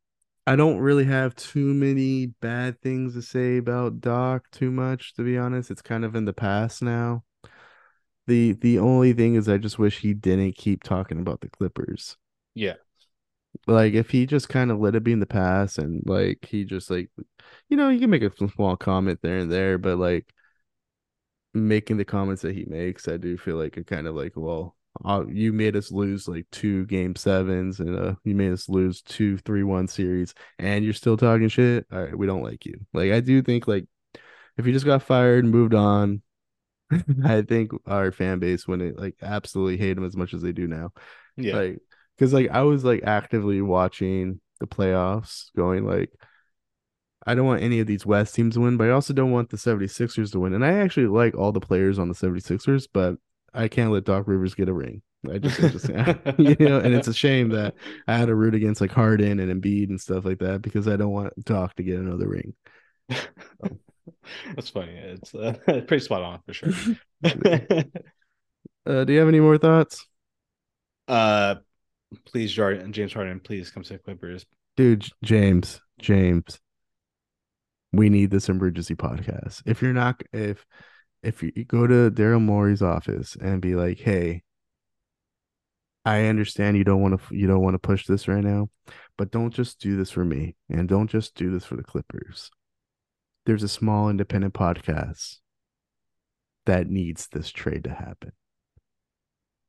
I 0.47 0.57
don't 0.57 0.78
really 0.78 1.05
have 1.05 1.36
too 1.36 1.74
many 1.74 2.26
bad 2.26 2.80
things 2.80 3.14
to 3.14 3.22
say 3.22 3.59
about 3.59 4.01
Doc 4.01 4.51
too 4.51 4.70
much 4.70 5.14
to 5.14 5.22
be 5.22 5.39
honest. 5.39 5.70
It's 5.70 5.82
kind 5.82 6.05
of 6.05 6.16
in 6.16 6.24
the 6.24 6.32
past 6.32 6.82
now. 6.82 7.24
The 8.26 8.53
the 8.53 8.78
only 8.78 9.12
thing 9.12 9.34
is 9.34 9.49
I 9.49 9.59
just 9.59 9.78
wish 9.78 10.01
he 10.01 10.14
didn't 10.14 10.53
keep 10.57 10.82
talking 10.84 11.18
about 11.18 11.41
the 11.41 11.49
Clippers. 11.49 12.16
Yeah, 12.55 12.74
Like 13.66 13.94
if 13.94 14.11
he 14.11 14.26
just 14.26 14.49
kind 14.49 14.70
of 14.70 14.78
let 14.80 14.94
it 14.94 15.05
be 15.05 15.12
in 15.12 15.20
the 15.20 15.26
past 15.26 15.78
and 15.78 16.03
like 16.07 16.46
he 16.46 16.64
just 16.64 16.90
like 16.90 17.11
you 17.68 17.76
know, 17.76 17.88
you 17.90 18.01
can 18.01 18.11
make 18.11 18.22
a 18.22 18.32
small 18.51 18.76
comment 18.76 19.20
there 19.22 19.38
and 19.38 19.51
there, 19.53 19.78
but 19.78 19.99
like 19.99 20.32
making 21.55 21.96
the 21.96 22.05
comments 22.05 22.42
that 22.42 22.55
he 22.55 22.64
makes, 22.66 23.09
I 23.09 23.16
do 23.16 23.36
feel 23.36 23.57
like 23.57 23.76
it 23.76 23.86
kind 23.86 24.07
of 24.07 24.14
like, 24.14 24.32
well, 24.36 24.76
uh, 25.05 25.24
you 25.28 25.53
made 25.53 25.76
us 25.76 25.90
lose 25.92 26.26
like 26.28 26.46
two 26.51 26.84
game 26.86 27.14
sevens 27.14 27.78
and 27.78 27.96
uh 27.96 28.14
you 28.24 28.34
made 28.34 28.51
us 28.53 28.68
lose 28.68 29.01
two 29.01 29.38
three 29.38 29.62
one 29.62 29.86
series 29.86 30.34
and 30.59 30.84
you're 30.84 30.92
still 30.94 31.16
talking 31.16 31.49
shit. 31.49 31.86
All 31.92 32.03
right, 32.03 32.18
we 32.18 32.26
don't 32.26 32.42
like 32.42 32.66
you. 32.66 32.80
Like 32.92 33.12
I 33.12 33.20
do 33.20 33.40
think 33.42 33.68
like 33.68 33.86
if 34.59 34.66
you 34.66 34.72
just 34.72 34.86
got 34.86 35.03
fired 35.03 35.44
and 35.44 35.53
moved 35.53 35.74
on, 35.74 36.22
I 37.24 37.42
think 37.42 37.72
our 37.86 38.12
fan 38.12 38.38
base 38.40 38.68
wouldn't 38.68 38.99
like 38.99 39.16
absolutely 39.22 39.78
hate 39.78 39.99
him 39.99 40.05
as 40.05 40.16
much 40.16 40.34
as 40.34 40.42
they 40.42 40.53
do 40.53 40.68
now. 40.68 40.92
yeah, 41.36 41.59
Like, 41.59 41.80
because 42.19 42.33
like 42.33 42.51
I 42.51 42.62
was 42.62 42.85
like 42.85 43.03
actively 43.05 43.62
watching 43.62 44.41
the 44.61 44.66
playoffs, 44.66 45.51
going 45.57 45.87
like, 45.87 46.11
I 47.27 47.35
don't 47.35 47.47
want 47.47 47.62
any 47.62 47.81
of 47.81 47.87
these 47.87 48.05
West 48.07 48.35
teams 48.35 48.55
to 48.55 48.61
win, 48.61 48.77
but 48.77 48.89
I 48.89 48.93
also 48.93 49.12
don't 49.14 49.31
want 49.31 49.51
the 49.51 49.57
76ers 49.57 50.33
to 50.33 50.41
win. 50.41 50.55
And 50.55 50.64
I 50.64 50.73
actually 50.79 51.07
like 51.07 51.37
all 51.37 51.53
the 51.53 51.61
players 51.61 51.99
on 51.99 52.09
the 52.09 52.14
76ers, 52.14 52.89
but 52.93 53.16
I 53.55 53.69
can't 53.69 53.93
let 53.93 54.05
Doc 54.05 54.27
Rivers 54.27 54.55
get 54.55 54.69
a 54.69 54.73
ring. 54.73 55.03
I 55.31 55.39
just, 55.39 55.62
I 55.62 55.69
just 55.69 55.89
you 56.39 56.57
know, 56.69 56.79
and 56.79 56.95
it's 56.95 57.09
a 57.09 57.14
shame 57.14 57.51
that 57.51 57.75
I 58.07 58.16
had 58.16 58.27
to 58.27 58.35
root 58.35 58.55
against 58.55 58.81
like 58.81 58.93
Harden 58.93 59.41
and 59.41 59.62
Embiid 59.62 59.91
and 59.91 60.01
stuff 60.01 60.25
like 60.25 60.39
that 60.39 60.62
because 60.62 60.89
I 60.89 60.97
don't 60.97 61.12
want 61.12 61.45
Doc 61.45 61.75
to 61.77 61.83
get 61.83 61.99
another 61.99 62.29
ring. 62.29 62.55
That's 64.55 64.71
funny. 64.71 64.93
It's 64.93 65.35
uh, 65.35 65.55
pretty 65.66 66.01
spot 66.01 66.23
on 66.23 66.41
for 66.47 66.53
sure. 66.53 66.73
Uh, 68.87 69.05
do 69.05 69.12
you 69.12 69.19
have 69.19 69.29
any 69.29 69.41
more 69.41 69.59
thoughts? 69.59 70.07
uh, 71.09 71.57
please, 72.25 72.53
Jordan, 72.53 72.93
James 72.93 73.13
Harden, 73.13 73.41
please 73.41 73.71
come 73.71 73.83
to 73.83 73.95
the 73.95 73.99
Clippers. 73.99 74.47
Dude, 74.77 75.09
James, 75.25 75.81
James, 76.01 76.61
we 77.93 78.09
need 78.09 78.31
this 78.31 78.49
emergency 78.49 78.95
podcast. 78.95 79.63
If 79.67 79.83
you're 79.83 79.93
not, 79.93 80.23
if 80.33 80.65
if 81.23 81.43
you 81.43 81.51
go 81.65 81.87
to 81.87 82.11
Daryl 82.11 82.41
Morey's 82.41 82.83
office 82.83 83.37
and 83.41 83.61
be 83.61 83.75
like, 83.75 83.99
"Hey, 83.99 84.43
I 86.05 86.25
understand 86.27 86.77
you 86.77 86.85
don't 86.85 87.03
want 87.03 87.21
to 87.21 87.35
you 87.35 87.47
don't 87.47 87.63
want 87.63 87.75
to 87.75 87.79
push 87.79 88.07
this 88.07 88.29
right 88.29 88.43
now, 88.43 88.71
but 89.17 89.31
don't 89.31 89.53
just 89.53 89.81
do 89.81 89.97
this 89.97 90.11
for 90.11 90.25
me, 90.25 90.57
and 90.71 90.89
don't 90.89 91.11
just 91.11 91.35
do 91.35 91.51
this 91.51 91.65
for 91.65 91.77
the 91.77 91.83
Clippers. 91.83 92.51
There's 93.47 93.63
a 93.63 93.69
small 93.69 94.09
independent 94.09 94.55
podcast 94.55 95.39
that 96.67 96.89
needs 96.89 97.29
this 97.29 97.51
trade 97.51 97.85
to 97.85 97.91
happen, 97.91 98.33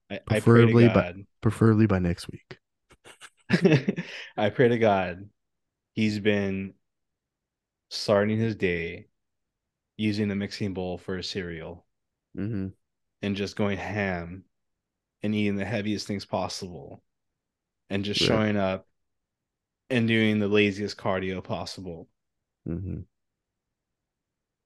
I, 0.09 0.15
I 0.15 0.19
Preferably 0.25 0.87
by- 0.89 1.13
preferably 1.41 1.85
by 1.87 1.99
next 1.99 2.27
week." 2.31 2.57
I 4.37 4.49
pray 4.51 4.67
to 4.69 4.77
God 4.77 5.27
he's 5.93 6.19
been 6.19 6.73
starting 7.89 8.37
his 8.37 8.55
day 8.55 9.07
using 9.97 10.27
the 10.27 10.35
mixing 10.35 10.73
bowl 10.73 10.97
for 10.97 11.17
a 11.17 11.23
cereal 11.23 11.85
Mm-hmm. 12.37 12.67
and 13.23 13.35
just 13.35 13.55
going 13.55 13.77
ham 13.79 14.43
and 15.23 15.33
eating 15.33 15.55
the 15.55 15.65
heaviest 15.65 16.05
things 16.05 16.25
possible 16.25 17.01
and 17.89 18.05
just 18.05 18.21
Right. 18.21 18.27
showing 18.27 18.55
up 18.55 18.87
and 19.89 20.07
doing 20.07 20.37
the 20.37 20.47
laziest 20.47 20.95
cardio 20.95 21.43
possible 21.43 22.07
Mm-hmm. 22.67 22.99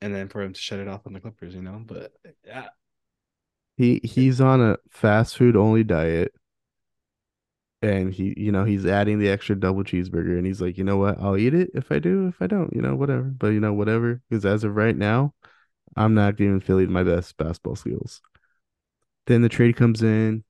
and 0.02 0.14
then 0.16 0.28
for 0.28 0.42
him 0.42 0.52
to 0.52 0.60
shut 0.60 0.80
it 0.80 0.90
off 0.90 1.08
on 1.08 1.14
the 1.14 1.22
Clippers, 1.22 1.56
you 1.56 1.62
know. 1.62 1.82
But 1.86 2.12
uh, 2.54 2.64
He 3.78 4.00
he's 4.04 4.40
on 4.42 4.62
a 4.62 4.78
fast 4.90 5.38
food 5.38 5.56
only 5.56 5.84
diet. 5.84 6.34
And 7.82 8.14
he, 8.14 8.34
you 8.38 8.52
know, 8.52 8.64
he's 8.64 8.86
adding 8.86 9.20
the 9.20 9.30
extra 9.30 9.60
double 9.60 9.84
cheeseburger 9.84 10.38
and 10.38 10.46
he's 10.48 10.62
like, 10.62 10.78
you 10.78 10.86
know 10.86 10.98
what? 10.98 11.20
I'll 11.20 11.36
eat 11.38 11.54
it 11.54 11.72
if 11.74 11.92
I 11.92 12.00
do, 12.00 12.28
if 12.28 12.42
I 12.42 12.48
don't, 12.48 12.74
you 12.74 12.82
know, 12.82 12.96
whatever. 12.96 13.24
But 13.24 13.48
you 13.48 13.60
know, 13.60 13.74
whatever. 13.74 14.22
Because 14.30 14.46
as 14.46 14.64
of 14.64 14.76
right 14.76 14.96
now, 14.96 15.34
I'm 15.96 16.14
not 16.14 16.38
giving 16.38 16.62
Philly 16.62 16.88
my 16.88 17.04
best 17.04 17.36
basketball 17.38 17.76
skills. 17.76 18.22
Then 19.28 19.42
the 19.42 19.50
trade 19.50 19.76
comes 19.76 20.02
in, 20.02 20.44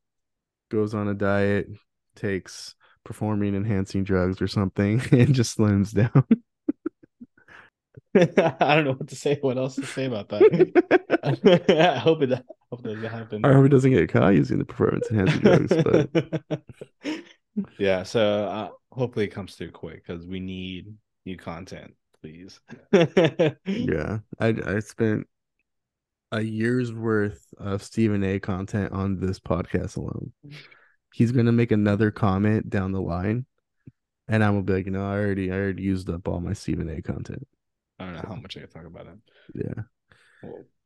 goes 0.70 0.94
on 0.94 1.08
a 1.08 1.14
diet, 1.14 1.68
takes 2.16 2.76
performing 3.04 3.56
enhancing 3.56 4.04
drugs 4.04 4.42
or 4.42 4.48
something, 4.48 5.02
and 5.12 5.34
just 5.34 5.58
slims 5.58 5.94
down. 5.94 6.26
I 8.16 8.76
don't 8.76 8.86
know 8.86 8.94
what 8.94 9.08
to 9.08 9.16
say. 9.16 9.40
What 9.42 9.58
else 9.58 9.76
to 9.76 9.86
say 9.88 10.06
about 10.06 10.30
that? 10.30 11.64
I 11.70 11.98
hope 11.98 12.22
it, 12.22 12.44
I 12.74 12.76
hope 12.76 12.86
it 12.86 12.96
doesn't 12.96 13.10
happen. 13.10 13.46
I 13.46 13.54
hope 13.54 13.64
he 13.64 13.70
doesn't 13.70 13.92
get 13.92 14.10
caught 14.10 14.34
using 14.34 14.58
the 14.58 14.66
performance 14.66 15.08
enhancing 15.12 15.42
drugs, 15.42 15.78
but 15.84 16.10
yeah, 17.78 18.04
so 18.04 18.46
uh, 18.46 18.70
hopefully 18.92 19.26
it 19.26 19.30
comes 19.30 19.56
through 19.56 19.72
quick 19.72 20.06
because 20.06 20.26
we 20.26 20.40
need 20.40 20.94
new 21.26 21.38
content, 21.38 21.94
please. 22.22 22.60
Yeah, 23.68 24.20
I 24.40 24.56
I 24.66 24.80
spent 24.80 25.28
a 26.32 26.42
year's 26.42 26.94
worth 26.94 27.46
of 27.58 27.84
Stephen 27.84 28.24
A. 28.24 28.40
content 28.40 28.92
on 28.92 29.20
this 29.20 29.40
podcast 29.40 29.98
alone. 29.98 30.32
He's 31.14 31.32
gonna 31.32 31.52
make 31.52 31.72
another 31.72 32.12
comment 32.12 32.70
down 32.70 32.92
the 32.92 33.02
line, 33.02 33.46
and 34.28 34.44
I'm 34.44 34.54
gonna 34.54 34.64
be 34.64 34.74
like, 34.74 34.86
you 34.86 34.92
know, 34.92 35.06
I 35.06 35.18
already 35.18 35.52
I 35.52 35.56
already 35.56 35.84
used 35.84 36.10
up 36.10 36.28
all 36.28 36.40
my 36.40 36.54
Stephen 36.54 36.90
A. 36.90 37.02
content. 37.02 37.48
I 38.00 38.06
don't 38.06 38.16
know 38.16 38.26
how 38.28 38.36
much 38.36 38.58
I 38.58 38.62
can 38.62 38.70
talk 38.70 38.86
about 38.86 39.06
him. 39.06 39.22
Yeah, 39.54 39.74
Well, 39.76 39.86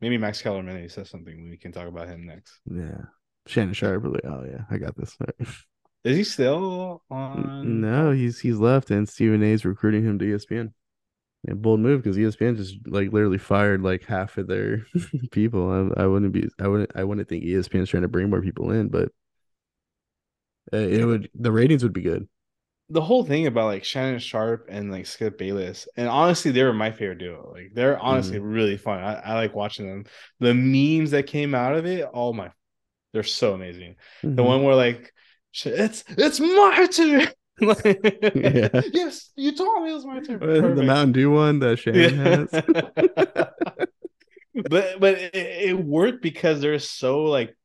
maybe 0.01 0.17
Max 0.17 0.41
Kellerman 0.41 0.87
says 0.89 1.09
something. 1.09 1.49
We 1.49 1.57
can 1.57 1.71
talk 1.71 1.87
about 1.87 2.07
him 2.07 2.25
next. 2.25 2.59
yeah. 2.69 3.01
Shannon 3.47 3.73
Sharpe, 3.73 4.03
oh 4.05 4.43
yeah, 4.45 4.63
I 4.69 4.77
got 4.77 4.97
this. 4.97 5.15
Right. 5.19 5.47
Is 6.03 6.17
he 6.17 6.23
still 6.23 7.01
on? 7.09 7.81
No, 7.81 8.11
he's 8.11 8.39
he's 8.39 8.57
left, 8.57 8.91
and 8.91 9.07
Stephen 9.07 9.41
A. 9.43 9.47
is 9.47 9.65
recruiting 9.65 10.03
him 10.03 10.19
to 10.19 10.25
ESPN. 10.25 10.73
Yeah, 11.47 11.53
bold 11.53 11.79
move 11.79 12.03
because 12.03 12.17
ESPN 12.17 12.57
just 12.57 12.75
like 12.87 13.13
literally 13.13 13.37
fired 13.37 13.81
like 13.81 14.03
half 14.05 14.37
of 14.37 14.47
their 14.47 14.85
people. 15.31 15.93
I, 15.97 16.03
I 16.03 16.07
wouldn't 16.07 16.33
be 16.33 16.49
I 16.59 16.67
wouldn't 16.67 16.91
I 16.95 17.03
wouldn't 17.03 17.29
think 17.29 17.45
ESPN's 17.45 17.89
trying 17.89 18.03
to 18.03 18.09
bring 18.09 18.29
more 18.29 18.41
people 18.41 18.71
in, 18.71 18.89
but 18.89 19.09
uh, 20.73 20.77
it 20.77 21.05
would 21.05 21.29
the 21.33 21.51
ratings 21.51 21.83
would 21.83 21.93
be 21.93 22.01
good. 22.01 22.27
The 22.89 23.01
whole 23.01 23.23
thing 23.23 23.47
about 23.47 23.65
like 23.65 23.83
Shannon 23.83 24.19
Sharpe 24.19 24.67
and 24.69 24.91
like 24.91 25.05
Skip 25.05 25.37
Bayless, 25.37 25.87
and 25.97 26.07
honestly, 26.07 26.51
they 26.51 26.63
were 26.63 26.73
my 26.73 26.91
favorite 26.91 27.17
duo. 27.17 27.51
Like 27.53 27.71
they're 27.73 27.99
honestly 27.99 28.39
really 28.39 28.77
fun. 28.77 29.03
I, 29.03 29.15
I 29.15 29.33
like 29.35 29.53
watching 29.53 29.89
them. 29.89 30.05
The 30.39 30.53
memes 30.53 31.11
that 31.11 31.27
came 31.27 31.53
out 31.53 31.75
of 31.75 31.85
it, 31.85 32.07
oh 32.13 32.31
my, 32.31 32.51
they're 33.11 33.23
so 33.23 33.53
amazing. 33.53 33.95
The 34.23 34.29
Mhm. 34.29 34.45
one 34.45 34.63
where 34.63 34.75
like, 34.75 35.13
it's 35.65 36.05
it's 36.07 36.39
my 36.39 36.87
turn. 36.87 37.27
Yeah. 37.59 38.81
Yes, 38.93 39.31
you 39.35 39.51
told 39.51 39.83
me 39.83 39.91
it 39.91 39.95
was 39.95 40.05
my 40.05 40.19
turn. 40.19 40.41
Uh, 40.41 40.75
the 40.75 40.83
Mountain 40.83 41.13
Dew 41.13 41.31
one 41.31 41.59
that 41.59 41.79
Shannon 41.79 42.13
has. 42.13 42.51
but 44.69 44.99
but 44.99 45.17
it, 45.17 45.35
it 45.35 45.77
worked 45.77 46.21
because 46.21 46.61
they're 46.61 46.79
so 46.79 47.23
like 47.23 47.55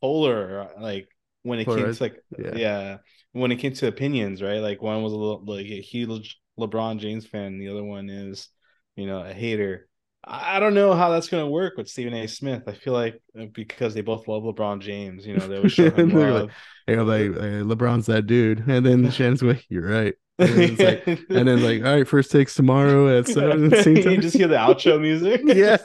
polar. 0.00 0.70
Like 0.80 1.08
when 1.42 1.58
it 1.58 1.66
came 1.66 1.92
to 1.92 2.02
like 2.02 2.22
yeah. 2.38 2.56
yeah. 2.56 2.96
When 3.32 3.52
it 3.52 3.56
came 3.56 3.72
to 3.74 3.86
opinions, 3.88 4.42
right? 4.42 4.58
Like 4.60 4.82
one 4.82 5.02
was 5.02 5.12
a 5.12 5.16
little 5.16 5.42
like 5.44 5.66
a 5.66 5.80
huge 5.80 6.38
LeBron 6.58 6.98
James 6.98 7.26
fan, 7.26 7.58
the 7.58 7.68
other 7.68 7.84
one 7.84 8.08
is, 8.10 8.48
you 8.96 9.06
know, 9.06 9.20
a 9.24 9.32
hater. 9.32 9.88
I 10.24 10.60
don't 10.60 10.74
know 10.74 10.94
how 10.94 11.10
that's 11.10 11.28
going 11.28 11.44
to 11.44 11.50
work 11.50 11.76
with 11.76 11.88
Stephen 11.88 12.14
A. 12.14 12.28
Smith. 12.28 12.62
I 12.68 12.72
feel 12.72 12.92
like 12.92 13.20
uh, 13.38 13.46
because 13.52 13.92
they 13.94 14.02
both 14.02 14.28
love 14.28 14.44
LeBron 14.44 14.80
James, 14.80 15.26
you 15.26 15.36
know, 15.36 15.48
they 15.48 15.58
would 15.58 15.72
show 15.72 15.90
him 15.90 16.10
They're 16.14 16.30
love. 16.30 16.50
like, 16.86 16.96
like, 16.96 16.96
"Hey, 16.96 17.60
LeBron's 17.62 18.06
that 18.06 18.26
dude, 18.26 18.60
and 18.68 18.84
then 18.86 19.10
Shannon's 19.10 19.42
like, 19.42 19.64
"You're 19.68 19.88
right," 19.88 20.14
and 20.38 20.48
then, 20.50 20.76
like, 20.76 21.06
and 21.06 21.48
then 21.48 21.62
like, 21.62 21.84
all 21.84 21.96
right, 21.96 22.06
first 22.06 22.30
takes 22.30 22.54
tomorrow 22.54 23.18
at 23.18 23.26
seven. 23.28 23.70
you 23.70 24.18
just 24.18 24.36
hear 24.36 24.48
the 24.48 24.56
outro 24.56 25.00
music. 25.00 25.40
Yeah. 25.44 25.78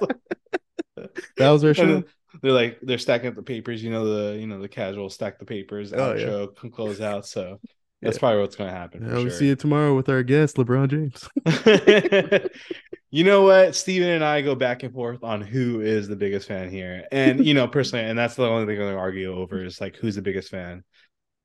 That 1.38 1.50
was 1.50 1.64
our 1.64 1.74
show. 1.74 2.04
They're 2.42 2.52
like 2.52 2.80
they're 2.82 2.98
stacking 2.98 3.28
up 3.30 3.36
the 3.36 3.44
papers, 3.44 3.84
you 3.84 3.90
know 3.92 4.06
the 4.32 4.38
you 4.40 4.48
know 4.48 4.60
the 4.62 4.70
casual 4.70 5.10
stack 5.10 5.40
the 5.40 5.46
papers 5.46 5.94
Oh, 5.94 6.14
yeah. 6.14 6.26
outro 6.28 6.56
can 6.56 6.72
close 6.72 7.02
out. 7.02 7.26
So 7.26 7.60
that's 8.02 8.18
Yeah. 8.18 8.20
probably 8.20 8.42
what's 8.42 8.56
going 8.56 8.70
to 8.72 8.76
happen. 8.76 9.04
Yeah, 9.04 9.10
For 9.10 9.16
we'll 9.16 9.30
sure. 9.30 9.32
see 9.32 9.48
you 9.48 9.56
tomorrow 9.56 9.96
with 9.96 10.10
our 10.10 10.24
guest, 10.24 10.58
LeBron 10.58 10.90
James. 10.90 12.50
you 13.12 13.24
know 13.24 13.44
what? 13.44 13.76
Steven 13.76 14.10
and 14.10 14.24
I 14.24 14.42
go 14.42 14.56
back 14.56 14.84
and 14.84 14.94
forth 14.94 15.24
on 15.24 15.42
who 15.42 15.82
is 15.82 16.08
the 16.08 16.16
biggest 16.16 16.48
fan 16.48 16.70
here. 16.70 17.06
And, 17.12 17.46
you 17.46 17.54
know, 17.54 17.68
personally, 17.68 18.06
and 18.06 18.18
that's 18.18 18.36
the 18.36 18.46
only 18.48 18.66
thing 18.66 18.76
I'm 18.76 18.84
going 18.86 18.94
to 18.96 19.00
argue 19.00 19.34
over 19.34 19.64
is 19.64 19.82
like 19.82 19.96
who's 19.96 20.16
the 20.16 20.22
biggest 20.22 20.50
fan. 20.50 20.84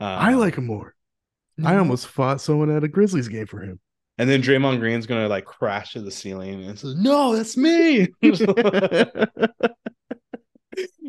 Um, 0.01 0.09
I 0.09 0.35
like 0.35 0.57
him 0.57 0.67
more. 0.67 0.95
I 1.65 1.77
almost 1.77 2.09
fought 2.09 2.41
someone 2.41 2.71
at 2.71 2.83
a 2.85 2.89
Grizzlies 2.89 3.29
game 3.29 3.47
for 3.47 3.61
him. 3.61 3.79
And 4.19 4.29
then 4.29 4.43
Draymond 4.43 4.79
Green's 4.81 5.07
going 5.07 5.23
to 5.23 5.29
like 5.29 5.45
crash 5.45 5.93
to 5.93 6.03
the 6.03 6.11
ceiling 6.11 6.65
and 6.65 6.79
says, 6.79 6.95
No, 6.97 7.35
that's 7.37 7.57
me. 7.57 8.09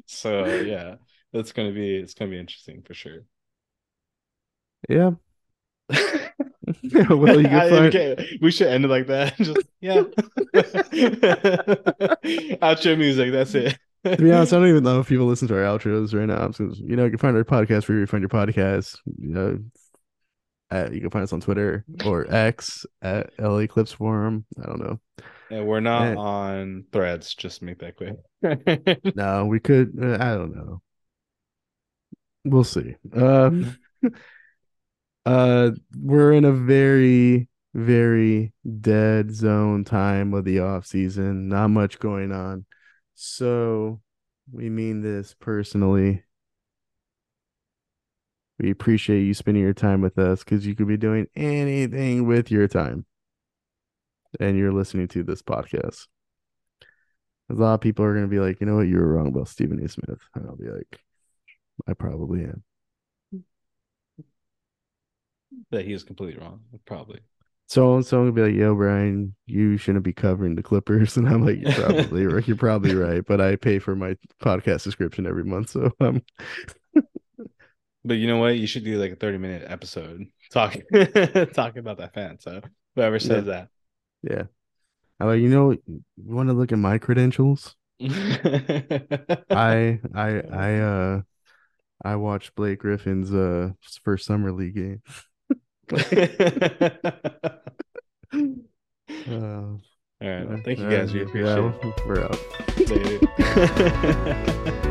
so, 0.06 0.45
yeah, 0.45 0.95
that's 1.32 1.51
going 1.51 1.70
to 1.70 1.74
be, 1.74 1.95
it's 1.95 2.14
going 2.14 2.30
to 2.30 2.36
be 2.36 2.39
interesting 2.39 2.82
for 2.84 2.93
sure. 2.93 3.26
yeah. 4.89 5.12
well, 7.10 7.41
you 7.41 7.47
I- 7.47 7.70
okay, 7.88 8.38
we 8.41 8.51
should 8.51 8.68
end 8.68 8.86
it 8.86 8.88
like 8.88 9.08
that. 9.08 9.36
Just, 9.38 9.60
yeah. 9.82 10.04
Outro 12.62 12.97
music. 12.97 13.32
That's 13.32 13.56
it. 13.56 13.78
To 14.06 14.18
be 14.18 14.32
honest, 14.32 14.54
I 14.54 14.58
don't 14.58 14.68
even 14.68 14.84
know 14.84 14.99
if 14.99 15.08
people 15.08 15.26
listen 15.26 15.47
to 15.47 15.56
our 15.56 15.78
outros 15.78 16.14
right 16.14 16.26
now. 16.26 16.51
So, 16.51 16.72
you 16.76 16.95
know, 16.95 17.06
you 17.06 17.12
can 17.12 17.20
find 17.20 17.38
our 17.38 17.43
podcast 17.43 17.88
wherever 17.88 17.99
you 17.99 18.08
find 18.08 18.22
your 18.22 18.30
podcast. 18.30 18.97
You 19.06 19.34
know, 19.34 19.60
at, 20.70 20.93
you 20.93 21.01
can 21.01 21.10
find 21.10 21.24
us 21.24 21.32
on 21.32 21.41
Twitter 21.41 21.86
or 22.06 22.26
X 22.34 22.86
at 23.01 23.32
LA 23.39 23.68
Clips 23.68 23.93
Forum. 23.93 24.45
I 24.62 24.66
don't 24.66 24.80
know. 24.80 24.99
And 25.50 25.68
we're 25.68 25.80
not 25.80 26.18
on 26.18 26.86
threads, 26.91 27.36
just 27.36 27.62
make 27.62 27.80
that 27.80 27.98
clear. 27.98 28.18
No, 29.16 29.46
we 29.46 29.60
could. 29.60 29.98
Uh, 30.02 30.16
I 30.16 30.36
don't 30.36 30.56
know. 30.56 30.82
We'll 32.46 32.64
see. 32.64 32.96
Um, 33.14 33.78
uh, 35.26 35.72
we're 35.98 36.34
in 36.34 36.46
a 36.46 36.52
very, 36.52 37.48
very 37.74 38.54
dead 38.82 39.34
zone 39.34 39.84
time 39.84 40.34
of 40.34 40.46
the 40.46 40.60
off 40.60 40.86
season. 40.86 41.48
Not 41.50 41.70
much 41.70 42.00
going 42.00 42.32
on. 42.32 42.66
So 43.16 44.02
we 44.52 44.70
mean 44.70 45.02
this 45.02 45.36
personally. 45.39 46.24
We 48.60 48.70
appreciate 48.72 49.24
you 49.24 49.34
spending 49.34 49.64
your 49.64 49.74
time 49.74 50.02
with 50.02 50.18
us 50.18 50.44
because 50.44 50.66
you 50.66 50.76
could 50.76 50.88
be 50.88 50.98
doing 50.98 51.28
anything 51.36 52.28
with 52.28 52.52
your 52.52 52.68
time. 52.68 53.06
And 54.39 54.57
you're 54.57 54.73
listening 54.73 55.07
to 55.09 55.23
this 55.23 55.41
podcast. 55.41 56.07
A 57.49 57.53
lot 57.53 57.75
of 57.75 57.81
people 57.81 58.05
are 58.05 58.13
going 58.13 58.25
to 58.25 58.29
be 58.29 58.39
like, 58.39 58.59
you 58.59 58.65
know 58.67 58.75
what, 58.77 58.88
you 58.88 58.97
were 58.97 59.13
wrong 59.13 59.27
about 59.27 59.47
Stephen 59.47 59.84
A. 59.84 59.88
Smith. 59.88 60.19
And 60.36 60.45
I'll 60.47 60.55
be 60.55 60.69
like, 60.69 60.99
I 61.88 61.93
probably 61.93 62.43
am. 62.43 62.63
that 65.71 65.86
he 65.86 65.93
is 65.93 66.03
completely 66.03 66.41
wrong, 66.41 66.61
probably. 66.86 67.19
So 67.67 67.95
and 67.95 68.05
so 68.05 68.23
will 68.23 68.31
be 68.31 68.41
like, 68.41 68.53
yo, 68.55 68.75
Brian, 68.75 69.36
you 69.45 69.77
shouldn't 69.77 70.03
be 70.03 70.13
covering 70.13 70.55
the 70.55 70.63
Clippers. 70.63 71.17
And 71.17 71.27
I'm 71.27 71.45
like, 71.45 71.59
you're 71.59 71.73
probably 71.73 72.25
right. 72.27 72.47
You're 72.47 72.57
probably 72.57 72.93
right. 72.95 73.25
But 73.25 73.41
I 73.41 73.55
pay 73.55 73.79
for 73.79 73.95
my 73.95 74.15
podcast 74.41 74.81
subscription 74.81 75.25
every 75.25 75.43
month. 75.43 75.71
So 75.71 75.91
um 75.99 76.21
But 78.05 78.15
you 78.15 78.27
know 78.27 78.38
what? 78.38 78.57
You 78.57 78.67
should 78.67 78.84
do 78.84 78.99
like 78.99 79.11
a 79.11 79.15
30 79.15 79.38
minute 79.38 79.63
episode 79.65 80.25
talking 80.51 80.84
talking 81.53 81.79
about 81.79 81.97
that 81.97 82.13
fan. 82.13 82.39
So 82.39 82.61
whoever 82.95 83.19
says 83.19 83.47
yeah. 83.47 83.65
I'm 85.19 85.28
like, 85.28 85.41
you 85.41 85.49
know, 85.49 85.71
you 85.71 86.03
want 86.17 86.49
to 86.49 86.53
look 86.53 86.71
at 86.71 86.78
my 86.78 86.97
credentials? 86.97 87.76
I 88.01 89.99
I 90.13 90.41
I 90.51 90.80
uh 90.80 91.21
I 92.03 92.15
watched 92.15 92.55
Blake 92.55 92.80
Griffin's 92.80 93.34
uh 93.34 93.71
first 94.03 94.26
summer 94.26 94.51
league 94.51 94.76
game. 94.76 95.01
Uh, 99.28 99.32
All 99.32 99.80
right. 100.21 100.63
Thank 100.63 100.80
you 100.80 100.89
guys. 100.89 101.13
We 101.13 101.21
appreciate 101.21 101.45
yeah, 101.45 101.71
we're 102.05 102.24
out. 102.24 102.39
Later. 102.89 103.19